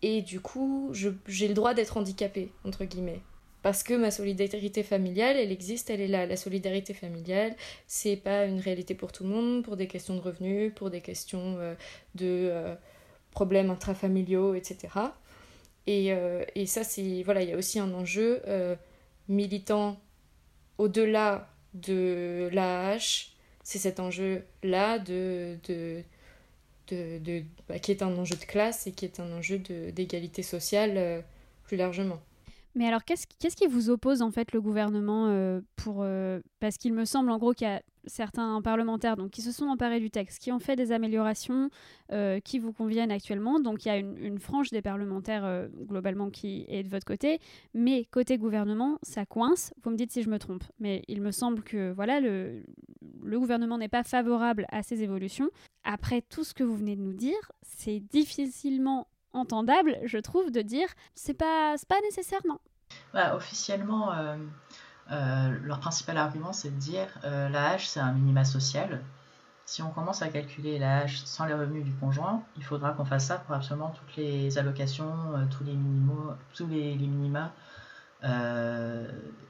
et 0.02 0.22
du 0.22 0.40
coup, 0.40 0.92
j'ai 1.26 1.48
le 1.48 1.54
droit 1.54 1.74
d'être 1.74 1.96
handicapée, 1.96 2.52
entre 2.64 2.84
guillemets. 2.84 3.22
Parce 3.62 3.82
que 3.82 3.94
ma 3.94 4.10
solidarité 4.10 4.82
familiale, 4.84 5.36
elle 5.36 5.50
existe, 5.50 5.90
elle 5.90 6.00
est 6.00 6.08
là. 6.08 6.26
La 6.26 6.36
solidarité 6.36 6.94
familiale, 6.94 7.56
c'est 7.86 8.16
pas 8.16 8.46
une 8.46 8.60
réalité 8.60 8.94
pour 8.94 9.10
tout 9.12 9.24
le 9.24 9.30
monde, 9.30 9.64
pour 9.64 9.76
des 9.76 9.88
questions 9.88 10.14
de 10.14 10.20
revenus, 10.20 10.72
pour 10.74 10.90
des 10.90 11.00
questions 11.00 11.58
de 12.14 12.52
problèmes 13.32 13.70
intrafamiliaux, 13.70 14.54
etc. 14.54 14.88
Et, 15.86 16.14
et 16.54 16.66
ça, 16.66 16.84
c'est. 16.84 17.22
Voilà, 17.24 17.42
il 17.42 17.50
y 17.50 17.52
a 17.52 17.56
aussi 17.56 17.80
un 17.80 17.92
enjeu 17.94 18.40
militant 19.28 19.98
au-delà 20.78 21.48
de 21.74 22.48
l'AH, 22.52 23.32
c'est 23.62 23.78
cet 23.78 24.00
enjeu-là 24.00 24.98
de, 24.98 25.58
de, 25.68 26.02
bah, 27.68 27.78
qui 27.78 27.90
est 27.90 28.02
un 28.02 28.16
enjeu 28.16 28.36
de 28.36 28.44
classe 28.44 28.86
et 28.86 28.92
qui 28.92 29.04
est 29.04 29.20
un 29.20 29.30
enjeu 29.32 29.58
d'égalité 29.58 30.42
sociale 30.42 30.94
euh, 30.96 31.20
plus 31.64 31.76
largement. 31.76 32.20
Mais 32.78 32.86
alors, 32.86 33.04
qu'est-ce 33.04 33.56
qui 33.56 33.66
vous 33.66 33.90
oppose 33.90 34.22
en 34.22 34.30
fait 34.30 34.52
le 34.52 34.60
gouvernement 34.60 35.26
euh, 35.26 35.60
pour 35.74 36.02
euh, 36.02 36.38
parce 36.60 36.76
qu'il 36.76 36.92
me 36.92 37.04
semble 37.04 37.28
en 37.32 37.36
gros 37.36 37.52
qu'il 37.52 37.66
y 37.66 37.70
a 37.70 37.82
certains 38.06 38.62
parlementaires 38.62 39.16
donc, 39.16 39.30
qui 39.30 39.42
se 39.42 39.50
sont 39.50 39.64
emparés 39.64 39.98
du 39.98 40.12
texte, 40.12 40.40
qui 40.40 40.52
ont 40.52 40.60
fait 40.60 40.76
des 40.76 40.92
améliorations 40.92 41.70
euh, 42.12 42.38
qui 42.38 42.60
vous 42.60 42.72
conviennent 42.72 43.10
actuellement. 43.10 43.58
Donc 43.58 43.84
il 43.84 43.88
y 43.88 43.90
a 43.90 43.96
une, 43.96 44.38
frange 44.38 44.70
des 44.70 44.80
parlementaires 44.80 45.68
globalement 45.88 46.30
qui 46.30 46.66
est 46.68 46.84
de 46.84 46.88
votre 46.88 47.04
côté, 47.04 47.40
mais 47.74 48.04
côté 48.04 48.38
gouvernement, 48.38 49.00
ça 49.02 49.26
coince. 49.26 49.74
Vous 49.82 49.90
me 49.90 49.96
dites 49.96 50.12
si 50.12 50.22
je 50.22 50.30
me 50.30 50.38
trompe, 50.38 50.62
mais 50.78 51.02
il 51.08 51.20
me 51.20 51.32
semble 51.32 51.64
que 51.64 51.90
voilà 51.90 52.20
le, 52.20 52.62
le 53.24 53.40
gouvernement 53.40 53.78
n'est 53.78 53.88
pas 53.88 54.04
favorable 54.04 54.66
à 54.70 54.84
ces 54.84 55.02
évolutions. 55.02 55.50
Après 55.82 56.22
tout 56.22 56.44
ce 56.44 56.54
que 56.54 56.62
vous 56.62 56.76
venez 56.76 56.94
de 56.94 57.02
nous 57.02 57.12
dire, 57.12 57.50
c'est 57.62 57.98
difficilement 57.98 59.08
entendable, 59.32 59.98
je 60.04 60.18
trouve, 60.18 60.50
de 60.50 60.62
dire 60.62 60.88
c'est 61.14 61.34
pas, 61.34 61.76
pas 61.88 62.00
nécessaire. 62.02 62.40
Bah, 63.14 63.34
officiellement, 63.34 64.12
euh, 64.12 64.36
euh, 65.10 65.58
leur 65.62 65.80
principal 65.80 66.18
argument, 66.18 66.52
c'est 66.52 66.70
de 66.70 66.78
dire 66.78 67.08
euh, 67.24 67.48
la 67.48 67.70
hache, 67.70 67.86
c'est 67.86 68.00
un 68.00 68.12
minima 68.12 68.44
social. 68.44 69.00
Si 69.64 69.82
on 69.82 69.90
commence 69.90 70.22
à 70.22 70.28
calculer 70.28 70.78
la 70.78 70.98
hache 70.98 71.24
sans 71.24 71.46
les 71.46 71.54
revenus 71.54 71.84
du 71.84 71.92
conjoint, 71.94 72.42
il 72.56 72.64
faudra 72.64 72.92
qu'on 72.92 73.04
fasse 73.04 73.26
ça 73.26 73.38
pour 73.38 73.54
absolument 73.54 73.90
toutes 73.90 74.16
les 74.16 74.56
allocations, 74.58 75.46
tous 75.50 75.64
les 75.64 75.74
minimaux, 75.74 76.32
tous 76.54 76.66
les, 76.66 76.96
minima. 76.96 77.52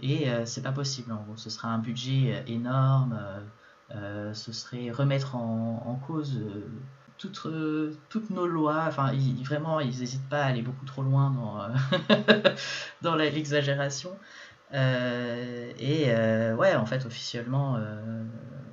et 0.01 0.28
c'est 0.45 0.62
pas 0.62 0.72
possible 0.72 1.12
en 1.12 1.22
gros. 1.22 1.36
Ce 1.36 1.51
sera 1.51 1.68
un 1.68 1.78
budget 1.78 2.43
énorme. 2.49 3.16
ce 3.91 4.53
serait 4.53 4.91
remettre 4.91 5.36
en 5.36 6.01
cause 6.05 6.41
toutes, 7.18 7.46
toutes 8.08 8.30
nos 8.30 8.46
lois, 8.46 8.84
enfin, 8.86 9.12
vraiment, 9.44 9.80
ils 9.80 9.98
n'hésitent 9.98 10.28
pas 10.28 10.42
à 10.42 10.46
aller 10.46 10.62
beaucoup 10.62 10.84
trop 10.84 11.02
loin 11.02 11.30
dans, 11.30 11.68
dans 13.02 13.16
l'exagération. 13.16 14.16
et 14.72 16.06
ouais, 16.54 16.74
en 16.74 16.86
fait, 16.86 17.04
officiellement, 17.06 17.78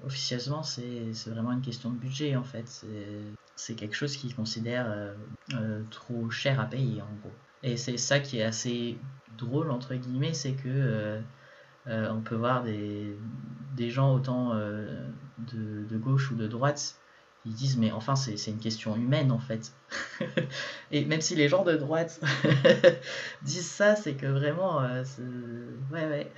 officieusement, 0.05 0.63
c'est 0.63 1.11
vraiment 1.27 1.51
une 1.51 1.61
question 1.61 1.89
de 1.89 1.97
budget, 1.97 2.35
en 2.35 2.43
fait. 2.43 2.85
C'est 3.55 3.75
quelque 3.75 3.95
chose 3.95 4.15
qu'ils 4.15 4.35
considèrent 4.35 5.13
trop 5.91 6.29
cher 6.29 6.59
à 6.59 6.65
payer, 6.65 7.01
en 7.01 7.13
gros. 7.21 7.33
Et 7.63 7.77
c'est 7.77 7.97
ça 7.97 8.19
qui 8.19 8.39
est 8.39 8.43
assez 8.43 8.97
drôle, 9.37 9.71
entre 9.71 9.95
guillemets, 9.95 10.33
c'est 10.33 10.53
que 10.53 11.19
euh, 11.87 12.09
on 12.11 12.21
peut 12.21 12.35
voir 12.35 12.63
des, 12.63 13.15
des 13.75 13.89
gens 13.89 14.13
autant 14.13 14.53
euh, 14.53 15.07
de, 15.53 15.97
gauche 15.97 16.31
ou 16.31 16.35
de 16.35 16.47
droite, 16.47 16.99
ils 17.45 17.53
disent 17.53 17.77
mais 17.77 17.91
enfin 17.91 18.15
c'est 18.15 18.49
une 18.49 18.59
question 18.59 18.95
humaine 18.95 19.31
en 19.31 19.39
fait. 19.39 19.71
et 20.91 21.05
même 21.05 21.21
si 21.21 21.35
les 21.35 21.47
gens 21.49 21.63
de 21.63 21.75
droite 21.75 22.19
disent 23.43 23.69
ça, 23.69 23.95
c'est 23.95 24.13
que 24.13 24.25
vraiment, 24.25 24.81
euh, 24.81 25.03
ouais 25.91 26.05
ouais. 26.07 26.31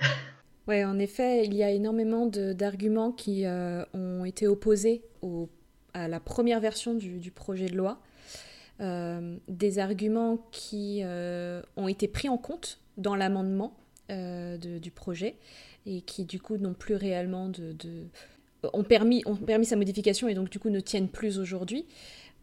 Ouais, 0.66 0.84
en 0.84 0.98
effet, 0.98 1.46
il 1.46 1.54
y 1.54 1.62
a 1.62 1.70
énormément 1.70 2.26
d'arguments 2.26 3.10
qui 3.10 3.46
ont 3.94 4.24
été 4.26 4.46
opposés 4.46 5.02
au, 5.22 5.48
à 5.94 6.08
la 6.08 6.20
première 6.20 6.60
version 6.60 6.92
du, 6.92 7.20
du 7.20 7.30
projet 7.30 7.70
de 7.70 7.74
loi. 7.74 8.02
des 8.78 9.78
arguments 9.78 10.36
qui 10.52 11.02
ont 11.78 11.88
été 11.88 12.06
pris 12.06 12.28
en 12.28 12.36
compte 12.36 12.80
dans 12.98 13.16
l'amendement 13.16 13.78
euh, 14.10 14.56
du 14.56 14.90
projet 14.90 15.36
et 15.84 16.00
qui 16.00 16.24
du 16.24 16.40
coup 16.40 16.56
n'ont 16.56 16.72
plus 16.72 16.94
réellement 16.94 17.50
de, 17.50 17.76
ont, 18.72 18.82
permis, 18.82 19.22
ont 19.26 19.36
permis 19.36 19.66
sa 19.66 19.76
modification 19.76 20.28
et 20.28 20.34
donc 20.34 20.50
du 20.50 20.58
coup 20.58 20.70
ne 20.70 20.80
tiennent 20.80 21.08
plus 21.08 21.38
aujourd'hui. 21.38 21.86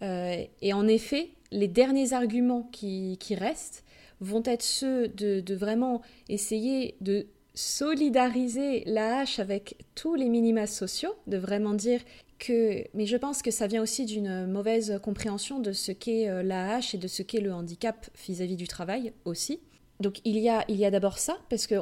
Euh, 0.02 0.44
et 0.62 0.74
en 0.74 0.88
effet, 0.88 1.30
les 1.52 1.68
derniers 1.68 2.14
arguments 2.14 2.70
qui, 2.72 3.18
qui 3.20 3.36
restent 3.36 3.84
vont 4.22 4.44
être 4.46 4.64
ceux 4.64 5.08
de, 5.10 5.40
de, 5.40 5.56
vraiment 5.56 6.02
essayer 6.30 6.96
de 7.02 7.28
solidariser 7.54 8.84
la 8.86 9.20
hache 9.20 9.40
avec 9.40 9.78
tous 9.94 10.16
les 10.16 10.30
minima 10.30 10.68
sociaux, 10.68 11.14
de 11.28 11.38
vraiment 11.38 11.74
dire 11.74 12.02
que, 12.40 12.84
mais 12.94 13.06
je 13.06 13.16
pense 13.16 13.42
que 13.42 13.52
ça 13.52 13.68
vient 13.68 13.82
aussi 13.82 14.06
d'une 14.06 14.46
mauvaise 14.48 15.00
compréhension 15.02 15.60
de 15.60 15.72
ce 15.72 15.94
qu'est 15.94 16.28
euh, 16.28 16.44
la 16.44 16.76
hache 16.76 16.94
et 16.94 16.98
de 16.98 17.08
ce 17.08 17.24
qu'est 17.24 17.40
le 17.40 17.54
handicap 17.54 18.10
vis-à-vis 18.28 18.56
-vis 18.56 18.58
du 18.58 18.68
travail 18.68 19.14
aussi 19.24 19.60
donc 20.00 20.20
il 20.26 20.38
y 20.38 20.50
a, 20.50 20.66
il 20.68 20.76
y 20.76 20.86
a 20.86 20.92
d'abord 20.92 21.18
ça, 21.18 21.38
parce 21.50 21.68
que 21.68 21.76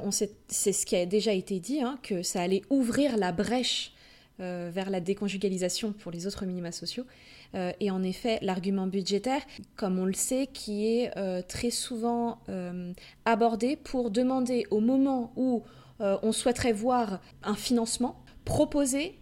c'est 0.48 0.72
ce 0.72 0.86
qui 0.86 0.96
a 0.96 1.06
déjà 1.06 1.34
été 1.34 1.60
dit, 1.60 1.82
hein, 1.82 1.98
que 2.04 2.22
ça 2.22 2.42
allait 2.42 2.62
ouvrir 2.70 3.18
la 3.18 3.32
brèche 3.32 3.93
euh, 4.40 4.72
vers 4.74 4.90
la 4.90 5.00
déconjugalisation 5.00 5.94
pour 5.94 6.12
les 6.12 6.26
autres 6.26 6.48
minima 6.48 6.72
sociaux. 6.72 7.06
Euh, 7.54 7.72
et 7.80 7.92
en 7.92 8.02
effet, 8.02 8.40
l'argument 8.42 8.88
budgétaire, 8.88 9.44
comme 9.76 10.00
on 10.00 10.06
le 10.06 10.14
sait, 10.14 10.48
qui 10.52 10.88
est 10.88 11.16
euh, 11.18 11.44
très 11.48 11.70
souvent 11.70 12.40
abordé 13.26 13.76
pour 13.76 14.10
demander 14.10 14.66
au 14.72 14.80
moment 14.80 15.32
où 15.36 15.62
on 16.00 16.32
souhaiterait 16.32 16.74
voir 16.74 17.22
un 17.44 17.54
financement 17.54 18.24
proposé, 18.44 19.20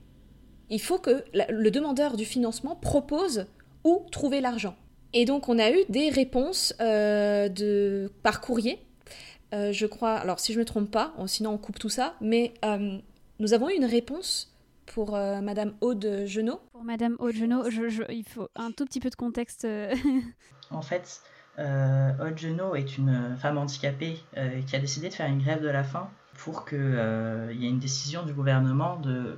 il 0.70 0.82
faut 0.82 0.98
que 0.98 1.26
le 1.34 1.70
demandeur 1.70 2.16
du 2.16 2.24
financement 2.24 2.78
propose 2.78 3.48
où 3.84 4.06
trouver 4.12 4.40
l'argent. 4.40 4.76
Et 5.12 5.26
donc 5.26 5.50
on 5.50 5.60
a 5.60 5.72
eu 5.72 5.80
des 5.90 6.10
réponses 6.10 6.74
de, 6.80 8.10
par 8.24 8.40
courrier. 8.40 8.80
Je 9.52 9.86
crois, 9.86 10.14
alors 10.14 10.40
si 10.40 10.54
je 10.54 10.58
ne 10.58 10.62
me 10.62 10.66
trompe 10.66 10.90
pas, 10.90 11.14
sinon 11.28 11.52
on 11.52 11.58
coupe 11.58 11.78
tout 11.78 11.90
ça, 11.90 12.16
mais 12.22 12.54
nous 13.40 13.54
avons 13.54 13.70
eu 13.70 13.76
une 13.76 13.86
réponse 13.86 14.51
pour 14.94 15.12
Madame 15.12 15.74
Aude 15.82 16.24
Genot. 16.26 16.60
Pour 16.72 16.84
Madame 16.84 17.16
Aude 17.20 17.36
Genot, 17.36 17.64
il 18.10 18.24
faut 18.28 18.50
un 18.56 18.72
tout 18.72 18.86
petit 18.86 19.00
peu 19.00 19.10
de 19.10 19.16
contexte. 19.16 19.68
en 20.72 20.82
fait, 20.82 21.22
Aude 21.58 22.38
Genot 22.38 22.76
est 22.76 22.98
une 22.98 23.36
femme 23.38 23.58
handicapée 23.58 24.20
qui 24.68 24.76
a 24.76 24.80
décidé 24.80 25.10
de 25.10 25.14
faire 25.14 25.28
une 25.28 25.42
grève 25.42 25.62
de 25.62 25.70
la 25.70 25.84
faim 25.84 26.10
pour 26.38 26.66
qu'il 26.66 26.78
y 26.78 27.66
ait 27.66 27.70
une 27.70 27.80
décision 27.80 28.24
du 28.24 28.34
gouvernement 28.34 28.98
de 28.98 29.38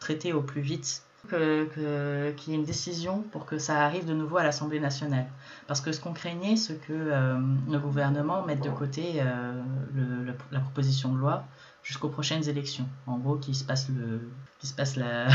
traiter 0.00 0.32
au 0.32 0.42
plus 0.42 0.62
vite 0.62 1.02
qu'il 1.28 2.52
y 2.52 2.52
ait 2.52 2.54
une 2.54 2.64
décision 2.64 3.22
pour 3.32 3.44
que 3.44 3.58
ça 3.58 3.84
arrive 3.84 4.06
de 4.06 4.14
nouveau 4.14 4.38
à 4.38 4.44
l'Assemblée 4.44 4.80
nationale. 4.80 5.26
Parce 5.66 5.80
que 5.80 5.92
ce 5.92 6.00
qu'on 6.00 6.12
craignait, 6.12 6.56
c'est 6.56 6.80
que 6.80 6.92
euh, 6.92 7.38
le 7.68 7.78
gouvernement 7.78 8.44
mette 8.44 8.62
de 8.62 8.70
côté 8.70 9.20
euh, 9.20 10.32
la 10.52 10.60
proposition 10.60 11.12
de 11.12 11.18
loi 11.18 11.44
jusqu'aux 11.82 12.08
prochaines 12.08 12.48
élections. 12.48 12.88
En 13.06 13.18
gros, 13.18 13.36
qu'il 13.36 13.54
se 13.54 13.64
passe, 13.64 13.88
le, 13.88 14.30
se 14.62 14.74
passe 14.74 14.96
la, 14.96 15.28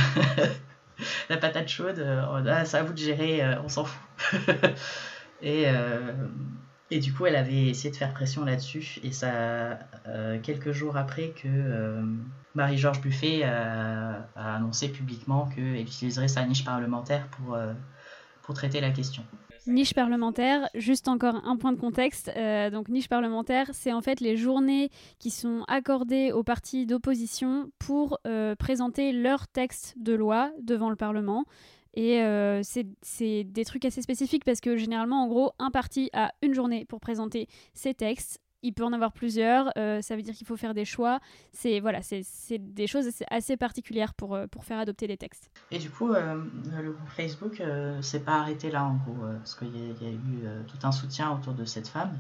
la 1.30 1.38
patate 1.38 1.68
chaude. 1.68 2.00
Euh, 2.00 2.44
ah, 2.48 2.66
c'est 2.66 2.78
à 2.78 2.84
vous 2.84 2.94
de 2.94 2.98
gérer, 2.98 3.42
on 3.64 3.70
s'en 3.70 3.86
fout. 3.86 4.02
et, 5.42 5.66
et 6.92 7.00
du 7.00 7.14
coup, 7.14 7.26
elle 7.26 7.36
avait 7.36 7.68
essayé 7.68 7.92
de 7.92 7.96
faire 7.96 8.14
pression 8.14 8.46
là-dessus. 8.46 9.00
Et 9.04 9.12
ça, 9.12 9.80
quelques 10.44 10.72
jours 10.72 10.98
après 10.98 11.30
que 11.30 12.04
Marie-Georges 12.56 13.02
Buffet 13.02 13.44
a, 13.44 14.28
annoncé 14.36 14.90
publiquement 14.90 15.48
qu'elle 15.48 15.82
utiliserait 15.82 16.28
sa 16.28 16.46
niche 16.46 16.64
parlementaire 16.64 17.28
pour, 17.28 17.56
euh, 17.56 17.74
pour 18.44 18.54
traiter 18.54 18.80
la 18.80 18.92
question. 18.92 19.26
Niche 19.66 19.94
parlementaire, 19.94 20.68
juste 20.76 21.08
encore 21.08 21.36
un 21.46 21.56
point 21.56 21.72
de 21.72 21.80
contexte. 21.80 22.32
Euh, 22.36 22.70
donc 22.70 22.90
niche 22.90 23.08
parlementaire, 23.08 23.70
c'est 23.74 23.94
en 23.94 24.02
fait 24.02 24.20
les 24.20 24.36
journées 24.36 24.90
qui 25.20 25.30
sont 25.30 25.64
accordées 25.68 26.32
aux 26.32 26.44
partis 26.44 26.86
d'opposition 26.86 27.72
pour 27.80 28.20
euh, 28.28 28.56
présenter 28.56 29.14
leur 29.14 29.48
texte 29.48 29.96
de 29.98 30.14
loi 30.14 30.52
devant 30.62 30.90
le 30.90 30.96
Parlement. 30.96 31.46
Et 31.96 32.24
c'est 32.64 33.44
des 33.44 33.66
trucs 33.66 33.86
assez 33.86 34.02
spécifiques 34.02 34.44
parce 34.44 34.62
que 34.62 34.78
généralement, 34.78 35.24
en 35.24 35.28
gros, 35.28 35.52
un 35.60 35.70
parti 35.70 36.10
a 36.14 36.32
une 36.42 36.56
journée 36.56 36.86
pour 36.86 37.00
présenter 37.00 37.48
ses 37.76 37.94
textes 37.94 38.40
il 38.64 38.74
peut 38.74 38.84
en 38.84 38.94
avoir 38.94 39.12
plusieurs. 39.12 39.70
Euh, 39.78 40.02
ça 40.02 40.16
veut 40.16 40.22
dire 40.22 40.34
qu'il 40.34 40.48
faut 40.48 40.58
faire 40.58 40.74
des 40.74 40.86
choix. 40.86 41.20
C'est 41.52 41.80
voilà, 41.80 42.00
des 42.60 42.88
choses 42.88 43.10
assez 43.30 43.58
particulières 43.58 44.14
pour, 44.14 44.34
euh, 44.34 44.48
pour 44.48 44.64
faire 44.64 44.80
adopter 44.80 45.06
les 45.06 45.18
textes. 45.18 45.52
Et 45.70 45.78
du 45.78 45.90
coup, 45.90 46.12
euh, 46.12 46.42
le 46.82 46.94
groupe 46.94 47.10
Facebook 47.10 47.62
s'est 48.02 48.22
pas 48.22 48.40
arrêté 48.40 48.72
là 48.72 48.86
en 48.86 48.96
gros, 48.96 49.18
parce 49.38 49.56
qu'il 49.56 49.76
y, 49.76 50.06
a 50.06 50.10
eu 50.10 50.66
tout 50.68 50.78
un 50.84 50.92
soutien 50.92 51.32
autour 51.32 51.54
de 51.54 51.66
cette 51.66 51.88
femme. 51.88 52.18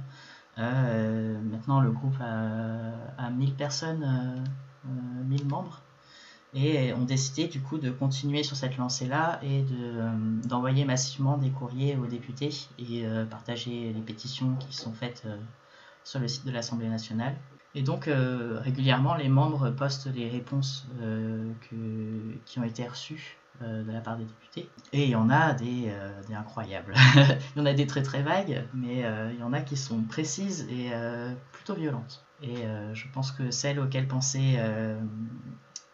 maintenant, 0.57 1.81
le 1.81 1.91
groupe 1.91 2.17
a, 2.19 3.29
1000 3.29 3.55
personnes, 3.55 4.43
1000 5.25 5.47
membres 5.47 5.81
et 6.55 6.93
ont 6.93 7.05
décidé 7.05 7.47
du 7.47 7.61
coup 7.61 7.79
de 7.79 7.89
continuer 7.89 8.43
sur 8.43 8.55
cette 8.55 8.77
lancée-là 8.77 9.39
et 9.41 9.65
d'envoyer 10.45 10.85
massivement 10.85 11.37
des 11.37 11.49
courriers 11.49 11.95
aux 11.95 12.05
députés 12.05 12.51
et 12.77 13.05
partager 13.29 13.91
les 13.93 14.01
pétitions 14.01 14.55
qui 14.57 14.75
sont 14.75 14.93
faites 14.93 15.25
sur 16.03 16.19
le 16.19 16.27
site 16.27 16.45
de 16.45 16.51
l'Assemblée 16.51 16.89
nationale. 16.89 17.35
Et 17.75 17.81
donc, 17.81 18.07
euh, 18.07 18.59
régulièrement, 18.61 19.15
les 19.15 19.29
membres 19.29 19.71
postent 19.71 20.13
les 20.13 20.29
réponses 20.29 20.87
euh, 21.01 21.51
qui 22.45 22.59
ont 22.59 22.63
été 22.63 22.87
reçues 22.87 23.37
euh, 23.61 23.83
de 23.83 23.91
la 23.91 23.99
part 23.99 24.17
des 24.17 24.25
députés. 24.25 24.69
Et 24.91 25.05
il 25.05 25.09
y 25.09 25.15
en 25.15 25.29
a 25.29 25.53
des, 25.53 25.91
incroyables. 26.35 26.93
il 27.15 27.59
y 27.59 27.61
en 27.61 27.65
a 27.65 27.73
des 27.73 27.87
très 27.87 28.03
très 28.03 28.21
vagues, 28.21 28.63
mais 28.73 29.03
il 29.33 29.39
y 29.39 29.43
en 29.43 29.53
a 29.53 29.61
qui 29.61 29.77
sont 29.77 30.01
précises 30.01 30.67
et 30.69 30.91
plutôt 31.51 31.73
violentes. 31.73 32.23
Et 32.41 32.65
je 32.93 33.05
pense 33.13 33.31
que 33.31 33.49
celle 33.51 33.79
auquel 33.79 34.07
pensait 34.07 34.59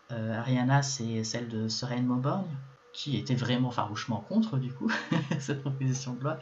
Ariana, 0.10 0.82
c'est 0.82 1.24
celle 1.24 1.48
de 1.48 1.70
Serène 1.70 2.06
Mauborgne, 2.06 2.58
qui 2.92 3.18
était 3.18 3.36
vraiment 3.36 3.72
farouchement 3.72 4.26
contre, 4.28 4.58
du 4.58 4.74
coup, 4.74 4.92
cette 5.40 5.62
proposition 5.62 6.14
de 6.14 6.24
loi, 6.24 6.40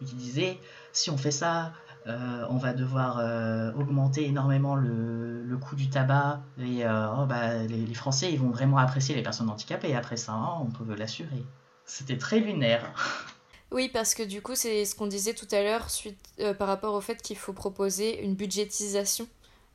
et 0.00 0.04
qui 0.04 0.14
disait, 0.14 0.60
si 0.92 1.10
on 1.10 1.16
fait 1.16 1.30
ça, 1.30 1.72
euh, 2.06 2.46
on 2.48 2.56
va 2.56 2.72
devoir 2.72 3.18
euh, 3.18 3.72
augmenter 3.72 4.24
énormément 4.24 4.74
le, 4.74 5.58
coût 5.60 5.76
du 5.76 5.90
tabac 5.90 6.40
et 6.58 6.86
euh, 6.86 7.06
oh, 7.18 7.26
bah, 7.26 7.58
les, 7.64 7.94
Français 7.94 8.32
ils 8.32 8.38
vont 8.38 8.48
vraiment 8.48 8.78
apprécier 8.78 9.14
les 9.14 9.22
personnes 9.22 9.50
handicapées 9.50 9.94
après 9.94 10.16
ça, 10.16 10.32
hein, 10.32 10.58
on 10.62 10.70
peut 10.70 10.94
l'assurer. 10.94 11.44
C'était 11.84 12.18
très 12.18 12.40
lunaire. 12.40 12.92
Oui, 13.72 13.88
parce 13.88 14.16
que 14.16 14.24
du 14.24 14.42
coup, 14.42 14.56
c'est 14.56 14.84
ce 14.84 14.96
qu'on 14.96 15.06
disait 15.06 15.32
tout 15.32 15.46
à 15.52 15.62
l'heure 15.62 15.86
par 16.58 16.66
rapport 16.66 16.92
au 16.92 17.00
fait 17.00 17.22
qu'il 17.22 17.36
faut 17.36 17.52
proposer 17.52 18.20
une 18.24 18.34
budgétisation 18.34 19.28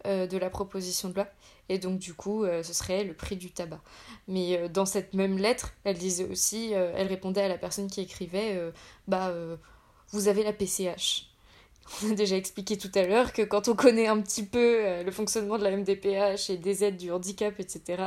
de 0.04 0.38
la 0.38 0.50
proposition 0.50 1.08
de 1.08 1.16
loi. 1.16 1.28
Et 1.70 1.80
donc, 1.80 1.98
du 1.98 2.14
coup, 2.14 2.44
ce 2.46 2.74
serait 2.74 3.06
le 3.06 3.14
prix 3.14 3.38
du 3.38 3.52
tabac. 3.52 3.80
Mais 4.28 4.68
dans 4.68 4.86
cette 4.86 5.14
même 5.14 5.38
lettre, 5.38 5.72
elle 5.86 5.98
disait 5.98 6.28
aussi, 6.30 6.74
elle 6.74 7.08
répondait 7.08 7.44
à 7.44 7.48
la 7.48 7.58
personne 7.58 7.90
qui 7.90 8.02
écrivait 8.02 8.62
Bah, 9.08 9.34
vous 10.10 10.28
avez 10.28 10.44
la 10.44 10.52
PCH. 10.52 11.30
On 12.04 12.12
a 12.12 12.16
déjà 12.16 12.36
expliqué 12.36 12.78
tout 12.78 12.92
à 12.96 13.06
l'heure 13.06 13.32
que 13.32 13.42
quand 13.42 13.68
on 13.68 13.76
connaît 13.76 14.08
un 14.08 14.20
petit 14.22 14.46
peu 14.46 14.86
euh, 14.86 15.04
le 15.04 15.12
fonctionnement 15.12 15.58
de 15.58 15.64
la 15.64 15.76
MDPH 15.76 16.50
et 16.50 16.58
des 16.58 16.84
aides 16.84 16.98
du 16.98 17.12
handicap, 17.12 17.60
etc., 17.60 18.04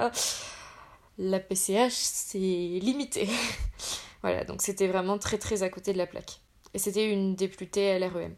la 1.16 1.40
PCH, 1.40 1.92
c'est 1.92 2.38
limité. 2.38 3.28
voilà, 4.22 4.44
donc 4.44 4.62
c'était 4.62 4.88
vraiment 4.88 5.18
très 5.18 5.38
très 5.38 5.62
à 5.62 5.68
côté 5.68 5.92
de 5.92 5.98
la 5.98 6.06
plaque. 6.06 6.40
Et 6.74 6.78
c'était 6.78 7.10
une 7.10 7.34
députée 7.34 7.90
à 7.90 7.98
l'REM. 7.98 8.34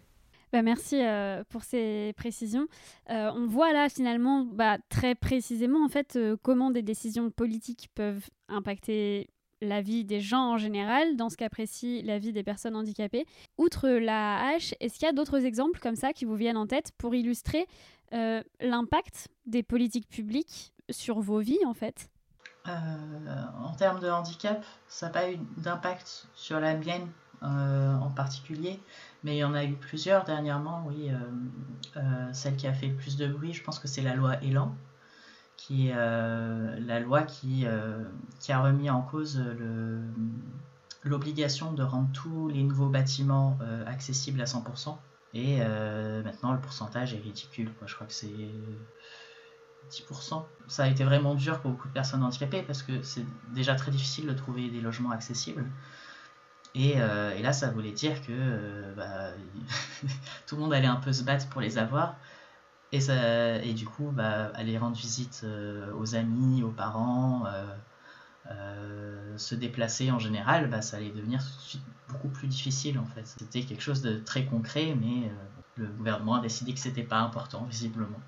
Bah 0.52 0.62
merci 0.62 1.00
euh, 1.00 1.44
pour 1.48 1.62
ces 1.62 2.12
précisions. 2.16 2.66
Euh, 3.08 3.30
on 3.34 3.46
voit 3.46 3.72
là 3.72 3.88
finalement 3.88 4.44
bah, 4.44 4.78
très 4.88 5.14
précisément 5.14 5.84
en 5.84 5.88
fait 5.88 6.18
comment 6.42 6.70
des 6.70 6.82
décisions 6.82 7.30
politiques 7.30 7.88
peuvent 7.94 8.28
impacter 8.48 9.28
la 9.60 9.80
vie 9.80 10.04
des 10.04 10.20
gens 10.20 10.52
en 10.52 10.58
général, 10.58 11.16
dans 11.16 11.28
ce 11.28 11.36
cas 11.36 11.48
précis, 11.48 12.02
la 12.02 12.18
vie 12.18 12.32
des 12.32 12.42
personnes 12.42 12.76
handicapées. 12.76 13.26
Outre 13.58 13.88
la 13.88 14.38
AH, 14.48 14.74
est-ce 14.80 14.94
qu'il 14.94 15.06
y 15.06 15.08
a 15.08 15.12
d'autres 15.12 15.44
exemples 15.44 15.80
comme 15.80 15.96
ça 15.96 16.12
qui 16.12 16.24
vous 16.24 16.36
viennent 16.36 16.56
en 16.56 16.66
tête 16.66 16.92
pour 16.98 17.14
illustrer 17.14 17.66
euh, 18.12 18.42
l'impact 18.60 19.28
des 19.46 19.62
politiques 19.62 20.08
publiques 20.08 20.72
sur 20.90 21.20
vos 21.20 21.40
vies 21.40 21.64
en 21.66 21.74
fait? 21.74 22.10
Euh, 22.68 22.72
En 23.62 23.74
termes 23.74 24.00
de 24.00 24.08
handicap, 24.08 24.64
ça 24.88 25.06
n'a 25.06 25.12
pas 25.12 25.30
eu 25.30 25.38
d'impact 25.56 26.26
sur 26.34 26.60
la 26.60 26.74
mienne 26.74 27.08
euh, 27.42 27.94
en 27.94 28.10
particulier, 28.10 28.78
mais 29.24 29.36
il 29.36 29.38
y 29.38 29.44
en 29.44 29.54
a 29.54 29.64
eu 29.64 29.74
plusieurs 29.74 30.24
dernièrement, 30.24 30.84
oui. 30.86 31.10
celle 32.32 32.56
qui 32.56 32.66
a 32.66 32.72
fait 32.72 32.88
le 32.88 32.96
plus 32.96 33.16
de 33.16 33.26
bruit, 33.26 33.52
je 33.54 33.62
pense 33.62 33.78
que 33.78 33.88
c'est 33.88 34.02
la 34.02 34.14
loi 34.14 34.42
Elan, 34.42 34.74
qui 35.60 35.88
est 35.88 35.94
la 35.94 37.00
loi 37.00 37.22
qui, 37.22 37.66
qui, 38.40 38.52
a 38.52 38.60
remis 38.60 38.88
en 38.88 39.02
cause 39.02 39.42
l'obligation 41.04 41.72
de 41.72 41.82
rendre 41.82 42.08
tous 42.12 42.48
les 42.48 42.62
nouveaux 42.62 42.88
bâtiments 42.88 43.58
accessibles 43.86 44.40
à 44.40 44.44
100%. 44.44 44.96
Et 45.32 45.58
euh, 45.60 46.22
maintenant, 46.22 46.52
le 46.52 46.60
pourcentage 46.60 47.14
est 47.14 47.20
ridicule. 47.20 47.70
Je 47.86 47.94
crois 47.94 48.06
que 48.06 48.12
c'est 48.12 48.32
10%. 49.90 50.44
Ça 50.66 50.84
a 50.84 50.88
été 50.88 51.04
vraiment 51.04 51.34
dur 51.34 51.60
pour 51.60 51.70
beaucoup 51.70 51.88
de 51.88 51.92
personnes 51.92 52.22
handicapées 52.22 52.62
parce 52.62 52.82
que 52.82 53.02
c'est 53.02 53.24
déjà 53.52 53.74
très 53.74 53.90
difficile 53.90 54.26
de 54.26 54.32
trouver 54.32 54.68
des 54.68 54.80
logements 54.80 55.10
accessibles. 55.10 55.64
Et, 56.74 56.94
euh, 56.96 57.40
là, 57.40 57.52
ça 57.52 57.70
voulait 57.70 57.92
dire 57.92 58.20
que 58.22 58.30
euh, 58.30 58.94
bah, 58.94 59.32
tout 60.46 60.56
le 60.56 60.62
monde 60.62 60.72
allait 60.72 60.86
un 60.86 60.96
peu 60.96 61.12
se 61.12 61.22
battre 61.22 61.48
pour 61.48 61.60
les 61.60 61.78
avoir. 61.78 62.16
Et, 62.92 63.00
ça, 63.00 63.62
et 63.62 63.72
du 63.72 63.86
coup, 63.86 64.10
bah, 64.12 64.50
aller 64.54 64.76
rendre 64.76 64.96
visite 64.96 65.46
aux 65.98 66.14
amis, 66.14 66.62
aux 66.62 66.72
parents, 66.72 67.44
se 69.36 69.54
déplacer 69.54 70.10
en 70.10 70.18
général, 70.18 70.68
bah, 70.68 70.82
ça 70.82 70.96
allait 70.96 71.10
devenir 71.10 71.40
beaucoup 72.10 72.28
plus 72.28 72.48
difficile 72.48 72.98
en 72.98 73.06
fait. 73.06 73.26
C'était 73.26 73.62
quelque 73.62 73.82
chose 73.82 74.02
de 74.02 74.18
très 74.18 74.44
concret, 74.44 74.94
mais 74.94 75.28
euh, 75.28 75.32
le 75.76 75.86
gouvernement 75.88 76.34
a 76.34 76.40
décidé 76.40 76.72
que 76.72 76.80
c'était 76.80 77.02
pas 77.02 77.20
important 77.20 77.64
visiblement. 77.64 78.20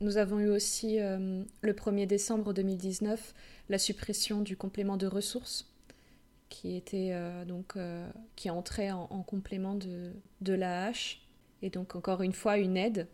Nous 0.00 0.18
avons 0.18 0.38
eu 0.38 0.48
aussi 0.48 1.00
euh, 1.00 1.42
le 1.62 1.72
1er 1.72 2.06
décembre 2.06 2.52
2019 2.52 3.34
la 3.68 3.78
suppression 3.78 4.42
du 4.42 4.56
complément 4.56 4.96
de 4.96 5.06
ressources 5.06 5.72
qui 6.48 6.76
était 6.76 7.10
euh, 7.12 7.44
donc 7.44 7.76
qui 8.36 8.50
entrait 8.50 8.90
en, 8.90 9.08
en 9.10 9.22
complément 9.22 9.74
de, 9.74 10.12
de 10.42 10.52
l'AH 10.52 11.18
et 11.62 11.70
donc 11.70 11.96
encore 11.96 12.22
une 12.22 12.32
fois 12.32 12.58
une 12.58 12.76
aide 12.76 13.08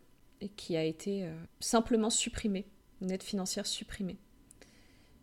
qui 0.49 0.77
a 0.77 0.85
été 0.85 1.29
simplement 1.61 2.11
supprimée, 2.11 2.67
une 3.01 3.11
aide 3.11 3.23
financière 3.23 3.67
supprimée 3.67 4.19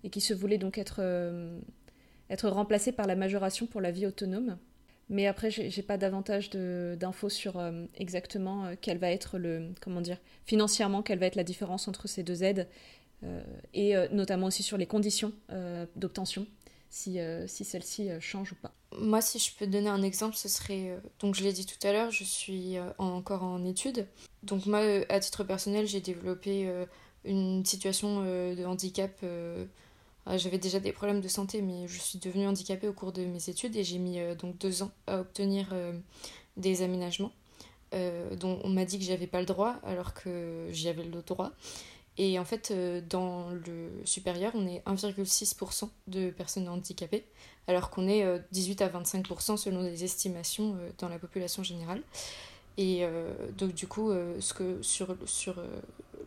et 0.04 0.10
qui 0.10 0.22
se 0.22 0.34
voulait 0.34 0.58
donc 0.58 0.78
être 0.78 1.02
être 2.30 2.50
remplacée 2.50 2.92
par 2.92 3.08
la 3.08 3.16
majoration 3.16 3.66
pour 3.66 3.82
la 3.82 3.92
vie 3.92 4.06
autonome 4.06 4.58
mais 5.10 5.26
après, 5.26 5.50
j'ai 5.50 5.82
pas 5.82 5.98
davantage 5.98 6.52
d'infos 6.52 7.30
sur 7.30 7.58
euh, 7.58 7.86
exactement 7.96 8.66
euh, 8.66 8.76
quelle 8.80 9.00
va 9.00 9.10
être 9.10 9.40
le, 9.40 9.74
comment 9.82 10.02
dire, 10.02 10.18
financièrement, 10.46 11.02
quelle 11.02 11.18
va 11.18 11.26
être 11.26 11.36
la 11.36 11.44
différence 11.44 11.88
entre 11.88 12.08
ces 12.08 12.22
deux 12.22 12.44
aides, 12.44 12.68
euh, 13.24 13.44
et 13.74 13.96
notamment 14.12 14.48
aussi 14.48 14.64
sur 14.64 14.78
les 14.78 14.86
conditions 14.86 15.34
d'obtention, 15.96 16.48
si, 16.90 17.18
si 17.48 17.66
celles-ci 17.66 18.10
changent 18.22 18.54
ou 18.54 18.56
pas. 18.56 18.74
Moi, 18.98 19.22
si 19.22 19.40
je 19.40 19.56
peux 19.58 19.68
donner 19.68 19.90
un 19.90 20.04
exemple, 20.04 20.36
ce 20.36 20.48
serait, 20.48 20.98
donc 21.20 21.36
je 21.36 21.44
l'ai 21.44 21.52
dit 21.52 21.66
tout 21.66 21.86
à 21.86 21.92
l'heure, 21.92 22.12
je 22.12 22.24
suis 22.24 22.78
encore 22.98 23.44
en 23.44 23.66
études. 23.66 24.08
Donc 24.44 24.66
moi, 24.66 24.80
à 25.10 25.20
titre 25.20 25.44
personnel, 25.44 25.88
j'ai 25.88 26.02
développé 26.02 26.70
une 27.26 27.66
situation 27.66 28.24
de 28.24 28.66
handicap 28.66 29.12
euh, 30.30 30.38
j'avais 30.38 30.58
déjà 30.58 30.80
des 30.80 30.92
problèmes 30.92 31.22
de 31.22 31.28
santé, 31.28 31.62
mais 31.62 31.88
je 31.88 32.00
suis 32.00 32.20
devenue 32.20 32.48
handicapée 32.48 32.88
au 32.88 32.94
cours 32.94 33.12
de 33.12 33.24
mes 33.26 33.50
études 33.50 33.76
et 33.76 33.84
j'ai 33.84 33.98
mis 33.98 34.20
euh, 34.20 34.36
donc 34.36 34.58
deux 34.58 34.84
ans 34.84 34.92
à 35.08 35.20
obtenir 35.20 35.70
euh, 35.74 35.94
des 36.58 36.82
aménagements 36.82 37.32
dont 38.40 38.60
on 38.64 38.70
m'a 38.70 38.86
dit 38.86 39.00
que 39.00 39.04
j'avais 39.04 39.26
pas 39.26 39.40
le 39.40 39.48
droit 39.48 39.78
alors 39.82 40.14
que 40.14 40.68
j'y 40.70 40.90
avais 40.90 41.04
le 41.04 41.24
droit. 41.24 41.52
Et 42.20 42.38
en 42.38 42.46
fait, 42.46 42.72
dans 43.10 43.50
le 43.50 43.90
supérieur, 44.06 44.52
on 44.54 44.68
est 44.68 44.84
1,6% 44.86 45.90
de 46.06 46.30
personnes 46.30 46.70
handicapées, 46.70 47.26
alors 47.66 47.90
qu'on 47.90 48.08
est 48.08 48.24
18 48.52 48.84
à 48.84 48.90
25% 48.90 49.58
selon 49.58 49.82
les 49.82 50.04
estimations 50.04 50.78
dans 51.00 51.10
la 51.10 51.18
population 51.18 51.64
générale. 51.64 52.04
Et 52.82 53.04
donc 53.58 53.74
du 53.74 53.88
coup, 53.88 54.10
ce 54.40 54.54
que 54.54 54.82
sur, 54.82 55.14
sur 55.26 55.56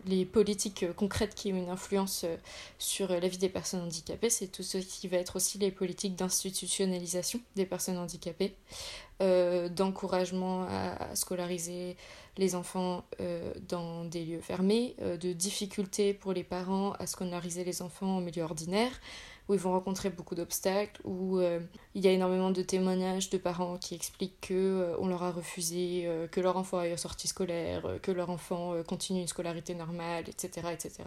les 0.06 0.24
politiques 0.24 0.86
concrètes 0.96 1.34
qui 1.34 1.52
ont 1.52 1.56
une 1.56 1.68
influence 1.68 2.24
euh, 2.24 2.36
sur 2.78 3.08
la 3.08 3.28
vie 3.28 3.38
des 3.38 3.48
personnes 3.48 3.80
handicapées, 3.80 4.30
c'est 4.30 4.48
tout 4.48 4.62
ce 4.62 4.78
qui 4.78 5.08
va 5.08 5.18
être 5.18 5.36
aussi 5.36 5.58
les 5.58 5.70
politiques 5.70 6.16
d'institutionnalisation 6.16 7.40
des 7.56 7.66
personnes 7.66 7.98
handicapées, 7.98 8.54
euh, 9.20 9.68
d'encouragement 9.68 10.66
à, 10.68 11.14
scolariser 11.14 11.96
les 12.38 12.54
enfants 12.54 13.04
euh, 13.20 13.52
dans 13.68 14.04
des 14.04 14.24
lieux 14.24 14.40
fermés, 14.40 14.96
de 15.00 15.32
difficultés 15.32 16.14
pour 16.14 16.32
les 16.32 16.44
parents 16.44 16.92
à 16.98 17.06
scolariser 17.06 17.64
les 17.64 17.82
enfants 17.82 18.16
en 18.16 18.20
milieu 18.20 18.42
ordinaire, 18.42 18.92
où 19.48 19.54
ils 19.54 19.60
vont 19.60 19.72
rencontrer 19.72 20.10
beaucoup 20.10 20.34
d'obstacles, 20.34 21.00
où 21.04 21.38
euh, 21.38 21.60
il 21.94 22.04
y 22.04 22.08
a 22.08 22.12
énormément 22.12 22.50
de 22.50 22.62
témoignages 22.62 23.30
de 23.30 23.38
parents 23.38 23.76
qui 23.76 23.94
expliquent 23.94 24.40
que 24.40 24.54
euh, 24.54 24.96
on 24.98 25.08
leur 25.08 25.22
a 25.22 25.32
refusé 25.32 26.04
euh, 26.06 26.28
que 26.28 26.40
leur 26.40 26.56
enfant 26.56 26.78
aille 26.78 26.92
en 26.92 26.98
sortie 26.98 27.28
scolaire, 27.28 27.98
que 28.02 28.12
leur 28.12 28.30
enfant 28.30 28.74
continue 28.86 29.20
une 29.20 29.28
scolarité 29.28 29.74
normale, 29.74 30.24
etc., 30.28 30.68
etc. 30.72 31.02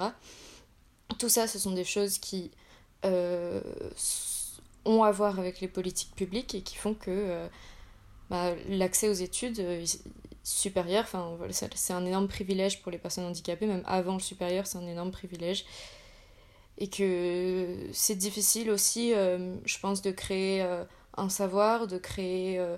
Tout 1.17 1.29
ça, 1.29 1.47
ce 1.47 1.59
sont 1.59 1.71
des 1.71 1.85
choses 1.85 2.17
qui 2.17 2.51
ont 3.03 3.61
à 5.03 5.11
voir 5.11 5.39
avec 5.39 5.61
les 5.61 5.67
politiques 5.67 6.15
publiques 6.15 6.55
et 6.55 6.61
qui 6.61 6.75
font 6.75 6.95
que 6.95 7.47
bah, 8.29 8.53
l'accès 8.67 9.07
aux 9.07 9.13
études 9.13 9.63
supérieures, 10.43 11.03
enfin, 11.03 11.37
c'est 11.51 11.93
un 11.93 12.05
énorme 12.05 12.27
privilège 12.27 12.81
pour 12.81 12.91
les 12.91 12.97
personnes 12.97 13.25
handicapées, 13.25 13.67
même 13.67 13.83
avant 13.85 14.13
le 14.13 14.19
supérieur, 14.19 14.67
c'est 14.67 14.77
un 14.77 14.87
énorme 14.87 15.11
privilège 15.11 15.65
et 16.77 16.89
que 16.89 17.77
c'est 17.91 18.15
difficile 18.15 18.69
aussi, 18.69 19.13
euh, 19.13 19.55
je 19.65 19.79
pense, 19.79 20.01
de 20.01 20.11
créer 20.11 20.61
euh, 20.61 20.83
un 21.15 21.29
savoir, 21.29 21.87
de 21.87 21.97
créer 21.97 22.59
euh, 22.59 22.77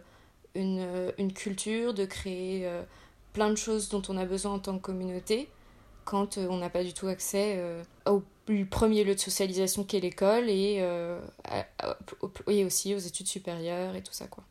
une, 0.56 1.12
une, 1.18 1.34
culture, 1.34 1.94
de 1.94 2.06
créer 2.06 2.70
plein 3.34 3.50
de 3.50 3.56
choses 3.56 3.90
dont 3.90 4.02
on 4.10 4.18
a 4.18 4.26
besoin 4.26 4.54
en 4.54 4.60
tant 4.60 4.78
que 4.78 4.84
communauté 4.84 5.50
quand 6.06 6.38
on 6.38 6.58
n'a 6.58 6.70
pas 6.70 6.84
du 6.84 6.94
tout 6.94 7.08
accès 7.08 7.62
au 8.06 8.24
premier 8.72 9.04
lieu 9.04 9.14
de 9.14 9.20
socialisation 9.20 9.84
qu'est 9.84 10.00
l'école 10.00 10.50
et, 10.50 10.84
et 12.48 12.66
aussi 12.66 12.96
aux 12.96 13.00
études 13.00 13.28
supérieures 13.28 13.96
et 13.96 14.02
tout 14.02 14.14
ça 14.14 14.26
quoi. 14.28 14.44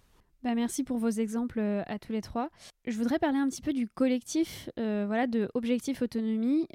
Bah 0.45 0.55
merci 0.55 0.85
pour 0.85 0.99
vos 0.99 1.09
exemples 1.09 1.59
à 1.59 1.99
tous 1.99 2.13
les 2.13 2.21
trois. 2.21 2.51
Je 2.87 2.97
voudrais 2.97 3.19
parler 3.19 3.39
un 3.39 3.49
petit 3.49 3.63
peu 3.63 3.73
du 3.73 3.89
collectif 3.89 4.71
voilà, 4.77 5.27
de 5.27 5.49
Objectif 5.55 6.03
Autonomie 6.03 6.69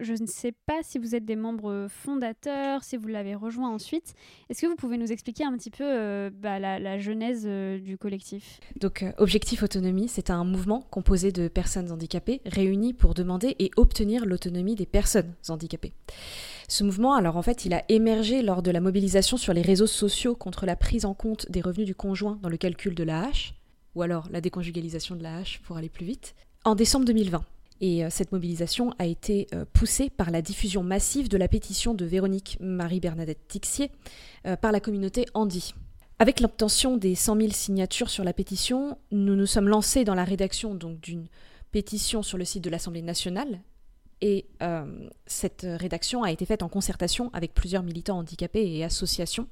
je 0.00 0.14
ne 0.14 0.26
sais 0.26 0.52
pas 0.66 0.82
si 0.82 0.98
vous 0.98 1.14
êtes 1.14 1.24
des 1.24 1.36
membres 1.36 1.86
fondateurs, 1.88 2.82
si 2.82 2.96
vous 2.96 3.08
l'avez 3.08 3.34
rejoint 3.34 3.70
ensuite. 3.70 4.14
Est-ce 4.48 4.62
que 4.62 4.66
vous 4.66 4.76
pouvez 4.76 4.96
nous 4.96 5.12
expliquer 5.12 5.44
un 5.44 5.56
petit 5.56 5.70
peu 5.70 5.84
euh, 5.84 6.30
bah, 6.32 6.58
la, 6.58 6.98
genèse 6.98 7.44
euh, 7.46 7.78
du 7.78 7.98
collectif? 7.98 8.60
Donc, 8.80 9.02
euh, 9.02 9.12
Objectif 9.18 9.62
Autonomie, 9.62 10.08
c'est 10.08 10.30
un 10.30 10.44
mouvement 10.44 10.80
composé 10.90 11.32
de 11.32 11.48
personnes 11.48 11.92
handicapées 11.92 12.40
réunies 12.46 12.94
pour 12.94 13.14
demander 13.14 13.56
et 13.58 13.70
obtenir 13.76 14.24
l'autonomie 14.24 14.74
des 14.74 14.86
personnes 14.86 15.32
handicapées. 15.48 15.92
Ce 16.68 16.84
mouvement, 16.84 17.14
alors 17.14 17.36
en 17.36 17.42
fait, 17.42 17.64
il 17.64 17.74
a 17.74 17.84
émergé 17.88 18.42
lors 18.42 18.62
de 18.62 18.70
la 18.70 18.80
mobilisation 18.80 19.36
sur 19.36 19.52
les 19.52 19.62
réseaux 19.62 19.86
sociaux 19.86 20.34
contre 20.34 20.66
la 20.66 20.76
prise 20.76 21.04
en 21.04 21.14
compte 21.14 21.50
des 21.50 21.60
revenus 21.60 21.86
du 21.86 21.94
conjoint 21.94 22.38
dans 22.42 22.48
le 22.48 22.56
calcul 22.56 22.94
de 22.94 23.02
l'AH, 23.02 23.54
ou 23.94 24.02
alors 24.02 24.28
la 24.30 24.40
déconjugalisation 24.40 25.16
de 25.16 25.22
l'AH 25.22 25.58
pour 25.64 25.76
aller 25.76 25.88
plus 25.88 26.06
vite, 26.06 26.34
en 26.64 26.74
décembre 26.74 27.06
2020. 27.06 27.42
Et 27.80 28.04
euh, 28.04 28.08
cette 28.10 28.32
mobilisation 28.32 28.94
a 28.98 29.06
été 29.06 29.46
euh, 29.54 29.64
poussée 29.72 30.10
par 30.10 30.30
la 30.30 30.42
diffusion 30.42 30.82
massive 30.82 31.28
de 31.28 31.38
la 31.38 31.48
pétition 31.48 31.94
de 31.94 32.04
Véronique 32.04 32.58
Marie-Bernadette 32.60 33.48
Tixier 33.48 33.90
euh, 34.46 34.56
par 34.56 34.72
la 34.72 34.80
communauté 34.80 35.26
Andy. 35.34 35.74
Avec 36.18 36.40
l'obtention 36.40 36.98
des 36.98 37.14
100 37.14 37.36
000 37.36 37.50
signatures 37.52 38.10
sur 38.10 38.24
la 38.24 38.34
pétition, 38.34 38.98
nous 39.10 39.34
nous 39.34 39.46
sommes 39.46 39.68
lancés 39.68 40.04
dans 40.04 40.14
la 40.14 40.24
rédaction 40.24 40.74
d'une 40.74 41.26
pétition 41.70 42.22
sur 42.22 42.36
le 42.36 42.44
site 42.44 42.62
de 42.62 42.68
l'Assemblée 42.68 43.00
nationale. 43.00 43.60
Et 44.20 44.44
cette 45.24 45.66
rédaction 45.66 46.22
a 46.22 46.30
été 46.30 46.44
faite 46.44 46.62
en 46.62 46.68
concertation 46.68 47.30
avec 47.32 47.54
plusieurs 47.54 47.82
militants 47.82 48.18
handicapés 48.18 48.70
et 48.70 48.84
associations, 48.84 49.48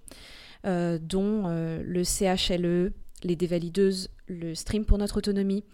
dont 0.62 1.48
le 1.48 2.04
CHLE, 2.04 2.92
les 3.24 3.36
Dévalideuses, 3.36 4.08
le 4.26 4.54
Stream 4.54 4.84
pour 4.84 4.98
notre 4.98 5.18
autonomie, 5.18 5.64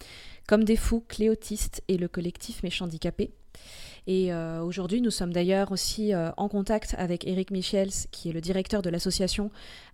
comme 0.47 0.65
des 0.65 0.77
fous, 0.77 1.05
Cléotistes 1.09 1.83
et 1.89 1.97
le 1.97 2.09
collectif 2.09 2.63
Mes 2.63 2.71
Handicapés. 2.81 3.33
Et 4.07 4.33
euh, 4.33 4.63
aujourd'hui, 4.63 5.01
nous 5.01 5.11
sommes 5.11 5.33
d'ailleurs 5.33 5.73
aussi 5.73 6.13
euh, 6.13 6.31
en 6.37 6.49
contact 6.49 6.95
avec 6.99 7.27
Eric 7.27 7.51
Michels, 7.51 7.93
qui 8.11 8.29
est 8.29 8.33
le 8.33 8.41
directeur 8.41 8.83
de 8.83 8.91
l'association 8.91 9.51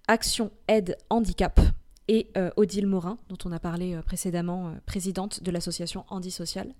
Action 0.08 0.50
Aide 0.66 0.96
Handicap, 1.10 1.60
et 2.08 2.28
euh, 2.36 2.50
Odile 2.56 2.88
Morin, 2.88 3.18
dont 3.28 3.38
on 3.44 3.52
a 3.52 3.60
parlé 3.60 3.96
précédemment, 4.04 4.74
présidente 4.84 5.44
de 5.44 5.50
l'association 5.52 6.04
Handi 6.08 6.32
Social. 6.32 6.74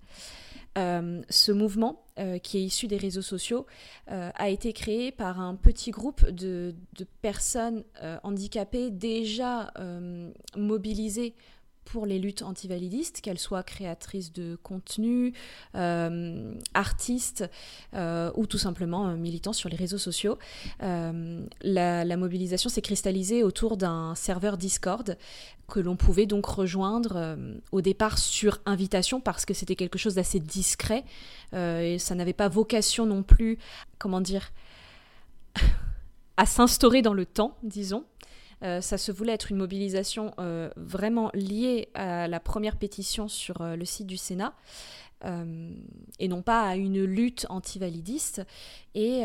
Ce 0.76 1.52
mouvement, 1.52 2.04
qui 2.42 2.58
est 2.58 2.62
issu 2.62 2.86
des 2.86 2.96
réseaux 2.96 3.22
sociaux, 3.22 3.66
a 4.06 4.48
été 4.48 4.72
créé 4.72 5.12
par 5.12 5.40
un 5.40 5.56
petit 5.56 5.90
groupe 5.90 6.28
de, 6.28 6.74
de 6.96 7.06
personnes 7.22 7.84
handicapées 8.22 8.90
déjà 8.90 9.72
mobilisées 10.56 11.34
pour 11.90 12.06
les 12.06 12.18
luttes 12.18 12.42
antivalidistes, 12.42 13.20
qu'elles 13.20 13.38
soient 13.38 13.62
créatrices 13.62 14.32
de 14.32 14.56
contenu, 14.62 15.34
euh, 15.74 16.54
artistes 16.72 17.48
euh, 17.94 18.30
ou 18.36 18.46
tout 18.46 18.58
simplement 18.58 19.08
euh, 19.08 19.16
militants 19.16 19.52
sur 19.52 19.68
les 19.68 19.76
réseaux 19.76 19.98
sociaux. 19.98 20.38
La, 20.80 22.16
mobilisation 22.16 22.68
s'est 22.68 22.82
cristallisée 22.82 23.42
autour 23.42 23.76
d'un 23.76 24.14
serveur 24.14 24.58
Discord 24.58 25.16
que 25.68 25.80
l'on 25.80 25.96
pouvait 25.96 26.26
donc 26.26 26.44
rejoindre 26.46 27.36
au 27.72 27.80
départ 27.80 28.18
sur 28.18 28.58
invitation 28.66 29.20
parce 29.20 29.46
que 29.46 29.54
c'était 29.54 29.76
quelque 29.76 29.98
chose 29.98 30.16
d'assez 30.16 30.38
discret 30.38 31.04
et 31.54 31.96
ça 31.98 32.14
n'avait 32.14 32.34
pas 32.34 32.48
vocation 32.48 33.06
non 33.06 33.22
plus, 33.22 33.58
comment 33.98 34.20
dire, 34.20 34.52
à 36.36 36.44
s'instaurer 36.44 37.00
dans 37.00 37.14
le 37.14 37.24
temps, 37.24 37.56
disons. 37.62 38.04
Euh, 38.62 38.80
ça 38.80 38.98
se 38.98 39.10
voulait 39.12 39.32
être 39.32 39.50
une 39.50 39.56
mobilisation 39.56 40.34
euh, 40.38 40.70
vraiment 40.76 41.30
liée 41.34 41.88
à 41.94 42.28
la 42.28 42.40
première 42.40 42.76
pétition 42.76 43.28
sur 43.28 43.62
euh, 43.62 43.76
le 43.76 43.84
site 43.84 44.06
du 44.06 44.16
Sénat. 44.16 44.54
et 46.18 46.28
non 46.28 46.40
pas 46.42 46.62
à 46.62 46.76
une 46.76 47.04
lutte 47.04 47.46
antivalidiste. 47.50 48.42
Et, 48.94 49.24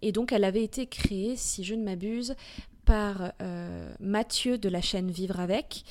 et 0.00 0.12
donc 0.12 0.30
elle 0.30 0.44
avait 0.44 0.62
été 0.62 0.86
créée, 0.86 1.34
si 1.34 1.64
je 1.64 1.74
ne 1.74 1.82
m'abuse, 1.82 2.36
par 2.84 3.32
Mathieu 3.98 4.58
de 4.58 4.68
la 4.68 4.80
chaîne 4.80 5.10
Vivre 5.10 5.40
avec, 5.40 5.84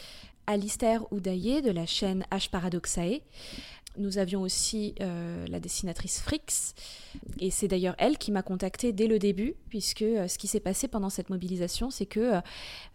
Alistair 0.48 1.12
Oudaillé 1.12 1.62
de 1.62 1.72
la 1.72 1.86
chaîne 1.86 2.24
H 2.32 2.50
Paradoxae, 2.50 3.20
nous 3.98 4.18
avions 4.18 4.42
aussi 4.42 4.96
euh, 5.02 5.46
la 5.48 5.60
dessinatrice 5.60 6.20
Frix, 6.20 6.74
et 7.40 7.52
c'est 7.52 7.68
d'ailleurs 7.68 7.96
elle 7.98 8.18
qui 8.18 8.32
m'a 8.32 8.42
contactée 8.42 8.92
dès 8.92 9.08
le 9.08 9.20
début, 9.20 9.56
puisque 9.70 10.02
euh, 10.02 10.28
ce 10.28 10.38
qui 10.38 10.48
s'est 10.48 10.60
passé 10.60 10.88
pendant 10.88 11.10
cette 11.10 11.30
mobilisation, 11.30 11.90
c'est 11.90 12.06
que 12.06 12.42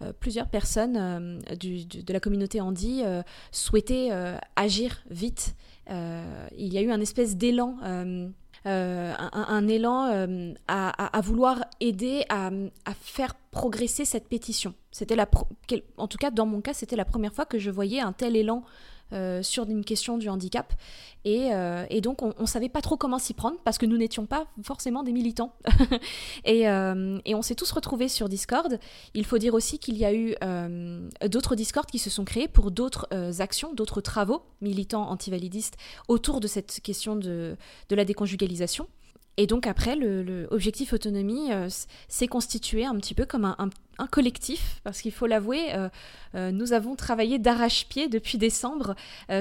euh, 0.03 0.13
plusieurs 0.19 0.49
personnes 0.49 1.41
de 1.49 2.13
la 2.13 2.21
communauté 2.21 2.61
Andy 2.61 3.03
souhaitaient 3.53 4.11
agir 4.57 5.03
vite. 5.11 5.55
il 5.89 6.73
y 6.73 6.79
a 6.79 6.83
eu 6.83 6.91
un 6.91 7.01
espèce 7.01 7.37
d'élan. 7.37 7.79
un, 8.65 9.69
élan 9.69 10.57
à, 10.67 11.21
vouloir 11.23 11.65
aider 11.81 12.25
à, 12.29 12.51
faire 13.01 13.35
progresser 13.51 14.05
cette 14.05 14.29
pétition. 14.29 14.75
C'était 14.91 15.17
la, 15.17 15.29
en 15.97 16.09
tout 16.09 16.19
cas 16.19 16.31
dans 16.31 16.47
mon 16.47 16.61
cas, 16.61 16.75
c'était 16.75 16.97
la 16.97 17.05
première 17.05 17.33
fois 17.33 17.47
que 17.47 17.59
je 17.59 17.71
voyais 17.71 18.01
un 18.01 18.13
tel 18.13 18.37
élan 18.37 18.65
euh, 19.13 19.43
sur 19.43 19.65
une 19.69 19.85
question 19.85 20.19
du 20.19 20.29
handicap. 20.29 20.75
Et, 21.25 21.49
euh, 21.53 21.87
donc, 22.01 22.23
on 22.23 22.35
ne 22.39 22.47
savait 22.47 22.69
pas 22.69 22.83
trop 22.83 22.97
comment 22.97 23.19
s'y 23.19 23.33
prendre 23.35 23.57
parce 23.65 23.79
que 23.79 23.87
nous 23.87 23.97
n'étions 23.97 24.27
pas 24.27 24.47
forcément 24.63 25.03
des 25.03 25.13
militants. 25.13 25.55
Euh, 26.47 27.19
et, 27.25 27.35
on 27.35 27.43
s'est 27.43 27.55
tous 27.55 27.71
retrouvés 27.71 28.09
sur 28.09 28.29
Discord. 28.29 28.79
Il 29.15 29.25
faut 29.25 29.39
dire 29.39 29.55
aussi 29.55 29.79
qu'il 29.79 29.97
y 29.97 30.05
a 30.05 30.15
eu 30.15 30.35
d'autres 31.29 31.55
Discord 31.55 31.87
qui 31.87 31.99
se 31.99 32.11
sont 32.11 32.25
créés 32.25 32.49
pour 32.49 32.71
d'autres 32.71 33.07
actions, 33.41 33.73
d'autres 33.75 34.01
travaux 34.01 34.43
militants 34.61 35.11
antivalidistes 35.11 35.77
autour 36.09 36.41
de 36.41 36.47
cette 36.47 36.81
question 36.81 37.17
de, 37.17 37.57
de 37.89 37.97
la 37.97 38.05
déconjugalisation. 38.05 38.89
Et 39.39 39.47
donc 39.47 39.69
après, 39.69 39.95
le, 39.95 40.49
objectif 40.51 40.93
autonomie 40.93 41.53
euh, 41.53 41.69
s'est 42.09 42.27
constitué 42.27 42.85
un 42.85 42.97
petit 42.97 43.15
peu 43.15 43.25
comme 43.25 43.45
un, 43.45 43.71
collectif, 44.11 44.81
parce 44.83 45.01
qu'il 45.01 45.13
faut 45.13 45.27
l'avouer, 45.27 45.75
euh, 45.75 45.89
euh, 46.35 46.51
nous 46.51 46.73
avons 46.73 46.97
travaillé 46.97 47.39
d'arrache-pied 47.39 48.09
depuis 48.09 48.37
décembre, 48.37 48.95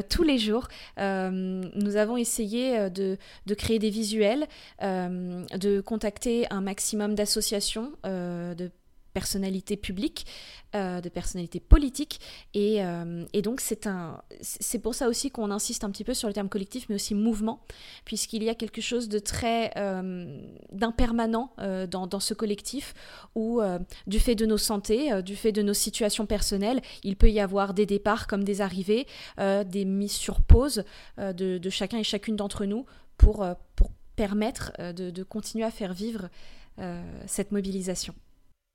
tous 0.10 0.24
les 0.24 0.38
jours. 0.38 0.68
nous 0.98 1.96
avons 1.96 2.18
essayé 2.18 2.90
de, 2.90 3.18
de, 3.48 3.54
créer 3.56 3.80
des 3.80 3.90
visuels, 3.90 4.48
de 4.82 5.82
contacter 5.82 6.46
un 6.52 6.62
maximum 6.62 7.16
d'associations, 7.16 7.92
de 8.04 8.70
personnalités 9.18 9.78
publiques, 9.78 10.28
euh, 10.76 11.02
de 11.02 11.10
personnalités 11.10 11.60
politiques. 11.60 12.20
Et, 12.54 12.86
euh, 12.86 13.26
et 13.34 13.42
donc, 13.42 13.62
c'est, 13.62 14.80
pour 14.80 14.94
ça 14.94 15.08
aussi 15.08 15.32
qu'on 15.32 15.50
insiste 15.50 15.84
un 15.84 15.90
petit 15.90 16.04
peu 16.04 16.14
sur 16.14 16.28
le 16.28 16.36
terme 16.36 16.50
collectif, 16.50 16.86
mais 16.88 16.94
aussi 16.94 17.16
mouvement, 17.16 17.66
puisqu'il 18.06 18.44
y 18.44 18.50
a 18.50 18.54
quelque 18.54 18.80
chose 18.80 19.10
de 19.10 19.18
très 19.18 19.72
euh, 19.76 20.40
d'impermanent 20.72 21.50
dans, 21.90 22.06
dans, 22.06 22.20
ce 22.20 22.36
collectif, 22.36 22.94
où 23.34 23.60
du 24.06 24.20
fait 24.20 24.36
de 24.36 24.46
nos 24.46 24.60
santé 24.60 25.22
du 25.24 25.36
fait 25.36 25.52
de 25.52 25.64
nos 25.64 25.74
situations 25.74 26.28
personnelles, 26.28 26.82
il 27.04 27.16
peut 27.16 27.32
y 27.32 27.40
avoir 27.40 27.74
des 27.74 27.88
départs 27.88 28.28
comme 28.28 28.44
des 28.44 28.62
arrivées, 28.62 29.08
des 29.38 29.86
mises 29.86 30.18
sur 30.26 30.42
pause 30.42 30.84
de, 31.18 31.70
chacun 31.70 31.98
et 31.98 32.04
chacune 32.04 32.36
d'entre 32.36 32.66
nous 32.66 32.86
pour, 33.18 33.48
pour 33.76 33.90
permettre 34.16 34.74
de 34.94 35.24
continuer 35.24 35.66
à 35.66 35.72
faire 35.72 35.94
vivre 35.94 36.30
cette 37.26 37.52
mobilisation. 37.52 38.14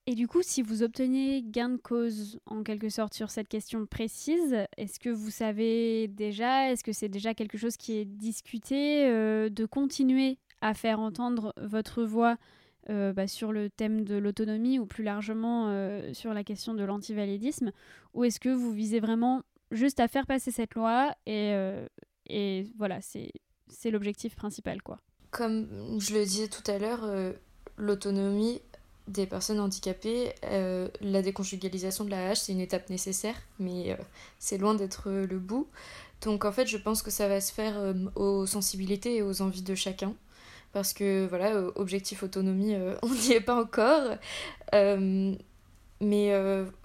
Et 0.06 0.16
du 0.16 0.26
coup, 0.26 0.42
si 0.42 0.62
vous 0.62 0.82
obtenez 0.82 1.44
gain 1.44 1.68
de 1.68 1.76
cause 1.76 2.40
en 2.46 2.64
quelque 2.64 2.88
sorte 2.88 3.14
sur 3.14 3.30
cette 3.30 3.46
question 3.46 3.86
précise, 3.86 4.56
est-ce 4.76 4.98
que 4.98 5.10
vous 5.10 5.30
savez 5.30 6.08
déjà, 6.08 6.72
est-ce 6.72 6.82
que 6.82 6.92
c'est 6.92 7.08
déjà 7.08 7.34
quelque 7.34 7.56
chose 7.56 7.76
qui 7.76 7.98
est 7.98 8.04
discuté, 8.04 9.06
euh, 9.06 9.48
de 9.48 9.64
continuer 9.64 10.38
à 10.60 10.74
faire 10.74 10.98
entendre 10.98 11.54
votre 11.56 12.02
voix 12.02 12.36
euh, 12.90 13.12
bah, 13.12 13.28
sur 13.28 13.52
le 13.52 13.70
thème 13.70 14.04
de 14.04 14.16
l'autonomie 14.16 14.80
ou 14.80 14.86
plus 14.86 15.04
largement 15.04 15.68
euh, 15.68 16.12
sur 16.14 16.34
la 16.34 16.42
question 16.42 16.74
de 16.74 16.82
l'antivalidisme? 16.82 17.70
Ou 18.14 18.24
est-ce 18.24 18.40
que 18.40 18.48
vous 18.48 18.72
visez 18.72 18.98
vraiment 18.98 19.42
juste 19.70 20.00
à 20.00 20.08
faire 20.08 20.26
passer 20.26 20.50
cette 20.50 20.74
loi 20.74 21.14
et, 21.26 21.54
et 22.28 22.66
voilà, 22.76 22.98
c'est 23.00 23.90
l'objectif 23.90 24.34
principal 24.34 24.82
quoi? 24.82 24.98
Comme 25.30 26.00
je 26.00 26.12
le 26.12 26.24
disais 26.24 26.48
tout 26.48 26.68
à 26.68 26.78
l'heure, 26.78 27.08
l'autonomie 27.78 28.60
des 29.08 29.26
personnes 29.26 29.60
handicapées, 29.60 30.32
euh, 30.44 30.88
la 31.00 31.22
déconjugalisation 31.22 32.04
de 32.04 32.10
la 32.10 32.30
hache, 32.30 32.40
c'est 32.40 32.52
une 32.52 32.60
étape 32.60 32.88
nécessaire, 32.88 33.34
mais 33.58 33.92
euh, 33.92 33.96
c'est 34.38 34.58
loin 34.58 34.74
d'être 34.74 35.08
euh, 35.08 35.26
le 35.26 35.38
bout. 35.38 35.68
Donc 36.22 36.44
en 36.44 36.52
fait, 36.52 36.66
je 36.66 36.76
pense 36.76 37.02
que 37.02 37.10
ça 37.10 37.26
va 37.28 37.40
se 37.40 37.52
faire 37.52 37.74
aux 38.14 38.46
sensibilités 38.46 39.16
et 39.16 39.22
aux 39.22 39.42
envies 39.42 39.62
de 39.62 39.74
chacun. 39.74 40.14
Parce 40.72 40.92
que 40.92 41.26
voilà, 41.26 41.64
objectif 41.74 42.22
autonomie, 42.22 42.76
on 43.02 43.08
n'y 43.08 43.32
est 43.32 43.40
pas 43.40 43.60
encore. 43.60 44.16
mais 46.00 46.32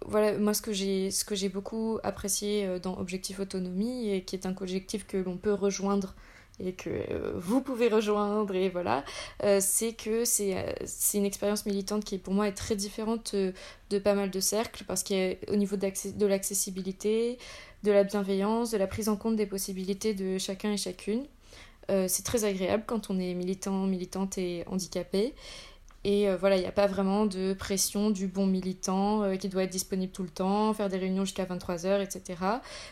voilà, 0.08 0.38
moi 0.40 0.56
ce 0.56 0.62
que 0.64 0.74
j'ai 0.74 1.12
ce 1.12 1.24
que 1.24 1.36
j'ai 1.36 1.50
beaucoup 1.50 2.00
apprécié 2.04 2.80
dans 2.80 2.98
Objectif 2.98 3.40
autonomie, 3.40 4.10
et 4.10 4.24
qui 4.24 4.36
est 4.36 4.48
un 4.48 4.56
objectif 4.60 5.06
que 5.06 5.18
l'on 5.18 5.38
peut 5.38 5.54
rejoindre 5.54 6.16
et 6.60 6.74
que 6.74 6.90
euh, 6.90 7.34
vous 7.36 7.62
pouvez 7.62 7.88
rejoindre 7.88 8.56
et 8.56 8.70
voilà. 8.70 9.04
Euh, 9.44 9.60
c'est 9.62 9.94
que 9.94 10.24
euh, 10.24 10.74
c'est 10.86 11.18
une 11.18 11.26
expérience 11.26 11.66
militante 11.66 12.04
qui 12.04 12.18
pour 12.18 12.34
moi 12.34 12.48
est 12.48 12.54
très 12.54 12.76
différente 12.76 13.36
de 13.36 14.00
pas 14.00 14.14
mal 14.14 14.32
de 14.32 14.40
cercles 14.40 14.84
parce 14.88 15.04
qu'au 15.04 15.56
niveau 15.56 15.76
de 15.76 16.26
l'accessibilité 16.26 17.38
de 17.84 17.92
la 17.92 18.04
bienveillance 18.04 18.72
de 18.72 18.78
la 18.78 18.88
prise 18.88 19.10
en 19.10 19.16
compte 19.16 19.36
des 19.36 19.46
possibilités 19.46 20.14
de 20.14 20.38
chacun 20.38 20.72
et 20.72 20.78
chacune. 20.78 21.26
C'est 21.90 22.26
très 22.26 22.44
agréable 22.44 22.84
quand 22.86 23.10
on 23.10 23.18
est 23.18 23.34
militant 23.34 23.86
militante 23.86 24.38
et 24.38 24.66
handicapé 24.68 25.34
et 26.04 26.30
euh, 26.30 26.38
voilà, 26.38 26.58
il 26.58 26.62
n'y 26.62 26.68
a 26.68 26.72
pas 26.72 26.88
vraiment 26.88 27.26
de 27.26 27.54
pression 27.54 28.12
du 28.12 28.28
bon 28.28 28.46
militant 28.46 29.24
euh, 29.24 29.36
qui 29.36 29.50
doit 29.50 29.64
être 29.64 29.72
disponible 29.72 30.12
tout 30.14 30.24
le 30.24 30.30
temps, 30.30 30.74
faire 30.74 30.90
des 30.90 30.98
réunions 30.98 31.26
jusqu'à 31.26 31.46
23h, 31.46 32.02
etc. 32.02 32.40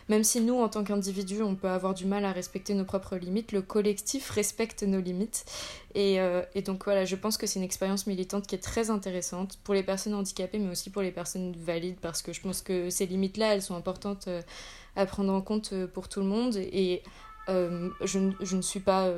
Même 0.09 0.23
si 0.23 0.41
nous, 0.41 0.55
en 0.55 0.69
tant 0.69 0.83
qu'individus, 0.83 1.41
on 1.43 1.55
peut 1.55 1.69
avoir 1.69 1.93
du 1.93 2.05
mal 2.05 2.25
à 2.25 2.31
respecter 2.31 2.73
nos 2.73 2.83
propres 2.83 3.15
limites, 3.17 3.51
le 3.51 3.61
collectif 3.61 4.29
respecte 4.31 4.83
nos 4.83 4.99
limites. 4.99 5.45
Et, 5.93 6.19
euh, 6.19 6.41
et 6.55 6.61
donc 6.61 6.83
voilà, 6.85 7.05
je 7.05 7.15
pense 7.15 7.37
que 7.37 7.47
c'est 7.47 7.59
une 7.59 7.65
expérience 7.65 8.07
militante 8.07 8.47
qui 8.47 8.55
est 8.55 8.63
très 8.63 8.89
intéressante 8.89 9.59
pour 9.63 9.75
les 9.75 9.83
personnes 9.83 10.15
handicapées, 10.15 10.59
mais 10.59 10.71
aussi 10.71 10.89
pour 10.89 11.01
les 11.01 11.11
personnes 11.11 11.55
valides, 11.55 11.99
parce 12.01 12.21
que 12.21 12.33
je 12.33 12.41
pense 12.41 12.61
que 12.61 12.89
ces 12.89 13.05
limites-là, 13.05 13.53
elles 13.53 13.61
sont 13.61 13.75
importantes 13.75 14.27
à 14.95 15.05
prendre 15.05 15.31
en 15.31 15.41
compte 15.41 15.73
pour 15.93 16.09
tout 16.09 16.19
le 16.19 16.25
monde. 16.25 16.57
Et 16.57 17.03
je, 17.47 18.31
je, 18.41 18.55
ne 18.57 18.61
suis 18.61 18.79
pas 18.79 19.09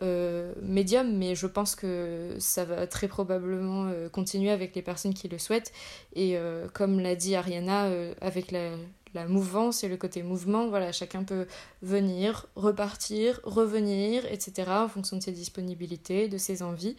euh, 0.00 0.52
médium, 0.62 1.16
mais 1.16 1.34
je 1.34 1.48
pense 1.48 1.74
que 1.74 2.36
ça 2.38 2.64
va 2.64 2.86
très 2.86 3.08
probablement 3.08 3.86
euh, 3.86 4.08
continuer 4.08 4.50
avec 4.50 4.76
les 4.76 4.82
personnes 4.82 5.12
qui 5.12 5.28
le 5.28 5.38
souhaitent. 5.38 5.72
Et 6.14 6.36
euh, 6.36 6.68
comme 6.72 7.00
l'a 7.00 7.16
dit 7.16 7.34
Ariana, 7.34 7.90
avec 8.20 8.52
la, 8.52 8.76
la, 9.14 9.26
mouvance 9.26 9.82
et 9.82 9.88
le 9.88 9.96
côté 9.96 10.22
mouvement, 10.22 10.68
voilà, 10.68 10.92
chacun 10.92 11.24
peut 11.24 11.48
venir, 11.82 12.46
repartir, 12.54 13.40
revenir, 13.42 14.24
etc., 14.26 14.70
en 14.70 14.88
fonction 14.88 15.16
de 15.16 15.22
ses 15.22 15.32
disponibilités, 15.32 16.28
de 16.28 16.38
ses 16.38 16.62
envies. 16.62 16.96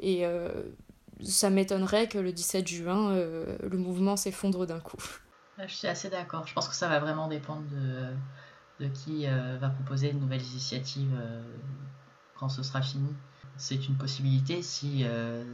Et 0.00 0.24
ça 1.22 1.50
m'étonnerait 1.50 2.08
que 2.08 2.18
le 2.18 2.32
17 2.32 2.66
juin, 2.66 3.14
le 3.14 3.78
mouvement 3.78 4.16
s'effondre 4.16 4.66
d'un 4.66 4.80
coup. 4.80 4.96
Je 5.58 5.72
suis 5.72 5.86
assez 5.86 6.08
d'accord. 6.08 6.46
Je 6.46 6.54
pense 6.54 6.68
que 6.68 6.74
ça 6.74 6.88
va 6.88 6.98
vraiment 6.98 7.28
dépendre 7.28 7.62
de, 7.70 8.84
de 8.84 8.88
qui 8.90 9.26
va 9.26 9.68
proposer 9.68 10.12
de 10.12 10.18
nouvelles 10.18 10.42
initiatives 10.42 11.14
ce 12.48 12.62
sera 12.62 12.82
fini. 12.82 13.08
C'est 13.56 13.86
une 13.88 13.96
possibilité 13.96 14.62
si, 14.62 15.02
euh, 15.04 15.44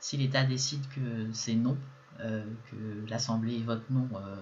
si 0.00 0.16
l'État 0.16 0.44
décide 0.44 0.86
que 0.88 1.32
c'est 1.32 1.54
non, 1.54 1.76
euh, 2.20 2.44
que 2.70 3.10
l'Assemblée 3.10 3.58
vote 3.62 3.82
non 3.90 4.08
euh, 4.14 4.36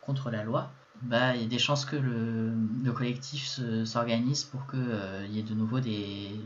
contre 0.00 0.30
la 0.30 0.44
loi. 0.44 0.70
bah, 1.02 1.34
il 1.34 1.42
y 1.42 1.44
a 1.44 1.48
des 1.48 1.58
chances 1.58 1.84
que 1.84 1.96
le, 1.96 2.52
le 2.84 2.92
collectif 2.92 3.60
s'organise 3.84 4.44
pour 4.44 4.66
qu'il 4.66 5.30
y 5.30 5.38
ait 5.38 5.42
de 5.42 5.54
nouveau 5.54 5.80
des, 5.80 6.38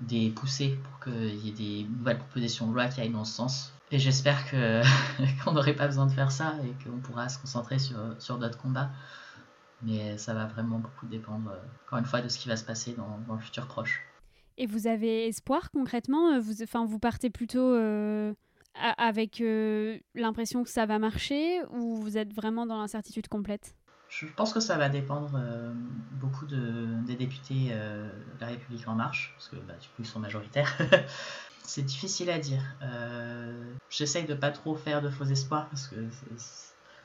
des 0.00 0.30
poussées, 0.30 0.78
pour 0.82 1.00
qu'il 1.04 1.36
y 1.36 1.48
ait 1.48 1.52
des 1.52 1.88
nouvelles 1.88 2.18
propositions 2.18 2.68
de 2.68 2.74
loi 2.74 2.88
qui 2.88 3.00
aillent 3.00 3.10
dans 3.10 3.24
ce 3.24 3.34
sens. 3.34 3.72
Et 3.90 3.98
j'espère 3.98 4.38
qu'on 5.44 5.52
n'aurait 5.52 5.74
pas 5.74 5.86
besoin 5.86 6.06
de 6.06 6.12
faire 6.12 6.30
ça 6.30 6.54
et 6.64 6.84
qu'on 6.84 6.98
pourra 6.98 7.28
se 7.28 7.38
concentrer 7.38 7.78
sur, 7.78 7.96
sur 8.18 8.38
d'autres 8.38 8.58
combats. 8.58 8.90
Mais 9.82 10.18
ça 10.18 10.34
va 10.34 10.46
vraiment 10.46 10.78
beaucoup 10.78 11.06
dépendre, 11.06 11.50
euh, 11.50 11.58
encore 11.86 11.98
une 11.98 12.04
fois, 12.04 12.20
de 12.20 12.28
ce 12.28 12.38
qui 12.38 12.48
va 12.48 12.56
se 12.56 12.64
passer 12.64 12.92
dans, 12.94 13.18
dans 13.26 13.34
le 13.34 13.40
futur 13.40 13.66
proche. 13.66 14.02
Et 14.58 14.66
vous 14.66 14.86
avez 14.86 15.26
espoir 15.26 15.70
concrètement 15.70 16.38
vous, 16.38 16.62
enfin, 16.62 16.84
vous 16.84 16.98
partez 16.98 17.30
plutôt 17.30 17.74
euh, 17.74 18.34
avec 18.74 19.42
l'impression 20.14 20.62
que 20.64 20.68
ça 20.68 20.84
va 20.84 20.98
marcher 20.98 21.62
ou 21.70 21.96
vous 21.96 22.18
êtes 22.18 22.34
vraiment 22.34 22.66
dans 22.66 22.78
l'incertitude 22.78 23.28
complète? 23.28 23.74
Je 24.10 24.26
pense 24.26 24.52
que 24.52 24.58
ça 24.58 24.76
va 24.76 24.88
dépendre 24.88 25.30
euh, 25.36 25.72
beaucoup 26.20 26.44
de, 26.44 27.00
des 27.06 27.14
députés 27.14 27.68
euh, 27.70 28.10
de 28.34 28.40
la 28.40 28.48
République 28.48 28.86
En 28.88 28.96
Marche, 28.96 29.32
parce 29.36 29.48
que 29.48 29.56
bah, 29.56 29.74
du 29.80 29.86
coup 29.88 30.00
ils 30.00 30.06
sont 30.06 30.18
majoritaires. 30.18 30.76
c'est 31.62 31.84
difficile 31.84 32.28
à 32.28 32.40
dire. 32.40 32.60
Euh, 32.82 33.72
J'essaye 33.88 34.26
de 34.26 34.34
pas 34.34 34.50
trop 34.50 34.74
faire 34.74 35.00
de 35.00 35.10
faux 35.10 35.24
espoirs, 35.24 35.68
parce 35.68 35.86
que 35.86 35.94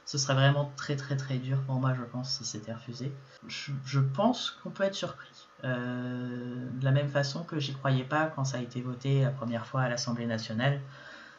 ce 0.05 0.17
serait 0.17 0.35
vraiment 0.35 0.71
très 0.75 0.95
très 0.95 1.17
très 1.17 1.37
dur 1.37 1.61
pour 1.63 1.75
moi, 1.75 1.93
je 1.93 2.03
pense, 2.03 2.29
si 2.29 2.45
c'était 2.45 2.73
refusé. 2.73 3.11
Je, 3.47 3.99
pense 3.99 4.51
qu'on 4.61 4.69
peut 4.69 4.83
être 4.83 4.95
surpris. 4.95 5.47
Euh, 5.63 6.69
de 6.73 6.85
la 6.85 6.91
même 6.91 7.09
façon 7.09 7.43
que 7.43 7.59
j'y 7.59 7.73
croyais 7.73 8.03
pas 8.03 8.27
quand 8.27 8.45
ça 8.45 8.57
a 8.57 8.61
été 8.61 8.81
voté 8.81 9.23
la 9.23 9.31
première 9.31 9.65
fois 9.65 9.81
à 9.81 9.89
l'Assemblée 9.89 10.27
nationale 10.27 10.79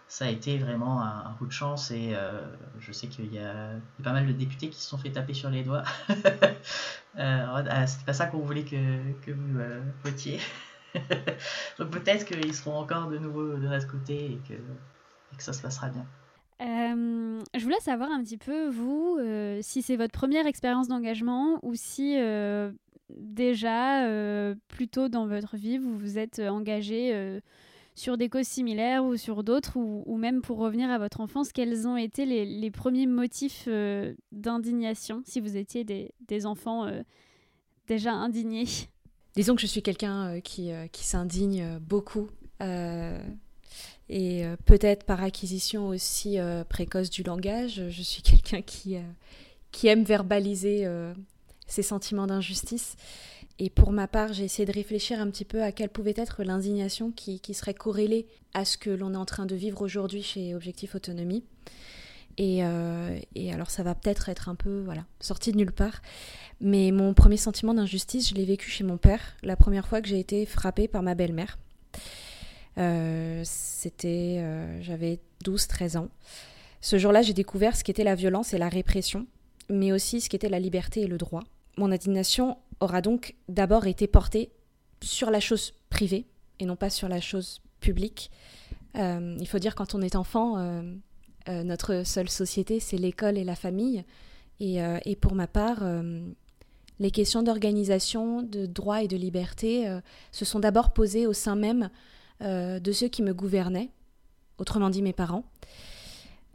ça 0.09 0.27
a 0.27 0.29
été 0.29 0.59
vraiment 0.59 1.03
un, 1.03 1.35
coup 1.39 1.47
de 1.47 1.53
chance 1.53 1.91
et 1.91 2.15
euh, 2.15 2.41
je 2.79 2.93
sais 2.93 3.09
qu'il 3.09 3.33
y, 3.33 3.39
a 3.39 3.71
pas 4.03 4.13
mal 4.13 4.27
de 4.27 4.33
députés 4.33 4.69
qui 4.69 4.81
se 4.81 4.89
sont 4.89 4.99
fait 4.99 5.11
taper 5.11 5.35
sur 5.35 5.51
les 5.51 5.65
doigts. 5.65 5.83
euh, 7.19 7.65
ah, 7.69 7.87
C'était 7.87 8.05
pas 8.05 8.13
ça 8.13 8.27
qu'on 8.27 8.39
voulait 8.39 8.65
que, 8.65 9.13
que 9.23 9.33
vous 9.33 9.59
euh, 9.59 9.81
votiez. 10.05 10.41
Donc 11.79 11.91
peut-être 11.91 12.25
qu'ils 12.25 12.55
seront 12.55 12.79
encore 12.79 13.09
de 13.09 13.19
nouveau 13.19 13.55
de 13.55 13.67
notre 13.67 13.89
côté 13.89 14.33
et 14.33 14.41
que, 14.49 14.55
que 15.37 15.43
ça 15.43 15.53
se 15.53 15.61
passera 15.61 15.89
bien. 15.89 16.07
Euh, 16.63 17.41
je 17.55 17.63
voulais 17.63 17.81
savoir 17.81 18.11
un 18.11 18.23
petit 18.23 18.39
peu, 18.39 18.69
vous, 18.69 19.19
si 19.61 19.83
c'est 19.83 19.97
votre 19.97 20.13
première 20.13 20.47
expérience 20.47 20.89
d'engagement 20.89 21.59
ou 21.63 21.75
si 21.75 22.17
déjà, 23.11 24.09
plus 24.69 24.89
tôt 24.89 25.09
dans 25.09 25.27
votre 25.27 25.57
vie, 25.57 25.79
vous 25.79 25.97
vous 25.97 26.19
êtes 26.19 26.39
engagé 26.41 27.41
sur 27.97 28.19
des 28.19 28.29
causes 28.29 28.47
similaires 28.47 29.05
ou 29.05 29.17
sur 29.17 29.43
d'autres, 29.43 29.77
ou, 29.77 30.17
même 30.17 30.43
pour 30.43 30.59
revenir 30.59 30.91
à 30.91 30.99
votre 30.99 31.21
enfance, 31.21 31.51
quels 31.51 31.89
ont 31.89 31.97
été 31.97 32.27
les, 32.27 32.71
premiers 32.71 33.07
motifs 33.07 33.65
euh, 33.69 34.15
d'indignation, 34.33 35.23
si 35.25 35.41
vous 35.41 35.57
étiez 35.57 35.85
des, 35.85 36.47
enfants 36.47 36.85
euh, 36.85 37.03
déjà 37.89 38.13
indignés? 38.13 38.67
Disons 39.35 39.55
que 39.55 39.63
je 39.63 39.67
suis 39.67 39.83
quelqu'un 39.83 40.37
euh, 40.37 40.41
qui, 40.41 40.71
qui 40.93 41.05
s'indigne 41.05 41.79
beaucoup. 41.81 42.29
Et 44.09 44.45
peut-être 44.65 45.05
par 45.05 45.23
acquisition 45.23 45.89
aussi 45.89 46.39
précoce 46.69 47.11
du 47.11 47.23
langage, 47.23 47.83
je 47.89 48.03
suis 48.03 48.23
quelqu'un 48.23 48.63
qui, 48.63 48.97
qui 49.73 49.89
aime 49.89 50.05
verbaliser 50.05 50.87
ses 51.67 51.83
sentiments 51.83 52.27
d'injustice. 52.27 52.97
Et 53.59 53.71
pour 53.71 53.91
ma 53.91 54.07
part, 54.07 54.33
j'ai 54.33 54.45
essayé 54.45 54.67
de 54.67 54.73
réfléchir 54.73 55.21
un 55.21 55.31
petit 55.31 55.45
peu 55.45 55.63
à 55.63 55.73
quelle 55.73 55.89
pouvait 55.89 56.15
être 56.17 56.45
l'indignation 56.45 57.11
qui, 57.11 57.41
serait 57.55 57.75
corrélée 57.75 58.27
à 58.53 58.65
ce 58.65 58.77
que 58.77 58.91
l'on 58.91 59.15
est 59.15 59.19
en 59.19 59.25
train 59.25 59.47
de 59.47 59.55
vivre 59.55 59.81
aujourd'hui 59.81 60.23
chez 60.23 60.55
Objectif 60.55 60.95
Autonomie. 60.95 61.45
Euh, 62.39 63.19
et, 63.35 63.51
alors 63.51 63.71
ça 63.71 63.83
va 63.83 63.95
peut-être 63.95 64.29
être 64.29 64.51
un 64.51 64.57
peu 64.57 64.83
voilà 64.85 65.07
sorti 65.21 65.53
de 65.53 65.57
nulle 65.57 65.73
part, 65.73 66.03
mais 66.61 66.91
mon 66.91 67.15
premier 67.15 67.39
sentiment 67.39 67.73
d'injustice, 67.73 68.29
je 68.29 68.35
l'ai 68.35 68.45
vécu 68.45 68.69
chez 68.69 68.85
mon 68.85 68.99
père 68.99 69.23
la 69.43 69.57
première 69.57 69.89
fois 69.89 70.03
que 70.03 70.09
j'ai 70.09 70.21
été 70.21 70.45
frappée 70.45 70.87
par 70.87 71.03
ma 71.03 71.15
belle-mère. 71.15 71.59
Euh, 72.79 73.43
c'était, 73.45 74.39
euh, 74.41 74.83
j'avais 74.83 75.21
12-13 75.45 75.97
ans. 75.97 76.09
Ce 76.81 76.99
jour-là, 76.99 77.23
j'ai 77.23 77.33
découvert 77.33 77.77
ce 77.77 77.85
qu'était 77.85 78.05
la 78.05 78.15
violence 78.15 78.53
et 78.55 78.59
la 78.59 78.69
répression, 78.69 79.27
mais 79.71 79.93
aussi 79.93 80.21
ce 80.21 80.29
qu'était 80.29 80.49
la 80.49 80.61
liberté 80.61 81.03
et 81.03 81.07
le 81.07 81.19
droit. 81.19 81.43
Mon 81.79 81.91
indignation 81.91 82.59
aura 82.81 83.01
donc 83.01 83.35
d'abord 83.49 83.87
été 83.87 84.07
portée 84.07 84.51
sur 85.03 85.31
la 85.31 85.41
chose 85.41 85.75
privée 85.91 86.27
et 86.61 86.67
non 86.67 86.77
pas 86.77 86.91
sur 86.91 87.09
la 87.09 87.21
chose 87.21 87.61
publique. 87.81 88.31
Euh, 88.97 89.37
il 89.41 89.49
faut 89.49 89.59
dire 89.59 89.75
quand 89.75 89.95
on 89.95 90.03
est 90.03 90.17
enfant, 90.17 90.57
notre 91.49 92.03
seule 92.05 92.29
société, 92.29 92.81
c'est 92.81 92.97
l'école 92.97 93.39
et 93.39 93.45
la 93.45 93.55
famille. 93.55 94.05
Et, 94.59 94.79
et 95.05 95.17
pour 95.17 95.35
ma 95.35 95.47
part, 95.47 95.85
les 96.99 97.11
questions 97.13 97.43
d'organisation, 97.43 98.43
de 98.43 98.67
droit 98.67 99.03
et 99.03 99.09
de 99.09 99.17
liberté 99.17 99.89
se 100.33 100.45
sont 100.45 100.59
d'abord 100.59 100.93
posées 100.93 101.27
au 101.27 101.33
sein 101.33 101.55
même 101.55 101.91
de 102.41 102.93
ceux 102.93 103.09
qui 103.09 103.23
me 103.23 103.33
gouvernaient, 103.33 103.91
autrement 104.59 104.91
dit 104.91 105.03
mes 105.03 105.13
parents. 105.13 105.45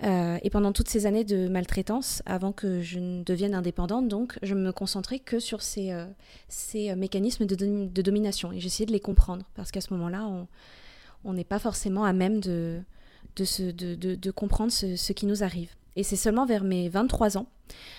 Euh, 0.04 0.40
et 0.42 0.50
pendant 0.50 0.72
toutes 0.72 0.90
ces 0.90 1.06
années 1.06 1.24
de 1.24 1.48
maltraitance, 1.48 2.24
avant 2.26 2.52
que 2.52 2.82
je 2.82 3.00
ne 3.00 3.24
devienne 3.24 3.54
indépendante, 3.54 4.08
donc, 4.08 4.40
je 4.42 4.56
me 4.56 4.72
concentrais 4.72 5.20
que 5.20 5.40
sur 5.40 5.62
ces, 5.62 5.92
euh, 5.92 6.06
ces 6.48 6.90
euh, 6.90 6.96
mécanismes 6.96 7.46
de, 7.46 7.56
de, 7.56 8.02
domination. 8.02 8.52
Et 8.52 8.60
j'essayais 8.60 8.88
de 8.88 8.92
les 8.92 9.00
comprendre, 9.00 9.46
parce 9.54 9.72
qu'à 9.72 9.82
ce 9.82 9.94
moment-là, 9.94 10.28
on 11.24 11.34
n'est 11.34 11.44
pas 11.44 11.60
forcément 11.60 12.04
à 12.04 12.14
même 12.14 12.40
de, 12.40 12.82
de, 13.36 14.32
comprendre 14.32 14.72
ce, 14.72 14.96
ce, 14.96 15.14
qui 15.14 15.28
nous 15.28 15.44
arrive. 15.44 15.70
Et 15.96 16.04
c'est 16.04 16.16
seulement 16.16 16.46
vers 16.46 16.64
mes 16.64 16.90
23 16.90 17.38
ans, 17.38 17.48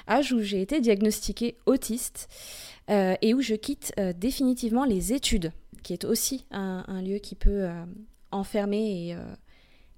âge 0.08 0.32
où 0.32 0.40
j'ai 0.40 0.60
été 0.60 0.80
diagnostiquée 0.80 1.56
autiste, 1.66 2.28
et 2.88 3.32
où 3.32 3.40
je 3.40 3.54
quitte 3.54 3.94
définitivement 4.18 4.84
les 4.84 5.12
études, 5.12 5.52
qui 5.82 5.92
est 5.92 6.04
aussi 6.04 6.46
un, 6.50 7.02
lieu 7.02 7.18
qui 7.18 7.34
peut 7.34 7.68
enfermer 8.30 9.08
et 9.08 9.16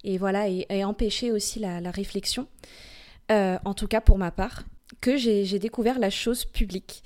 et 0.05 0.19
voilà 0.19 0.49
et, 0.49 0.85
empêcher 0.85 1.33
aussi 1.33 1.59
la, 1.59 1.91
réflexion, 1.91 2.47
euh, 3.33 3.59
en 3.65 3.75
tout 3.75 3.89
cas 3.89 4.01
pour 4.01 4.19
ma 4.19 4.31
part, 4.31 4.65
que 5.01 5.17
j'ai 5.17 5.59
découvert 5.59 5.99
la 5.99 6.11
chose 6.11 6.45
publique. 6.45 7.03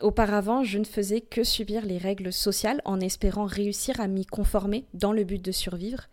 Auparavant, 0.00 0.64
je 0.64 0.78
ne 0.78 0.84
faisais 0.84 1.20
que 1.20 1.44
subir 1.44 1.84
les 1.84 1.98
règles 1.98 2.32
sociales 2.32 2.80
en 2.86 3.00
espérant 3.00 3.44
réussir 3.44 4.00
à 4.00 4.08
m'y 4.08 4.24
conformer 4.24 4.86
dans 4.94 5.12
le 5.12 5.24
but 5.24 5.44
de 5.44 5.52
survivre. 5.52 6.08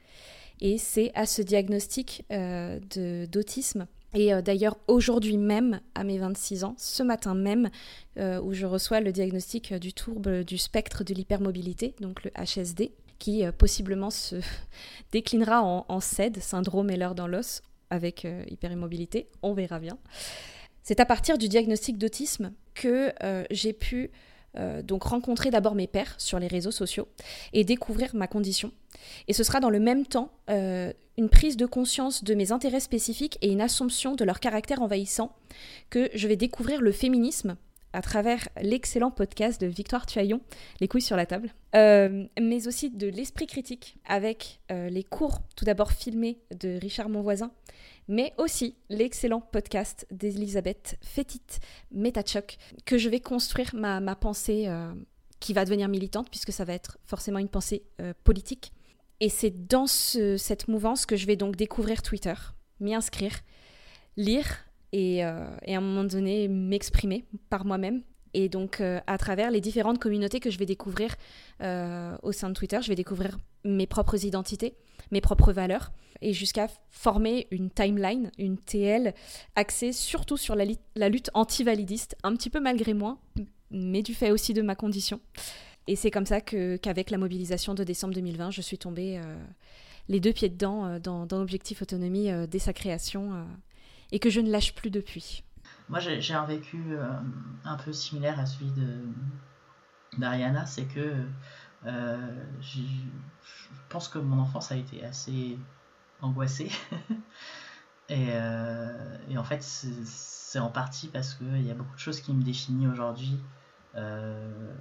Et 0.60 0.78
c'est 0.78 1.12
à 1.16 1.26
ce 1.26 1.42
diagnostic 1.42 2.26
euh, 2.32 2.80
d'autisme 3.28 3.88
et 4.14 4.34
euh, 4.34 4.41
d'ailleurs, 4.41 4.78
aujourd'hui 4.88 5.38
même, 5.38 5.80
à 5.95 6.03
mes 6.03 6.18
26 6.18 6.64
ans, 6.64 6.76
ce 6.78 7.03
matin 7.03 7.34
même, 7.34 7.70
où 8.18 8.53
je 8.53 8.66
reçois 8.66 8.99
le 8.99 9.12
diagnostic 9.12 9.74
du 9.74 9.93
trouble 9.93 10.43
du 10.43 10.57
spectre 10.57 11.03
de 11.03 11.14
l'hypermobilité, 11.14 11.95
donc 12.01 12.24
le 12.24 12.32
HSD, 12.32 12.91
qui 13.22 13.45
euh, 13.45 13.51
possiblement 13.51 14.09
se 14.09 14.38
déclinera 15.12 15.62
en, 15.64 15.99
CED, 15.99 16.41
syndrome 16.41 16.89
Ehlers 16.89 17.14
dans 17.16 17.28
l'os, 17.28 17.62
avec 17.91 18.26
euh, 18.26 18.43
hyperimmobilité. 18.49 19.30
On 19.43 19.53
verra 19.53 19.80
bien. 19.80 19.97
C'est 20.82 20.99
à 20.99 21.05
partir 21.05 21.38
du 21.38 21.47
diagnostic 21.47 21.99
d'autisme 21.99 22.51
que 22.74 23.14
euh, 23.24 23.43
j'ai 23.51 23.74
pu 23.74 24.09
donc 24.84 25.04
rencontrer 25.04 25.49
d'abord 25.49 25.76
mes 25.76 25.88
pères 25.88 26.16
sur 26.18 26.39
les 26.39 26.47
réseaux 26.47 26.72
sociaux 26.72 27.08
et 27.54 27.64
découvrir 27.64 28.16
ma 28.16 28.28
condition. 28.28 28.72
Et 29.28 29.34
ce 29.34 29.43
sera 29.43 29.60
dans 29.60 29.70
le 29.70 29.80
même 29.80 30.06
temps 30.06 30.32
une 30.49 31.30
prise 31.30 31.58
de 31.58 31.66
conscience 31.66 32.24
de 32.24 32.34
mes 32.34 32.52
intérêts 32.52 32.80
spécifiques 32.80 33.38
et 33.41 33.52
une 33.52 33.62
assomption 33.62 34.16
de 34.16 34.24
leur 34.24 34.39
caractère 34.39 34.82
envahissant 34.82 35.34
que 35.89 36.10
je 36.14 36.28
vais 36.28 36.36
découvrir 36.36 36.82
le 36.82 36.91
féminisme 36.91 37.56
à 37.93 38.02
travers 38.02 38.47
l'excellent 38.62 39.12
podcast 39.12 39.60
de 39.60 39.68
Victoire 39.68 40.06
Tuaillon, 40.06 40.41
Les 40.80 40.88
couilles 40.88 41.02
sur 41.02 41.18
la 41.18 41.26
table, 41.26 41.54
euh, 41.76 42.26
mais 42.39 42.68
aussi 42.68 42.89
de 42.89 43.08
l'esprit 43.08 43.47
critique 43.47 43.97
avec 44.06 44.60
euh, 44.72 44.89
les 44.89 45.04
cours 45.04 45.39
tout 45.56 45.66
d'abord 45.66 45.91
filmés 45.91 46.39
de 46.60 46.80
Richard 46.80 47.10
Monvoisin, 47.10 47.52
mais 48.12 48.34
aussi 48.38 48.76
l'excellent 48.89 49.41
podcast 49.41 50.05
d'Elisabeth 50.12 50.97
Fétit, 51.01 51.59
Métachoc, 51.91 52.57
que 52.86 52.97
je 52.97 53.09
vais 53.09 53.20
construire 53.20 53.72
ma, 53.74 53.99
ma 53.99 54.16
pensée 54.16 54.66
euh, 54.68 54.93
qui 55.39 55.53
va 55.53 55.66
devenir 55.66 55.88
militante, 55.88 56.30
puisque 56.30 56.51
ça 56.51 56.66
va 56.66 56.74
être 56.74 56.99
forcément 57.05 57.39
une 57.39 57.49
pensée 57.49 57.84
politique. 58.24 58.72
Et 59.20 59.30
c'est 59.30 59.68
dans 59.68 59.88
cette 59.88 60.68
mouvance 60.68 61.05
que 61.05 61.16
je 61.16 61.26
vais 61.26 61.36
donc 61.36 61.55
découvrir 61.55 62.01
Twitter, 62.01 62.34
m'y 62.80 62.93
inscrire, 62.93 63.34
lire 64.18 64.45
euh, 64.93 65.55
et, 65.64 65.76
à 65.76 65.78
un 65.78 65.82
moment 65.82 66.03
donné 66.03 66.47
m'exprimer 66.47 67.26
par 67.49 67.66
moi-même. 67.66 68.01
Et 68.34 68.49
donc, 68.49 68.80
euh, 68.80 68.99
à 69.07 69.18
travers 69.18 69.51
les 69.51 69.62
différentes 69.62 69.99
communautés 69.99 70.39
que 70.39 70.49
je 70.49 70.57
vais 70.57 70.66
découvrir 70.66 71.16
euh, 71.62 72.16
au 72.24 72.32
sein 72.32 72.49
de 72.49 72.53
Twitter, 72.53 72.80
je 72.82 72.88
vais 72.88 72.95
découvrir 72.95 73.38
mes 73.66 73.88
propres 73.88 74.26
identités, 74.26 74.76
mes 75.12 75.22
propres 75.22 75.52
valeurs, 75.52 75.91
et 76.22 76.34
jusqu'à 76.34 76.68
former 76.89 77.47
une 77.52 77.70
timeline, 77.70 78.32
une 78.38 78.58
TL, 78.58 79.14
axée 79.56 79.91
surtout 79.91 80.38
sur 80.38 80.56
la, 80.56 81.10
lutte 81.10 81.32
anti-validiste, 81.34 82.16
un 82.24 82.36
petit 82.36 82.49
peu 82.49 82.60
malgré 82.60 82.93
moi, 82.93 83.18
mais 83.72 84.04
du 84.04 84.14
fait 84.14 84.32
aussi 84.32 84.54
de 84.54 84.62
ma 84.62 84.76
condition. 84.76 85.20
Et 85.88 85.95
c'est 85.95 86.12
comme 86.12 86.28
ça 86.28 86.41
qu'avec 86.41 87.10
la 87.10 87.18
mobilisation 87.18 87.74
de 87.74 87.84
décembre 87.84 88.14
2020, 88.14 88.52
je 88.52 88.62
suis 88.62 88.78
tombée 88.78 89.20
les 90.10 90.20
deux 90.20 90.32
pieds 90.32 90.49
dedans 90.49 90.99
dans, 90.99 91.26
dans 91.26 91.39
l'objectif 91.39 91.82
autonomie 91.82 92.30
dès 92.47 92.60
sa 92.60 92.72
création 92.72 93.45
et 94.12 94.20
que 94.20 94.30
je 94.30 94.41
ne 94.41 94.52
lâche 94.52 94.76
plus 94.76 94.91
depuis. 94.91 95.43
moi 95.89 95.99
j'ai 95.99 96.34
un 96.34 96.45
vécu 96.45 96.78
un 97.66 97.78
peu 97.78 97.91
similaire 97.91 98.39
à 98.39 98.45
celui 98.45 98.72
d'Ariana, 100.20 100.68
c'est 100.68 100.86
que 100.86 101.16
je 101.84 103.61
pense 103.92 104.08
que 104.08 104.18
mon 104.20 104.39
enfance 104.39 104.72
a 104.72 104.76
été 104.76 105.04
assez 105.06 105.58
angoissée. 106.22 106.72
et, 108.10 108.30
et, 109.30 109.38
en 109.38 109.44
fait, 109.44 109.62
c'est 109.62 110.60
en 110.60 110.70
partie 110.70 111.08
parce 111.08 111.34
qu'il 111.36 111.66
y 111.66 111.72
a 111.72 111.74
beaucoup 111.74 111.96
de 111.96 112.00
choses 112.00 112.22
qui 112.22 112.34
me 112.34 112.44
définissent 112.44 112.89
aujourd'hui 112.89 113.39
euh, 113.96 114.74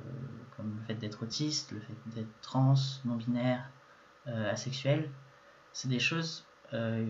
comme 0.56 0.76
le 0.78 0.82
fait 0.84 0.94
d'être 0.94 1.22
autiste, 1.22 1.72
le 1.72 1.80
fait 1.80 1.96
d'être 2.14 2.40
trans, 2.42 2.74
non-binaire, 3.04 3.68
euh, 4.28 4.52
asexuel. 4.52 5.10
C'est 5.72 5.88
des 5.88 5.98
choses 5.98 6.44
euh, 6.74 7.08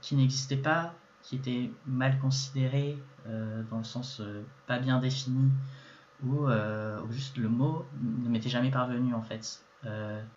qui 0.00 0.14
n'existaient 0.16 0.56
pas, 0.56 0.94
qui 1.22 1.36
étaient 1.36 1.70
mal 1.86 2.18
considérées, 2.18 2.98
dans 3.70 3.78
le 3.78 3.84
sens 3.84 4.20
pas 4.66 4.80
bien 4.80 4.98
défini, 4.98 5.52
ou, 6.24 6.48
juste 7.10 7.36
le 7.36 7.48
mot 7.48 7.86
ne 8.00 8.28
m'était 8.28 8.48
jamais 8.48 8.72
parvenu 8.72 9.14
en 9.14 9.22
fait. 9.22 9.64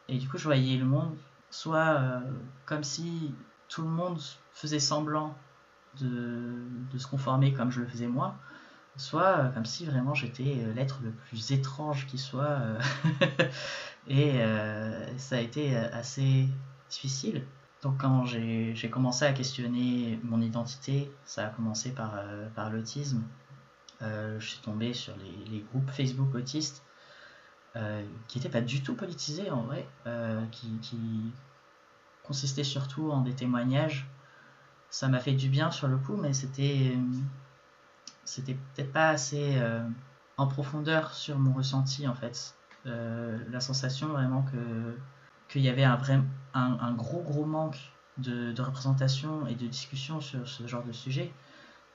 Et 0.07 0.17
du 0.17 0.27
coup, 0.27 0.37
je 0.37 0.45
voyais 0.45 0.77
le 0.77 0.85
monde 0.85 1.15
soit 1.51 2.21
comme 2.65 2.83
si 2.83 3.33
tout 3.69 3.83
le 3.83 3.89
monde 3.89 4.19
faisait 4.53 4.79
semblant 4.79 5.35
de, 5.99 6.97
se 6.97 7.07
conformer 7.07 7.53
comme 7.53 7.71
je 7.71 7.81
le 7.81 7.87
faisais 7.87 8.07
moi, 8.07 8.35
soit 8.97 9.37
euh, 9.37 9.49
comme 9.49 9.65
si 9.65 9.85
vraiment 9.85 10.13
j'étais 10.13 10.63
euh, 10.63 10.73
l'être 10.73 10.99
le 11.03 11.11
plus 11.11 11.51
étrange 11.51 12.07
qui 12.07 12.17
soit. 12.17 12.43
Euh, 12.43 12.79
et 14.07 14.39
ça 15.17 15.37
a 15.37 15.39
été 15.39 15.75
assez 15.75 16.47
difficile. 16.89 17.43
Donc 17.81 17.97
quand 17.99 18.25
j'ai 18.25 18.89
commencé 18.91 19.25
à 19.25 19.33
questionner 19.33 20.19
mon 20.23 20.41
identité, 20.41 21.11
ça 21.25 21.47
a 21.47 21.49
commencé 21.49 21.91
par 21.91 22.69
l'autisme. 22.71 23.23
je 24.01 24.45
suis 24.45 24.59
tombé 24.59 24.93
sur 24.93 25.13
les, 25.49 25.65
groupes 25.71 25.89
Facebook 25.89 26.35
autistes 26.35 26.83
qui 28.27 28.37
n'étaient 28.37 28.49
pas 28.49 28.61
du 28.61 28.81
tout 28.81 28.95
politisés 28.95 29.51
en 29.51 29.63
vrai, 29.63 29.87
qui, 30.51 30.77
qui 30.81 31.31
consistaient 32.23 32.63
surtout 32.63 33.11
en 33.11 33.21
des 33.21 33.33
témoignages. 33.33 34.07
Ça 34.89 35.07
m'a 35.07 35.19
fait 35.19 35.33
du 35.33 35.49
bien 35.49 35.71
sur 35.71 35.87
le 35.87 35.97
coup, 35.97 36.15
mais 36.15 36.33
c'était 36.33 36.95
c'était 38.25 38.55
peut-être 38.55 38.91
pas 38.91 39.09
assez 39.09 39.57
euh, 39.57 39.87
en 40.37 40.47
profondeur 40.47 41.13
sur 41.13 41.37
mon 41.37 41.53
ressenti 41.53 42.07
en 42.07 42.15
fait. 42.15 42.55
Euh, 42.85 43.37
la 43.51 43.59
sensation 43.59 44.07
vraiment 44.07 44.43
que 44.43 44.97
qu'il 45.47 45.61
y 45.61 45.69
avait 45.69 45.83
un, 45.83 45.95
vrai, 45.95 46.19
un, 46.55 46.93
gros 46.93 47.21
gros 47.21 47.45
manque 47.45 47.77
de, 48.17 48.59
représentation 48.59 49.45
et 49.45 49.53
de 49.53 49.67
discussion 49.67 50.19
sur 50.19 50.47
ce 50.47 50.65
genre 50.65 50.83
de 50.83 50.91
sujet. 50.91 51.31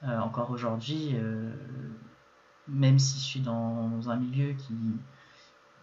Euh, 0.05 0.19
encore 0.21 0.51
aujourd'hui, 0.51 1.17
même 2.69 2.99
si 3.01 3.19
je 3.19 3.25
suis 3.25 3.41
dans 3.41 4.09
un 4.09 4.17
milieu 4.17 4.53
qui, 4.53 4.75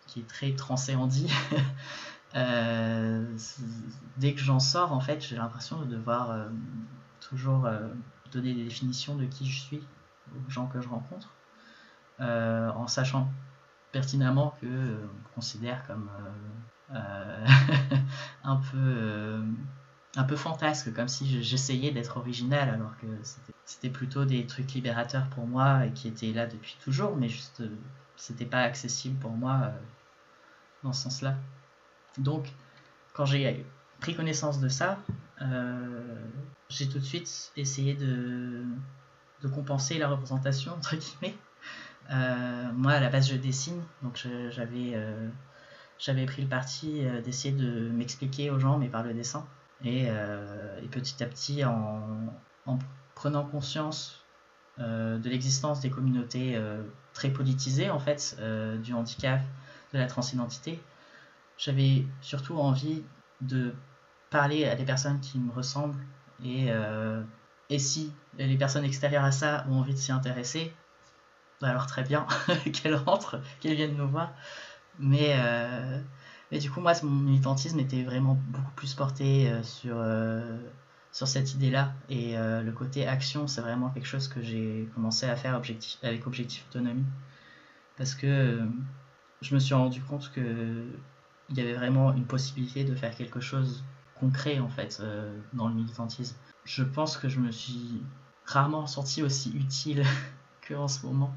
qui 0.08 0.22
est 0.22 0.28
très 0.28 0.53
transéandi, 0.53 1.32
dès 2.34 4.34
que 4.34 4.39
j'en 4.39 4.60
sors, 4.60 4.93
en 4.93 4.99
fait, 4.99 5.22
j'ai 5.22 5.36
l'impression 5.36 5.80
de 5.82 5.86
devoir 5.86 6.47
toujours 7.20 7.68
donner 8.32 8.53
des 8.53 8.64
définitions 8.64 9.16
de 9.16 9.26
qui 9.26 9.49
je 9.49 9.60
suis 9.60 9.82
aux 10.36 10.49
gens 10.49 10.68
que 10.68 10.82
je 10.82 10.89
rencontre, 10.89 11.30
euh, 12.20 12.70
en 12.72 12.88
sachant 12.88 13.32
pertinemment 13.91 14.55
que 14.62 14.68
euh, 14.68 15.05
on 15.05 15.36
considère 15.36 15.86
comme 15.88 16.10
euh, 16.93 17.45
un 18.43 18.58
peu 18.58 19.41
un 20.16 20.24
peu 20.24 20.36
fantasque, 20.36 20.93
comme 20.93 21.08
si 21.08 21.43
j'essayais 21.43 21.91
d'être 21.91 22.18
original, 22.18 22.70
alors 22.70 22.97
que 22.97 23.05
c'était 23.66 23.89
plutôt 23.89 24.26
des 24.26 24.47
trucs 24.47 24.74
libérateurs 24.74 25.28
pour 25.28 25.45
moi 25.45 25.86
et 25.86 25.91
qui 25.91 26.08
étaient 26.08 26.34
là 26.34 26.47
depuis 26.47 26.76
toujours, 26.84 27.16
mais 27.16 27.30
juste 27.30 27.62
c'était 28.16 28.45
pas 28.45 28.62
accessible 28.62 29.20
pour 29.20 29.32
moi 29.32 29.72
dans 30.84 30.93
ce 30.93 31.03
sens-là. 31.03 31.36
Donc, 32.17 32.51
quand 33.13 33.25
j'ai 33.25 33.65
pris 33.99 34.15
connaissance 34.15 34.59
de 34.59 34.69
ça, 34.69 34.99
j'ai 36.69 36.88
tout 36.89 36.99
de 36.99 37.03
suite 37.03 37.51
essayé 37.55 37.93
de, 37.93 38.63
compenser 39.53 39.97
la 39.97 40.09
représentation, 40.09 40.73
entre 40.73 40.95
guillemets. 40.95 41.36
Euh, 42.09 42.71
moi, 42.73 42.93
à 42.93 42.99
la 42.99 43.09
base, 43.09 43.30
je 43.30 43.36
dessine, 43.36 43.82
donc 44.01 44.25
j'avais 44.49 44.93
euh, 44.95 45.30
j'avais 45.99 46.25
pris 46.25 46.41
le 46.41 46.47
parti 46.47 47.05
euh, 47.05 47.21
d'essayer 47.21 47.53
de 47.53 47.89
m'expliquer 47.89 48.49
aux 48.49 48.59
gens, 48.59 48.78
mais 48.78 48.88
par 48.88 49.03
le 49.03 49.13
dessin. 49.13 49.45
Et, 49.84 50.09
petit 50.91 51.23
à 51.23 51.28
petit, 51.28 51.63
en 51.63 52.80
prenant 53.13 53.45
conscience 53.45 54.23
de 54.80 55.30
l'existence 55.30 55.82
des 55.82 55.91
communautés 55.91 56.59
très 57.13 57.30
politisées, 57.30 57.91
en 57.91 57.99
fait, 57.99 58.36
du 58.82 58.93
handicap, 58.93 59.39
de 59.93 59.99
la 59.99 60.07
transidentité, 60.07 60.81
j'avais 61.57 62.05
surtout 62.21 62.57
envie 62.57 63.03
de 63.41 63.73
parler 64.29 64.65
à 64.65 64.75
des 64.75 64.83
personnes 64.85 65.19
qui 65.19 65.39
me 65.39 65.51
ressemblent 65.51 66.03
et 66.43 66.69
et 67.69 67.79
si 67.79 68.13
les 68.38 68.57
personnes 68.57 68.85
extérieures 68.85 69.23
à 69.23 69.31
ça 69.31 69.65
ont 69.69 69.79
envie 69.79 69.93
de 69.93 69.99
s'y 69.99 70.11
intéresser, 70.11 70.73
bah 71.61 71.69
alors 71.69 71.88
très 71.88 72.03
bien, 72.03 72.25
qu'elles 72.73 72.95
rentrent, 72.95 73.41
qu'elles 73.59 73.75
viennent 73.75 73.97
nous 73.97 74.07
voir. 74.07 74.31
Mais, 74.99 75.35
euh, 75.38 76.01
mais 76.51 76.59
du 76.59 76.71
coup, 76.71 76.79
moi, 76.79 76.93
mon 77.03 77.09
militantisme 77.09 77.79
était 77.79 78.03
vraiment 78.03 78.35
beaucoup 78.47 78.71
plus 78.71 78.93
porté 78.93 79.49
euh, 79.49 79.63
sur, 79.63 79.95
euh, 79.97 80.57
sur 81.11 81.27
cette 81.27 81.53
idée-là. 81.53 81.93
Et 82.09 82.35
le 82.38 82.71
côté 82.71 83.07
action, 83.07 83.47
c'est 83.47 83.61
vraiment 83.61 83.89
quelque 83.89 84.07
chose 84.07 84.27
que 84.27 84.41
j'ai 84.41 84.88
commencé 84.95 85.25
à 85.25 85.35
faire 85.35 85.55
avec 86.03 86.27
Objectif 86.27 86.65
Autonomie. 86.69 87.05
Parce 87.97 88.15
que 88.15 88.61
je 89.41 89.53
me 89.53 89.59
suis 89.59 89.73
rendu 89.73 90.01
compte 90.01 90.31
que 90.31 90.85
il 91.49 91.57
y 91.57 91.61
avait 91.61 91.75
vraiment 91.75 92.13
une 92.13 92.25
possibilité 92.25 92.83
de 92.83 92.93
faire 92.93 93.15
quelque 93.15 93.39
chose 93.39 93.83
concret, 94.19 94.59
en 94.59 94.67
fait, 94.67 95.01
dans 95.53 95.69
le 95.69 95.75
militantisme 95.75 96.35
je 96.67 96.83
pense 96.83 97.17
que 97.17 97.29
je 97.29 97.39
me 97.39 97.51
suis 97.51 98.03
rarement 98.45 98.85
senti 98.88 99.23
aussi 99.23 99.51
utile 99.51 100.03
qu'en 100.67 100.88
ce 100.88 101.05
moment. 101.05 101.33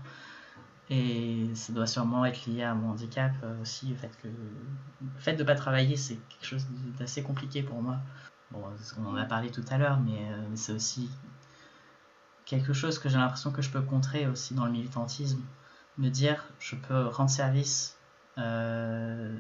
Et 0.90 1.48
ça 1.54 1.72
doit 1.72 1.86
sûrement 1.86 2.24
être 2.24 2.46
lié 2.46 2.64
à 2.64 2.74
mon 2.74 2.90
handicap 2.90 3.32
euh, 3.44 3.62
aussi, 3.62 3.86
le 3.86 3.94
fait, 3.94 4.10
que... 4.20 4.26
le 4.26 5.20
fait 5.20 5.34
de 5.34 5.42
ne 5.42 5.46
pas 5.46 5.54
travailler, 5.54 5.96
c'est 5.96 6.16
quelque 6.28 6.44
chose 6.44 6.66
d'assez 6.98 7.22
compliqué 7.22 7.62
pour 7.62 7.80
moi. 7.80 7.98
Bon, 8.50 8.64
on 8.98 9.06
en 9.06 9.14
a 9.14 9.24
parlé 9.24 9.52
tout 9.52 9.64
à 9.70 9.78
l'heure, 9.78 10.00
mais 10.00 10.18
euh, 10.32 10.56
c'est 10.56 10.72
aussi 10.72 11.08
quelque 12.44 12.72
chose 12.72 12.98
que 12.98 13.08
j'ai 13.08 13.18
l'impression 13.18 13.52
que 13.52 13.62
je 13.62 13.70
peux 13.70 13.82
contrer 13.82 14.26
aussi 14.26 14.54
dans 14.54 14.66
le 14.66 14.72
militantisme. 14.72 15.40
Me 16.00 16.08
dire, 16.08 16.48
je 16.58 16.76
peux 16.76 17.08
rendre 17.08 17.28
service 17.28 17.98
euh, 18.38 19.38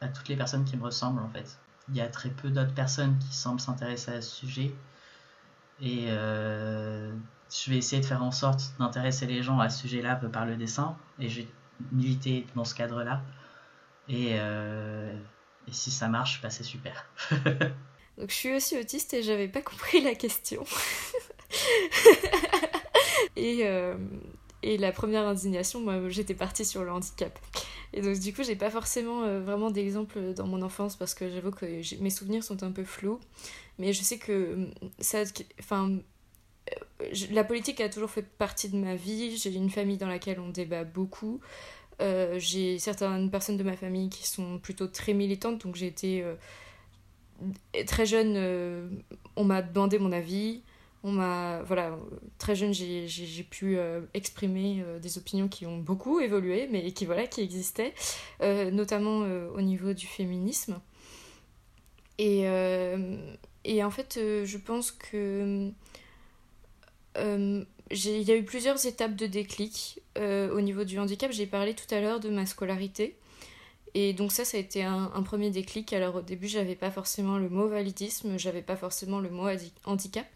à 0.00 0.06
toutes 0.06 0.28
les 0.28 0.36
personnes 0.36 0.64
qui 0.64 0.76
me 0.76 0.84
ressemblent 0.84 1.20
en 1.20 1.28
fait. 1.28 1.58
Il 1.88 1.96
y 1.96 2.00
a 2.00 2.06
très 2.06 2.30
peu 2.30 2.48
d'autres 2.48 2.74
personnes 2.74 3.18
qui 3.18 3.34
semblent 3.34 3.60
s'intéresser 3.60 4.12
à 4.12 4.22
ce 4.22 4.36
sujet. 4.36 4.72
Et 5.80 6.06
euh, 6.10 7.12
je 7.52 7.70
vais 7.70 7.78
essayer 7.78 8.00
de 8.00 8.06
faire 8.06 8.22
en 8.22 8.30
sorte 8.30 8.72
d'intéresser 8.78 9.26
les 9.26 9.42
gens 9.42 9.58
à 9.58 9.68
ce 9.68 9.80
sujet-là 9.80 10.14
par 10.14 10.46
le 10.46 10.56
dessin. 10.56 10.96
Et 11.18 11.28
je 11.28 11.40
vais 11.40 11.48
militer 11.90 12.46
dans 12.54 12.64
ce 12.64 12.76
cadre-là. 12.76 13.22
Et, 14.08 14.36
euh, 14.38 15.12
et, 15.66 15.72
si 15.72 15.90
ça 15.90 16.06
marche, 16.06 16.40
bah, 16.40 16.50
c'est 16.50 16.62
super. 16.62 17.06
Donc 18.16 18.30
je 18.30 18.34
suis 18.34 18.54
aussi 18.54 18.78
autiste 18.78 19.12
et 19.14 19.24
j'avais 19.24 19.48
pas 19.48 19.62
compris 19.62 20.00
la 20.02 20.14
question. 20.14 20.62
et, 23.36 23.66
et 24.62 24.76
la 24.76 24.92
première 24.92 25.26
indignation, 25.26 25.80
moi 25.80 26.08
j'étais 26.08 26.34
partie 26.34 26.64
sur 26.64 26.84
le 26.84 26.92
handicap. 26.92 27.38
Et 27.92 28.02
donc 28.02 28.18
du 28.18 28.32
coup 28.32 28.42
j'ai 28.42 28.56
pas 28.56 28.70
forcément 28.70 29.40
vraiment 29.40 29.70
d'exemple 29.70 30.34
dans 30.34 30.46
mon 30.46 30.62
enfance 30.62 30.96
parce 30.96 31.14
que 31.14 31.28
j'avoue 31.30 31.50
que 31.50 31.66
mes 32.00 32.10
souvenirs 32.10 32.44
sont 32.44 32.62
un 32.62 32.70
peu 32.70 32.84
flous. 32.84 33.18
Mais 33.80 33.94
je 33.94 34.02
sais 34.02 34.18
que 34.18 34.52
hum, 34.52 34.70
ça, 34.98 35.22
enfin, 35.58 35.90
euh, 36.70 37.06
la 37.30 37.44
politique 37.44 37.80
a 37.80 37.88
toujours 37.88 38.10
fait 38.10 38.22
partie 38.22 38.68
de 38.68 38.76
ma 38.76 38.94
vie. 38.94 39.36
J'ai 39.36 39.54
une 39.54 39.70
famille 39.70 39.96
dans 39.96 40.06
laquelle 40.06 40.38
on 40.38 40.50
débat 40.50 40.84
beaucoup. 40.84 41.40
Euh, 42.02 42.38
j'ai 42.38 42.78
certaines 42.78 43.30
personnes 43.30 43.56
de 43.56 43.62
ma 43.62 43.76
famille 43.76 44.10
qui 44.10 44.26
sont 44.26 44.58
plutôt 44.58 44.86
très 44.86 45.14
militantes, 45.14 45.64
donc 45.64 45.76
j'ai 45.76 45.86
été 45.86 46.22
euh, 46.22 46.34
très 47.86 48.06
jeune, 48.06 49.02
on 49.36 49.44
m'a 49.44 49.60
demandé 49.60 49.98
mon 49.98 50.12
avis, 50.12 50.62
on 51.02 51.12
m'a 51.12 51.62
voilà 51.62 51.96
très 52.38 52.54
jeune 52.54 52.72
j'ai 52.74 53.46
pu 53.48 53.78
exprimer 54.12 54.84
des 55.00 55.18
opinions 55.18 55.48
qui 55.48 55.66
ont 55.66 55.78
beaucoup 55.78 56.20
évolué 56.20 56.68
mais 56.70 56.92
qui 56.92 57.06
voilà 57.06 57.26
qui 57.26 57.40
existaient 57.40 57.94
notamment 58.40 59.20
au 59.54 59.60
niveau 59.62 59.92
du 59.94 60.06
féminisme 60.06 60.80
et 63.64 63.84
en 63.84 63.90
fait, 63.90 64.16
euh, 64.16 64.44
je 64.44 64.58
pense 64.58 64.90
que 64.90 65.70
euh, 67.16 67.64
il 67.90 68.22
y 68.22 68.30
a 68.30 68.36
eu 68.36 68.44
plusieurs 68.44 68.84
étapes 68.86 69.16
de 69.16 69.26
déclic 69.26 70.00
euh, 70.18 70.54
au 70.54 70.60
niveau 70.60 70.84
du 70.84 70.98
handicap. 70.98 71.32
J'ai 71.32 71.46
parlé 71.46 71.74
tout 71.74 71.92
à 71.94 72.00
l'heure 72.00 72.20
de 72.20 72.30
ma 72.30 72.46
scolarité. 72.46 73.16
Et 73.94 74.12
donc 74.12 74.30
ça, 74.32 74.44
ça 74.44 74.56
a 74.56 74.60
été 74.60 74.82
un, 74.84 75.22
premier 75.22 75.50
déclic. 75.50 75.92
Alors 75.92 76.16
au 76.16 76.22
début, 76.22 76.48
j'avais 76.48 76.76
pas 76.76 76.90
forcément 76.90 77.38
le 77.38 77.48
mot 77.48 77.68
validisme, 77.68 78.38
j'avais 78.38 78.62
pas 78.62 78.76
forcément 78.76 79.18
le 79.20 79.30
mot 79.30 79.48
handicap, 79.84 80.26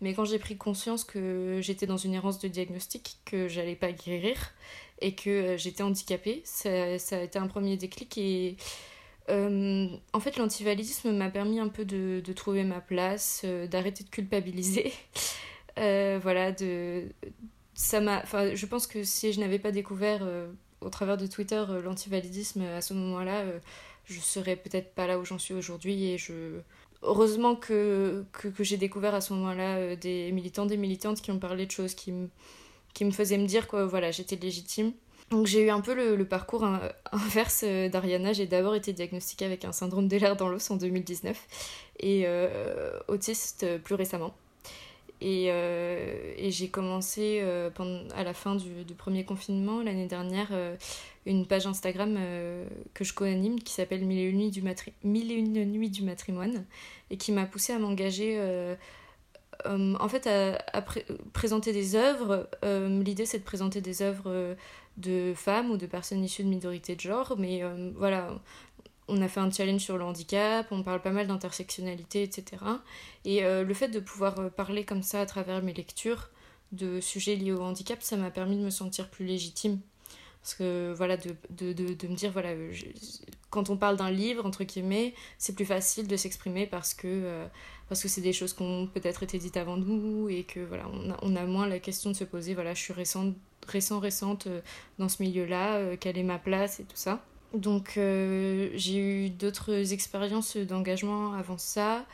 mais 0.00 0.14
quand 0.14 0.24
j'ai 0.24 0.38
pris 0.38 0.56
conscience 0.56 1.04
que 1.04 1.60
j'étais 1.62 1.86
dans 1.86 1.96
une 1.96 2.14
errance 2.14 2.38
de 2.38 2.48
diagnostic, 2.48 3.18
que 3.24 3.48
j'allais 3.48 3.76
pas 3.76 3.92
guérir 3.92 4.52
et 5.00 5.14
que 5.14 5.30
euh, 5.30 5.56
j'étais 5.56 5.82
handicapée, 5.82 6.42
ça, 6.44 6.98
ça, 6.98 7.18
a 7.18 7.22
été 7.22 7.38
un 7.38 7.46
premier 7.46 7.76
déclic 7.76 8.18
et 8.18 8.56
euh, 9.30 9.88
en 10.12 10.20
fait, 10.20 10.36
l'antivalidisme 10.36 11.12
m'a 11.12 11.30
permis 11.30 11.60
un 11.60 11.68
peu 11.68 11.84
de, 11.84 12.20
de 12.24 12.32
trouver 12.32 12.64
ma 12.64 12.80
place, 12.80 13.42
euh, 13.44 13.66
d'arrêter 13.66 14.04
de 14.04 14.10
culpabiliser. 14.10 14.92
voilà, 15.76 16.52
de 16.52 17.08
ça 17.74 18.00
m'a. 18.00 18.24
Je 18.54 18.66
pense 18.66 18.86
que 18.86 19.04
si 19.04 19.32
je 19.32 19.40
n'avais 19.40 19.58
pas 19.58 19.72
découvert 19.72 20.22
au 20.80 20.88
travers 20.90 21.16
de 21.16 21.26
Twitter 21.26 21.62
euh, 21.68 21.82
l'antivalidisme 21.82 22.62
à 22.62 22.80
ce 22.80 22.94
moment-là, 22.94 23.40
euh, 23.40 23.58
je 24.04 24.20
serais 24.20 24.56
peut-être 24.56 24.94
pas 24.94 25.06
là 25.06 25.18
où 25.18 25.24
j'en 25.24 25.38
suis 25.38 25.54
aujourd'hui 25.54 26.06
et 26.06 26.18
je 26.18 26.60
heureusement 27.02 27.56
que, 27.56 28.24
que, 28.32 28.62
j'ai 28.62 28.76
découvert 28.76 29.14
à 29.14 29.20
ce 29.20 29.32
moment-là 29.32 29.76
euh, 29.76 29.96
des 29.96 30.32
militants, 30.32 30.66
des 30.66 30.76
militantes 30.76 31.20
qui 31.22 31.30
ont 31.30 31.38
parlé 31.38 31.66
de 31.66 31.70
choses 31.70 31.94
qui 31.94 32.12
me, 32.12 32.28
qui 32.92 33.04
me 33.04 33.10
faisaient 33.10 33.38
me 33.38 33.46
dire 33.46 33.68
que 33.68 33.82
voilà, 33.82 34.10
j'étais 34.10 34.36
légitime. 34.36 34.92
Donc 35.30 35.46
j'ai 35.46 35.64
eu 35.64 35.70
un 35.70 35.80
peu 35.80 35.94
le, 35.94 36.24
parcours 36.24 36.66
inverse 37.12 37.62
d'Ariana. 37.62 38.32
J'ai 38.32 38.46
d'abord 38.46 38.74
été 38.74 38.92
diagnostiquée 38.92 39.44
avec 39.44 39.64
un 39.64 39.70
syndrome 39.70 40.08
l'air 40.08 40.36
dans 40.36 40.48
l'os 40.48 40.70
en 40.72 40.76
2019 40.76 41.38
et 42.00 42.26
autiste 43.06 43.78
plus 43.84 43.94
récemment. 43.94 44.34
Et, 45.20 45.46
euh, 45.48 46.32
et 46.38 46.50
j'ai 46.50 46.68
commencé 46.68 47.40
euh, 47.42 47.70
à 48.14 48.24
la 48.24 48.32
fin 48.32 48.56
du, 48.56 48.94
premier 48.94 49.24
confinement 49.24 49.82
l'année 49.82 50.06
dernière 50.06 50.48
euh, 50.52 50.76
une 51.26 51.46
page 51.46 51.66
Instagram 51.66 52.18
que 52.94 53.04
je 53.04 53.12
co-anime 53.12 53.60
qui 53.60 53.74
s'appelle 53.74 54.04
Mille 54.06 54.18
et, 54.18 54.24
une 54.24 54.38
nuits 54.38 54.50
du 54.50 54.62
Mille 55.04 55.30
et 55.30 55.34
une 55.34 55.64
nuits 55.64 55.90
du 55.90 56.02
matrimoine 56.02 56.64
et 57.10 57.18
qui 57.18 57.32
m'a 57.32 57.44
poussée 57.44 57.74
à 57.74 57.78
m'engager 57.78 58.40
en 59.66 60.08
fait 60.08 60.26
à, 60.26 60.56
à 60.72 60.82
présenter 61.34 61.74
des 61.74 61.94
œuvres. 61.94 62.48
L'idée 62.62 63.26
c'est 63.26 63.40
de 63.40 63.44
présenter 63.44 63.82
des 63.82 64.00
œuvres 64.00 64.56
de 64.96 65.34
femmes 65.34 65.70
ou 65.70 65.76
de 65.76 65.86
personnes 65.86 66.24
issues 66.24 66.44
de 66.44 66.48
minorités 66.48 66.96
de 66.96 67.00
genre, 67.00 67.34
mais 67.36 67.62
voilà, 67.96 68.40
on 69.10 69.20
a 69.20 69.28
fait 69.28 69.40
un 69.40 69.50
challenge 69.50 69.80
sur 69.80 69.98
le 69.98 70.04
handicap, 70.04 70.66
on 70.70 70.82
parle 70.82 71.02
pas 71.02 71.10
mal 71.10 71.26
d'intersectionnalité, 71.26 72.22
etc. 72.22 72.62
Et 73.24 73.44
euh, 73.44 73.64
le 73.64 73.74
fait 73.74 73.88
de 73.88 74.00
pouvoir 74.00 74.38
euh, 74.38 74.48
parler 74.48 74.84
comme 74.84 75.02
ça 75.02 75.20
à 75.20 75.26
travers 75.26 75.62
mes 75.62 75.74
lectures 75.74 76.30
de 76.72 77.00
sujets 77.00 77.34
liés 77.36 77.52
au 77.52 77.62
handicap, 77.62 78.02
ça 78.02 78.16
m'a 78.16 78.30
permis 78.30 78.56
de 78.56 78.62
me 78.62 78.70
sentir 78.70 79.08
plus 79.08 79.26
légitime. 79.26 79.80
Parce 80.42 80.54
que 80.54 80.94
voilà, 80.96 81.18
de, 81.18 81.34
de, 81.50 81.72
de, 81.72 82.08
me 82.08 82.14
dire, 82.14 82.32
voilà, 82.32 82.50
quand 83.50 83.68
on 83.68 83.76
parle 83.76 83.96
d'un 83.96 84.10
livre, 84.10 84.46
entre 84.46 84.64
guillemets, 84.64 85.12
c'est 85.36 85.54
plus 85.54 85.66
facile 85.66 86.06
de 86.08 86.16
s'exprimer 86.16 86.66
parce 86.66 86.94
que 86.94 87.08
euh, 87.08 87.46
parce 87.90 88.02
que 88.02 88.08
c'est 88.08 88.22
des 88.22 88.32
choses 88.32 88.54
qui 88.54 88.62
ont 88.62 88.86
peut-être 88.86 89.22
été 89.22 89.36
dites 89.38 89.56
avant 89.56 89.76
nous 89.76 90.28
et 90.30 90.44
que 90.44 90.60
voilà, 90.60 90.84
on 90.94 91.10
a, 91.10 91.18
on 91.22 91.36
a 91.36 91.44
moins 91.44 91.66
la 91.66 91.80
question 91.80 92.10
de 92.10 92.16
se 92.16 92.24
poser, 92.24 92.54
voilà, 92.54 92.72
je 92.72 92.80
suis 92.80 92.92
récente, 92.92 93.34
récent, 93.66 93.98
récente 93.98 94.48
dans 94.98 95.08
ce 95.08 95.22
milieu-là, 95.22 95.96
quelle 95.96 96.16
est 96.16 96.22
ma 96.22 96.38
place 96.38 96.78
et 96.78 96.84
tout 96.84 96.96
ça. 96.96 97.22
Donc 97.54 97.96
euh, 97.96 98.70
j'ai 98.74 98.98
eu 98.98 99.30
d'autres 99.30 99.92
expériences 99.92 100.56
d'engagement 100.56 101.34
avant 101.34 101.58
ça. 101.58 102.04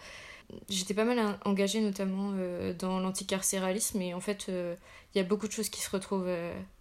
J'étais 0.68 0.94
pas 0.94 1.04
mal 1.04 1.38
engagée 1.44 1.80
notamment 1.80 2.32
euh, 2.36 2.72
dans 2.72 3.00
l'anticarcéralisme 3.00 4.00
et 4.00 4.14
en 4.14 4.20
fait 4.20 4.46
euh, 4.48 4.76
il 5.14 5.18
y 5.18 5.20
a 5.20 5.24
beaucoup 5.24 5.46
de 5.46 5.52
choses 5.52 5.68
qui 5.68 5.80
se 5.80 5.90
retrouvent 5.90 6.30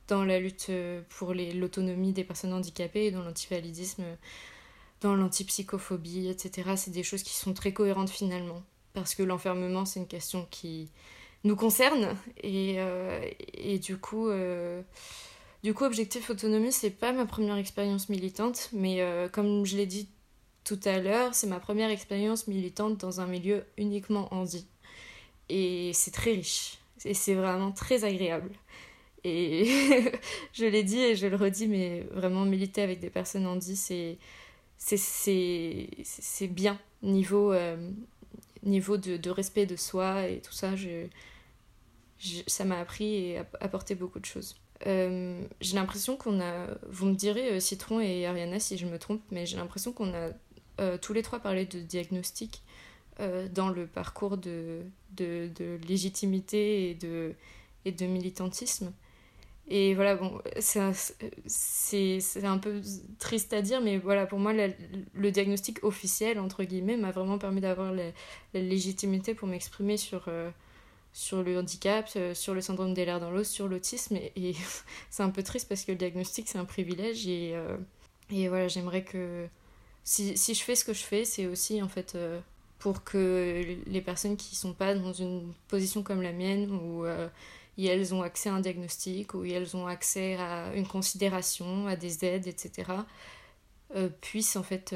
dans 0.07 0.23
la 0.23 0.39
lutte 0.39 0.71
pour 1.09 1.33
l'autonomie 1.33 2.13
des 2.13 2.23
personnes 2.23 2.53
handicapées, 2.53 3.11
dans 3.11 3.23
l'antivalidisme, 3.23 4.03
dans 5.01 5.15
l'antipsychophobie, 5.15 6.27
etc. 6.27 6.71
C'est 6.75 6.91
des 6.91 7.03
choses 7.03 7.23
qui 7.23 7.33
sont 7.33 7.53
très 7.53 7.73
cohérentes 7.73 8.09
finalement 8.09 8.61
parce 8.93 9.15
que 9.15 9.23
l'enfermement 9.23 9.85
c'est 9.85 9.99
une 9.99 10.07
question 10.07 10.47
qui 10.51 10.89
nous 11.43 11.55
concerne 11.55 12.15
et, 12.43 12.77
et 13.53 13.79
du 13.79 13.97
coup 13.97 14.29
du 15.65 15.73
coup, 15.73 15.83
Objectif 15.83 16.29
Autonomie, 16.29 16.71
c'est 16.71 16.91
pas 16.91 17.11
ma 17.11 17.25
première 17.25 17.57
expérience 17.57 18.07
militante, 18.07 18.69
mais 18.71 19.01
euh, 19.01 19.27
comme 19.27 19.65
je 19.65 19.75
l'ai 19.75 19.87
dit 19.87 20.07
tout 20.63 20.79
à 20.85 20.99
l'heure, 20.99 21.33
c'est 21.33 21.47
ma 21.47 21.59
première 21.59 21.89
expérience 21.89 22.47
militante 22.47 22.99
dans 22.99 23.19
un 23.19 23.25
milieu 23.25 23.65
uniquement 23.75 24.31
handi. 24.31 24.67
Et 25.49 25.89
c'est 25.93 26.11
très 26.11 26.33
riche. 26.33 26.77
Et 27.03 27.15
c'est 27.15 27.33
vraiment 27.33 27.71
très 27.71 28.03
agréable. 28.03 28.51
Et 29.23 29.65
je 30.53 30.65
l'ai 30.65 30.83
dit 30.83 30.99
et 30.99 31.15
je 31.15 31.25
le 31.25 31.35
redis, 31.35 31.67
mais 31.67 32.01
vraiment 32.11 32.45
militer 32.45 32.83
avec 32.83 32.99
des 32.99 33.09
personnes 33.09 33.47
handi, 33.47 33.75
c'est 33.75 34.19
c'est 34.77 36.47
bien 36.47 36.79
niveau, 37.01 37.53
euh, 37.53 37.89
niveau 38.61 38.97
de, 38.97 39.17
de, 39.17 39.29
respect 39.31 39.65
de 39.65 39.77
soi 39.77 40.27
et 40.27 40.41
tout 40.41 40.53
ça. 40.53 40.73
Ça 42.45 42.65
m'a 42.65 42.79
appris 42.79 43.15
et 43.15 43.39
apporté 43.61 43.95
beaucoup 43.95 44.19
de 44.19 44.25
choses. 44.25 44.55
Euh, 44.87 45.41
j'ai 45.61 45.75
l'impression 45.75 46.17
qu'on 46.17 46.41
a, 46.41 46.67
vous 46.89 47.05
me 47.05 47.15
direz 47.15 47.53
euh, 47.53 47.59
Citron 47.59 47.99
et 47.99 48.25
Ariana 48.25 48.59
si 48.59 48.77
je 48.77 48.85
me 48.85 48.99
trompe, 48.99 49.21
mais 49.31 49.45
j'ai 49.45 49.57
l'impression 49.57 49.93
qu'on 49.93 50.13
a 50.13 50.29
euh, 50.81 50.97
tous 50.97 51.13
les 51.13 51.23
trois 51.23 51.39
parlé 51.39 51.65
de 51.65 51.79
diagnostic 51.79 52.61
dans 53.53 53.69
le 53.69 53.87
parcours 53.87 54.35
de, 54.35 54.81
de, 55.11 55.49
de, 55.55 55.79
légitimité 55.87 56.89
et 56.89 56.95
de, 56.95 57.33
et 57.85 57.93
de 57.93 58.05
militantisme. 58.05 58.91
Et 59.69 59.95
voilà, 59.95 60.17
bon, 60.17 60.41
c'est 60.57 60.81
un, 60.81 62.57
peu 62.57 62.81
triste 63.17 63.53
à 63.53 63.61
dire, 63.61 63.79
mais 63.79 63.97
voilà, 63.99 64.25
pour 64.25 64.37
moi, 64.37 64.51
le 64.51 65.31
diagnostic 65.31 65.81
officiel, 65.85 66.39
entre 66.39 66.65
guillemets, 66.65 66.97
m'a 66.97 67.11
vraiment 67.11 67.37
permis 67.37 67.61
d'avoir 67.61 67.93
la, 67.93 68.11
légitimité 68.53 69.33
pour 69.33 69.47
m'exprimer 69.47 69.95
sur 69.95 70.27
sur 71.15 71.43
le 71.43 71.57
handicap, 71.57 72.09
euh, 72.17 72.33
sur 72.33 72.53
le 72.53 72.59
syndrome 72.59 72.93
des 72.93 73.05
lèvres 73.05 73.21
dans 73.21 73.31
l'os, 73.31 73.47
sur 73.47 73.69
l'autisme. 73.69 74.17
Et, 74.35 74.53
c'est 75.09 75.23
un 75.23 75.29
peu 75.29 75.43
triste 75.43 75.69
parce 75.69 75.85
que 75.85 75.93
le 75.93 75.97
diagnostic, 75.97 76.49
c'est 76.49 76.57
un 76.57 76.65
privilège. 76.65 77.25
Et, 77.25 77.53
euh, 77.55 77.77
et 78.29 78.49
voilà, 78.49 78.67
j'aimerais 78.67 79.03
que. 79.03 79.47
Si, 80.03 80.37
si, 80.37 80.53
je 80.53 80.61
fais 80.61 80.75
ce 80.75 80.83
que 80.83 80.93
je 80.93 81.01
fais, 81.01 81.23
c'est 81.23 81.47
aussi 81.47 81.81
en 81.81 81.87
fait 81.87 82.15
euh, 82.15 82.39
pour 82.79 83.03
que 83.05 83.77
les 83.87 84.01
personnes 84.01 84.35
qui 84.35 84.55
sont 84.55 84.73
pas 84.73 84.93
dans 84.93 85.13
une 85.13 85.53
position 85.69 86.03
comme 86.03 86.21
la 86.21 86.33
mienne, 86.33 86.69
où 86.69 87.05
elles 87.77 88.13
ont 88.13 88.21
accès 88.21 88.49
à 88.49 88.53
un 88.53 88.59
diagnostic, 88.59 89.33
où 89.33 89.45
elles 89.45 89.75
ont 89.75 89.87
accès 89.87 90.35
à 90.35 90.75
une 90.75 90.85
considération, 90.85 91.87
à 91.87 91.95
des 91.95 92.23
aides, 92.25 92.45
etc., 92.45 92.91
puissent 94.21 94.57
en 94.57 94.63
fait 94.63 94.95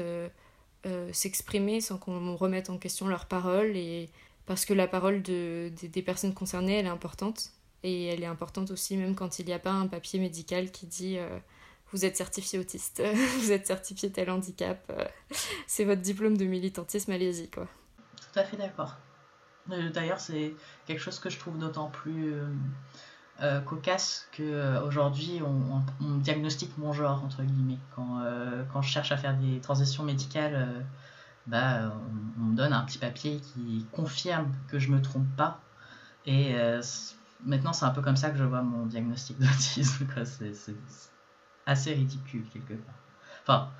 s'exprimer 1.10 1.80
sans 1.80 1.98
qu'on 1.98 2.36
remette 2.36 2.70
en 2.70 2.78
question 2.78 3.08
leurs 3.08 3.26
paroles 3.26 3.76
et 3.76 4.10
parce 4.50 4.64
que 4.64 4.74
la 4.74 4.88
parole 4.88 5.22
de, 5.22 5.70
des 5.80 6.02
personnes 6.02 6.34
concernées, 6.34 6.80
elle 6.80 6.86
est 6.86 6.88
importante. 6.88 7.50
Et 7.84 8.06
elle 8.06 8.24
est 8.24 8.26
importante 8.26 8.72
aussi 8.72 8.96
même 8.96 9.14
quand 9.14 9.38
il 9.38 9.46
n'y 9.46 9.52
a 9.52 9.60
pas 9.60 9.70
un 9.70 9.86
papier 9.86 10.18
médical 10.18 10.72
qui 10.72 10.86
dit 10.86 11.18
euh, 11.18 11.38
vous 11.92 12.04
êtes 12.04 12.16
certifié 12.16 12.58
autiste, 12.58 13.00
vous 13.38 13.52
êtes 13.52 13.68
certifié 13.68 14.10
tel 14.10 14.28
handicap, 14.28 14.84
euh, 14.90 15.04
c'est 15.68 15.84
votre 15.84 16.00
diplôme 16.00 16.36
de 16.36 16.46
militantisme, 16.46 17.12
allez-y 17.12 17.48
quoi. 17.48 17.68
Tout 18.16 18.40
à 18.40 18.42
fait 18.42 18.56
d'accord. 18.56 18.96
Euh, 19.70 19.88
d'ailleurs, 19.90 20.18
c'est 20.18 20.56
quelque 20.84 21.00
chose 21.00 21.20
que 21.20 21.30
je 21.30 21.38
trouve 21.38 21.56
d'autant 21.56 21.88
plus 21.88 22.34
cocasse 23.66 24.28
qu'aujourd'hui 24.36 25.40
on, 25.46 25.82
on, 26.04 26.16
diagnostique 26.16 26.76
mon 26.76 26.92
genre, 26.92 27.22
entre 27.24 27.44
guillemets. 27.44 27.78
Quand, 27.94 28.20
quand 28.72 28.82
je 28.82 28.90
cherche 28.90 29.12
à 29.12 29.16
faire 29.16 29.38
des 29.38 29.60
transitions 29.60 30.02
médicales 30.02 30.84
bah, 31.46 31.92
on, 32.38 32.42
me 32.42 32.56
donne 32.56 32.72
un 32.72 32.84
petit 32.84 32.98
papier 32.98 33.40
qui 33.40 33.86
confirme 33.92 34.52
que 34.68 34.78
je 34.78 34.90
me 34.90 35.00
trompe 35.00 35.28
pas. 35.36 35.60
Et 36.26 36.54
euh, 36.54 36.82
maintenant, 37.44 37.72
c'est 37.72 37.84
un 37.84 37.90
peu 37.90 38.02
comme 38.02 38.16
ça 38.16 38.30
que 38.30 38.38
je 38.38 38.44
vois 38.44 38.62
mon 38.62 38.86
diagnostic 38.86 39.38
d'autisme. 39.38 40.06
C'est 40.24 40.76
assez 41.66 41.94
ridicule 41.94 42.44
quelque 42.52 42.74
part. 42.74 42.94
Enfin, 43.42 43.70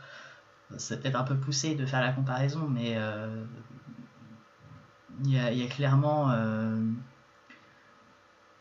c'est 0.79 1.03
peut-être 1.03 1.17
un 1.17 1.25
peu 1.25 1.37
poussé 1.37 1.75
de 1.75 1.87
faire 1.87 2.01
la 2.01 2.13
comparaison, 2.13 2.69
mais 2.69 2.95
euh, 2.97 3.45
il 5.25 5.31
y, 5.31 5.35
y, 5.35 5.65
a 5.65 5.69
clairement 5.69 6.31
euh, 6.31 6.77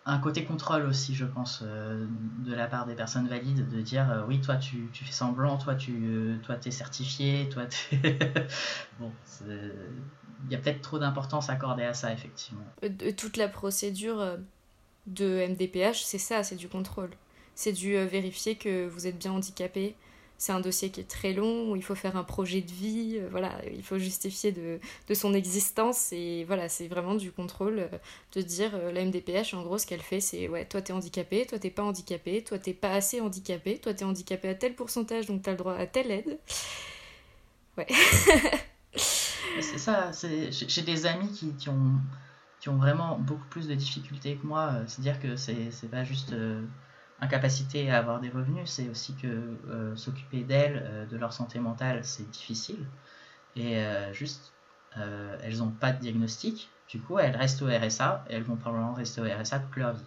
un 0.09 0.19
côté 0.19 0.43
contrôle 0.43 0.85
aussi, 0.85 1.13
je 1.13 1.25
pense, 1.25 1.61
euh, 1.63 2.05
de 2.45 2.53
la 2.53 2.67
part 2.67 2.85
des 2.85 2.95
personnes 2.95 3.27
valides, 3.27 3.69
de 3.69 3.81
dire 3.81 4.09
euh, 4.11 4.23
oui, 4.27 4.41
toi 4.41 4.55
tu, 4.55 4.89
fais 4.93 5.11
semblant, 5.11 5.57
toi 5.57 5.75
tu 5.75 5.91
euh, 6.03 6.37
toi, 6.43 6.55
es 6.63 6.71
certifié, 6.71 7.47
toi 7.49 7.63
bon, 8.99 9.11
il 9.47 10.51
y 10.51 10.55
a 10.55 10.57
peut-être 10.57 10.81
trop 10.81 10.99
d'importance 10.99 11.49
accordée 11.49 11.83
à 11.83 11.93
ça, 11.93 12.11
effectivement. 12.11 12.63
Toute 13.17 13.37
la 13.37 13.47
procédure 13.47 14.37
de 15.07 15.47
MDPH, 15.47 16.03
c'est 16.03 16.17
ça, 16.17 16.43
c'est 16.43 16.55
du 16.55 16.67
contrôle. 16.67 17.11
C'est 17.55 17.73
du 17.73 17.93
vérifier 18.05 18.55
que 18.55 18.87
vous 18.87 19.05
êtes 19.05 19.17
bien 19.17 19.33
handicapé, 19.33 19.95
c'est 20.39 20.53
un 20.53 20.61
dossier 20.61 20.89
qui 20.89 21.01
est 21.01 21.09
très 21.09 21.33
long, 21.33 21.75
il 21.75 21.83
faut 21.83 21.95
faire 21.95 22.15
un 22.15 22.23
projet 22.23 22.61
de 22.61 22.71
vie, 22.71 23.17
euh, 23.17 23.27
voilà, 23.29 23.59
il 23.71 23.83
faut 23.83 23.99
justifier 23.99 24.53
de, 24.53 24.79
son 25.13 25.33
existence, 25.33 26.13
et 26.13 26.45
voilà, 26.45 26.69
c'est 26.69 26.87
vraiment 26.87 27.13
du 27.15 27.33
contrôle 27.33 27.79
euh, 27.79 27.97
de 28.35 28.41
dire 28.41 28.71
euh, 28.73 28.93
la 28.93 29.03
MDPH, 29.03 29.53
en 29.53 29.63
gros, 29.63 29.77
ce 29.77 29.85
qu'elle 29.85 30.01
fait, 30.01 30.21
c'est 30.21 30.47
ouais, 30.47 30.63
toi 30.63 30.81
t'es 30.81 30.93
handicapé, 30.93 31.45
toi 31.45 31.59
t'es 31.59 31.69
pas 31.69 31.83
handicapé, 31.83 32.41
toi 32.41 32.57
t'es 32.57 32.73
pas 32.73 32.93
assez 32.93 33.19
handicapé, 33.19 33.79
toi 33.79 33.93
t'es 33.93 34.05
handicapé 34.05 34.47
à 34.47 34.55
tel 34.55 34.75
pourcentage, 34.75 35.25
donc 35.25 35.41
t'as 35.41 35.51
le 35.51 35.57
droit 35.57 35.75
à 35.75 35.85
telle 35.85 36.09
aide. 36.09 36.39
Ouais. 37.77 37.87
c'est 38.95 39.77
ça, 39.77 40.11
j'ai 40.13 40.81
des 40.83 41.05
amis 41.05 41.33
qui, 41.33 41.53
qui 41.57 41.69
ont 42.69 42.77
vraiment 42.77 43.19
beaucoup 43.19 43.47
plus 43.49 43.67
de 43.67 43.75
difficultés 43.75 44.37
que 44.37 44.47
moi, 44.47 44.71
c'est-à-dire 44.87 45.19
que 45.19 45.35
c'est 45.35 45.91
pas 45.91 46.05
juste 46.05 46.33
incapacité 47.21 47.89
à 47.91 47.97
avoir 47.97 48.19
des 48.19 48.29
revenus, 48.29 48.69
c'est 48.69 48.89
aussi 48.89 49.13
que 49.15 49.27
euh, 49.27 49.95
s'occuper 49.95 50.41
d'elles, 50.43 50.83
euh, 50.85 51.05
de 51.05 51.17
leur 51.17 51.33
santé 51.33 51.59
mentale, 51.59 52.01
c'est 52.03 52.29
difficile. 52.29 52.85
Et 53.55 53.77
euh, 53.77 54.13
juste, 54.13 54.53
elles 54.95 55.57
n'ont 55.57 55.71
pas 55.71 55.91
de 55.91 55.99
diagnostic. 55.99 56.69
Du 56.87 56.99
coup, 56.99 57.19
elles 57.19 57.35
restent 57.35 57.61
au 57.61 57.67
RSA 57.67 58.25
et 58.29 58.33
elles 58.33 58.43
vont 58.43 58.55
probablement 58.55 58.93
rester 58.93 59.21
au 59.21 59.25
RSA 59.25 59.59
toute 59.59 59.75
leur 59.75 59.93
vie. 59.93 60.03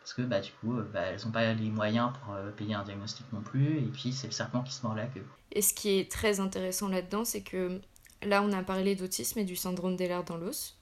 Parce 0.00 0.14
que 0.14 0.22
bah, 0.22 0.40
du 0.40 0.52
coup, 0.52 0.74
bah, 0.92 1.00
elles 1.00 1.20
n'ont 1.24 1.30
pas 1.30 1.52
les 1.52 1.70
moyens 1.70 2.12
pour 2.12 2.34
payer 2.56 2.74
un 2.74 2.84
diagnostic 2.84 3.26
non 3.32 3.40
plus. 3.40 3.78
Et 3.78 3.90
puis, 3.92 4.12
c'est 4.12 4.28
le 4.28 4.32
serpent 4.32 4.62
qui 4.62 4.72
se 4.72 4.84
mord 4.86 4.94
la 4.94 5.06
queue. 5.06 5.24
Et 5.52 5.62
ce 5.62 5.74
qui 5.74 5.98
est 5.98 6.10
très 6.10 6.40
intéressant 6.40 6.88
là-dedans, 6.88 7.24
c'est 7.24 7.42
que 7.42 7.80
là, 8.22 8.42
on 8.42 8.52
a 8.52 8.62
parlé 8.62 8.94
d'autisme 8.94 9.40
et 9.40 9.44
du 9.44 9.56
syndrome 9.56 9.96
d'Ehlers 9.96 10.24
dans 10.24 10.36
l'os. 10.36 10.76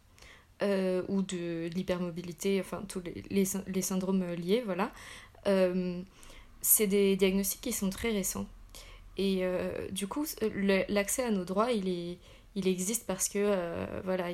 ou 0.62 1.22
de, 1.22 1.68
l'hypermobilité, 1.68 2.61
enfin 2.61 2.83
tous 2.89 3.01
les, 3.01 3.24
les, 3.31 3.45
les, 3.66 3.83
syndromes 3.83 4.24
liés, 4.35 4.62
voilà. 4.64 4.93
Euh, 5.47 6.03
c'est 6.61 6.86
des 6.86 7.16
diagnostics 7.16 7.61
qui 7.61 7.72
sont 7.72 7.91
très 7.91 8.11
récents. 8.11 8.47
Et 9.16 9.39
euh, 9.43 9.89
du 9.91 10.07
coup, 10.07 10.26
l'accès 10.89 11.24
à 11.24 11.30
nos 11.30 11.45
droits, 11.45 11.72
il, 11.72 11.89
est, 11.89 12.18
il 12.55 12.68
existe 12.68 13.07
parce 13.07 13.28
que 13.28 13.39
euh, 13.39 13.86
voilà, 14.05 14.26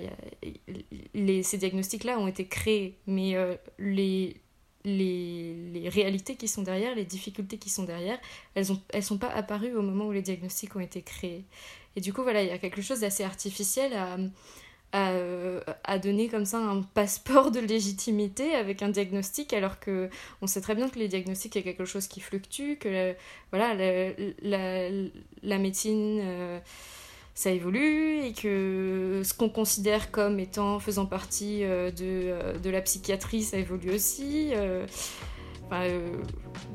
les, 1.15 1.43
ces 1.43 1.59
diagnostics-là 1.59 2.19
ont 2.19 2.27
été 2.27 2.47
créés, 2.47 2.99
mais 3.07 3.35
les, 3.79 4.37
les, 4.85 5.55
les, 5.73 5.89
réalités 5.89 6.37
qui 6.37 6.49
sont 6.49 6.63
derrière, 6.63 6.95
les 6.95 7.05
difficultés 7.05 7.57
qui 7.57 7.71
sont 7.71 7.85
derrière, 7.85 8.19
elles 8.55 8.71
ne 8.71 8.77
elles 8.91 9.03
sont 9.03 9.19
pas 9.19 9.31
apparues 9.31 9.75
au 9.75 9.83
moment 9.83 10.07
où 10.07 10.13
les 10.13 10.23
diagnostics 10.23 10.77
ont 10.77 10.81
été 10.81 11.03
créés. 11.03 11.45
Et 11.97 12.01
du 12.01 12.13
coup, 12.13 12.23
voilà, 12.23 12.43
il 12.43 12.49
y 12.49 12.53
a 12.53 12.59
quelque 12.59 12.83
chose 12.83 13.01
d'assez 13.01 13.25
artificiel 13.25 13.95
à, 13.95 14.19
euh, 14.95 15.61
à, 15.83 15.99
donner 15.99 16.29
comme 16.29 16.45
ça 16.45 16.59
un 16.59 16.83
passeport 16.83 17.51
de 17.51 17.59
légitimité 17.59 18.55
avec 18.55 18.81
un 18.81 18.91
diagnostic 18.91 19.53
alors 19.53 19.81
que 19.81 20.09
on 20.41 20.47
sait 20.47 20.61
très 20.61 20.77
bien 20.77 20.89
que 20.89 21.01
les 21.01 21.09
diagnostics 21.09 21.57
est 21.57 21.63
quelque 21.63 21.85
chose 21.85 22.07
qui 22.07 22.21
fluctue 22.21 22.77
que 22.79 23.13
voilà 23.51 23.75
la, 23.75 24.89
la, 25.43 25.59
médecine 25.59 26.21
euh, 26.23 26.61
ça 27.35 27.51
évolue 27.51 28.21
et 28.25 28.35
que 28.35 29.23
ce 29.25 29.35
qu'on 29.35 29.49
considère 29.49 30.13
comme 30.13 30.39
étant 30.39 30.79
faisant 30.79 31.07
partie 31.07 31.65
euh, 31.65 31.91
de, 31.91 32.61
de, 32.61 32.71
la 32.71 32.81
psychiatrie 32.81 33.43
ça 33.43 33.57
évolue 33.57 33.91
aussi 33.91 34.53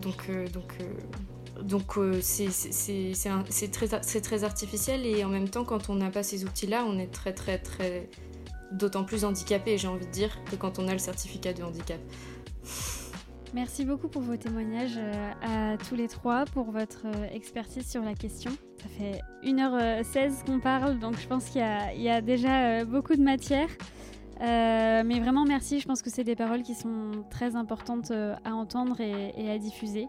donc 0.01 0.29
donc 0.51 0.73
donc 1.63 1.97
c'est 2.21 3.71
très, 3.71 3.87
très 4.21 4.43
artificiel 4.43 5.05
et 5.05 5.23
en 5.23 5.29
même 5.29 5.49
temps 5.49 5.63
quand 5.63 5.89
on 5.89 5.95
n'a 5.95 6.09
pas 6.09 6.23
ces 6.23 6.45
outils-là, 6.45 6.85
on 6.87 6.97
est 6.97 7.11
très 7.11 7.33
très 7.33 7.57
très 7.57 8.09
d'autant 8.71 9.03
plus 9.03 9.25
handicapé, 9.25 9.77
j'ai 9.77 9.87
envie 9.87 10.05
de 10.05 10.11
dire, 10.11 10.37
que 10.45 10.55
quand 10.55 10.79
on 10.79 10.87
a 10.87 10.93
le 10.93 10.99
certificat 10.99 11.53
de 11.53 11.63
handicap. 11.63 11.99
Merci 13.53 13.83
beaucoup 13.83 14.09
pour 14.09 14.21
vos 14.21 14.37
témoignages 14.37 14.97
euh, 14.97 15.73
à 15.73 15.77
tous 15.77 15.95
les 15.95 16.07
trois, 16.07 16.45
pour 16.45 16.69
votre 16.69 17.07
euh, 17.07 17.27
expertise 17.33 17.89
sur 17.89 18.03
la 18.03 18.13
question. 18.13 18.51
Ça 18.77 18.87
fait 18.89 19.21
1h16 19.43 20.45
qu'on 20.45 20.59
parle, 20.59 20.99
donc 20.99 21.19
je 21.19 21.27
pense 21.27 21.45
qu'il 21.45 21.61
y, 21.61 22.09
a 22.09 22.21
déjà 22.21 22.81
euh, 22.81 22.85
beaucoup 22.85 23.15
de 23.15 23.23
matière. 23.23 23.69
mais 24.39 25.19
vraiment 25.19 25.45
merci, 25.45 25.79
je 25.79 25.87
pense 25.87 26.03
que 26.03 26.11
c'est 26.11 26.23
des 26.23 26.35
paroles 26.35 26.61
qui 26.61 26.75
sont 26.75 27.25
très 27.31 27.55
importantes 27.55 28.11
à 28.11 28.53
entendre 28.53 29.01
et 29.01 29.51
à 29.51 29.57
diffuser. 29.57 30.07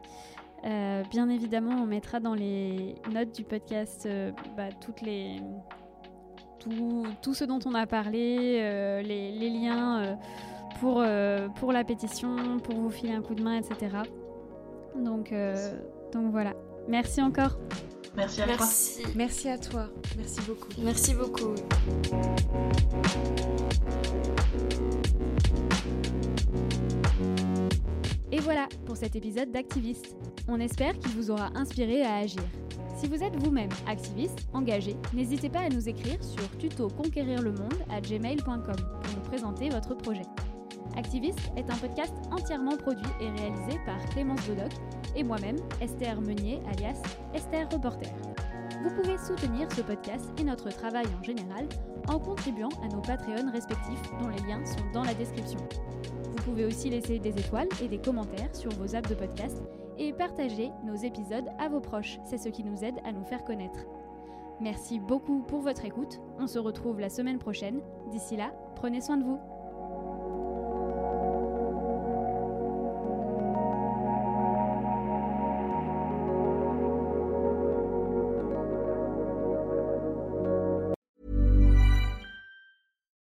Euh, 0.64 1.02
bien 1.10 1.28
évidemment, 1.28 1.82
on 1.82 1.86
mettra 1.86 2.20
dans 2.20 2.34
les 2.34 2.94
notes 3.12 3.34
du 3.34 3.44
podcast 3.44 4.04
euh, 4.06 4.30
bah, 4.56 4.68
toutes 4.80 5.00
les, 5.00 5.40
tout, 6.58 7.06
tout, 7.22 7.34
ce 7.34 7.44
dont 7.44 7.60
on 7.64 7.74
a 7.74 7.86
parlé, 7.86 8.58
euh, 8.60 9.00
les, 9.00 9.32
les, 9.32 9.48
liens 9.48 10.18
pour, 10.78 11.02
pour 11.56 11.72
la 11.72 11.84
pétition, 11.84 12.58
pour 12.58 12.74
vous 12.74 12.90
filer 12.90 13.12
un 13.12 13.22
coup 13.22 13.34
de 13.34 13.42
main, 13.42 13.58
etc. 13.58 13.96
Donc, 14.96 15.32
donc 16.12 16.30
voilà. 16.30 16.52
Merci 16.88 17.22
encore. 17.22 17.56
Merci 18.16 18.42
à 18.42 18.46
Merci. 18.46 19.02
toi. 19.02 19.12
Merci 19.14 19.48
à 19.48 19.58
toi. 19.58 19.86
Merci 20.16 20.40
beaucoup. 20.42 20.68
Merci 20.82 21.14
beaucoup. 21.14 21.54
Et 28.32 28.38
voilà 28.38 28.68
pour 28.86 28.96
cet 28.96 29.16
épisode 29.16 29.50
d'Activiste. 29.50 30.16
On 30.48 30.60
espère 30.60 30.98
qu'il 30.98 31.10
vous 31.12 31.30
aura 31.30 31.50
inspiré 31.54 32.02
à 32.02 32.16
agir. 32.16 32.42
Si 32.96 33.08
vous 33.08 33.22
êtes 33.22 33.34
vous-même 33.36 33.70
activiste, 33.86 34.46
engagé, 34.52 34.94
n'hésitez 35.14 35.48
pas 35.48 35.60
à 35.60 35.68
nous 35.68 35.88
écrire 35.88 36.22
sur 36.22 36.48
tuto 36.58 36.88
conquérir 36.88 37.40
le 37.42 37.52
monde 37.52 37.74
à 37.90 38.00
gmail.com 38.00 38.62
pour 38.76 39.14
nous 39.14 39.22
présenter 39.28 39.70
votre 39.70 39.96
projet. 39.96 40.26
Activiste 40.96 41.40
est 41.56 41.70
un 41.70 41.76
podcast 41.76 42.14
entièrement 42.30 42.76
produit 42.76 43.10
et 43.20 43.30
réalisé 43.30 43.78
par 43.86 44.04
Clémence 44.10 44.46
Bodoc 44.46 44.72
et 45.16 45.22
moi-même, 45.22 45.56
Esther 45.80 46.20
Meunier, 46.20 46.60
alias 46.70 47.00
Esther 47.34 47.68
Reporter. 47.72 48.10
Vous 48.82 48.90
pouvez 48.90 49.18
soutenir 49.18 49.70
ce 49.72 49.82
podcast 49.82 50.24
et 50.38 50.44
notre 50.44 50.70
travail 50.70 51.04
en 51.18 51.22
général 51.22 51.68
en 52.08 52.18
contribuant 52.18 52.70
à 52.82 52.88
nos 52.88 53.02
Patreons 53.02 53.50
respectifs 53.52 54.02
dont 54.18 54.28
les 54.28 54.40
liens 54.48 54.64
sont 54.64 54.90
dans 54.94 55.04
la 55.04 55.12
description. 55.12 55.58
Vous 56.30 56.42
pouvez 56.42 56.64
aussi 56.64 56.88
laisser 56.88 57.18
des 57.18 57.38
étoiles 57.38 57.68
et 57.82 57.88
des 57.88 57.98
commentaires 57.98 58.54
sur 58.56 58.70
vos 58.72 58.96
apps 58.96 59.10
de 59.10 59.14
podcast 59.14 59.60
et 59.98 60.14
partager 60.14 60.70
nos 60.84 60.96
épisodes 60.96 61.48
à 61.58 61.68
vos 61.68 61.80
proches. 61.80 62.18
C'est 62.24 62.38
ce 62.38 62.48
qui 62.48 62.64
nous 62.64 62.82
aide 62.82 62.96
à 63.04 63.12
nous 63.12 63.24
faire 63.24 63.44
connaître. 63.44 63.80
Merci 64.60 64.98
beaucoup 64.98 65.42
pour 65.42 65.60
votre 65.60 65.84
écoute. 65.84 66.18
On 66.38 66.46
se 66.46 66.58
retrouve 66.58 67.00
la 67.00 67.10
semaine 67.10 67.38
prochaine. 67.38 67.80
D'ici 68.10 68.36
là, 68.36 68.52
prenez 68.76 69.02
soin 69.02 69.18
de 69.18 69.24
vous. 69.24 69.38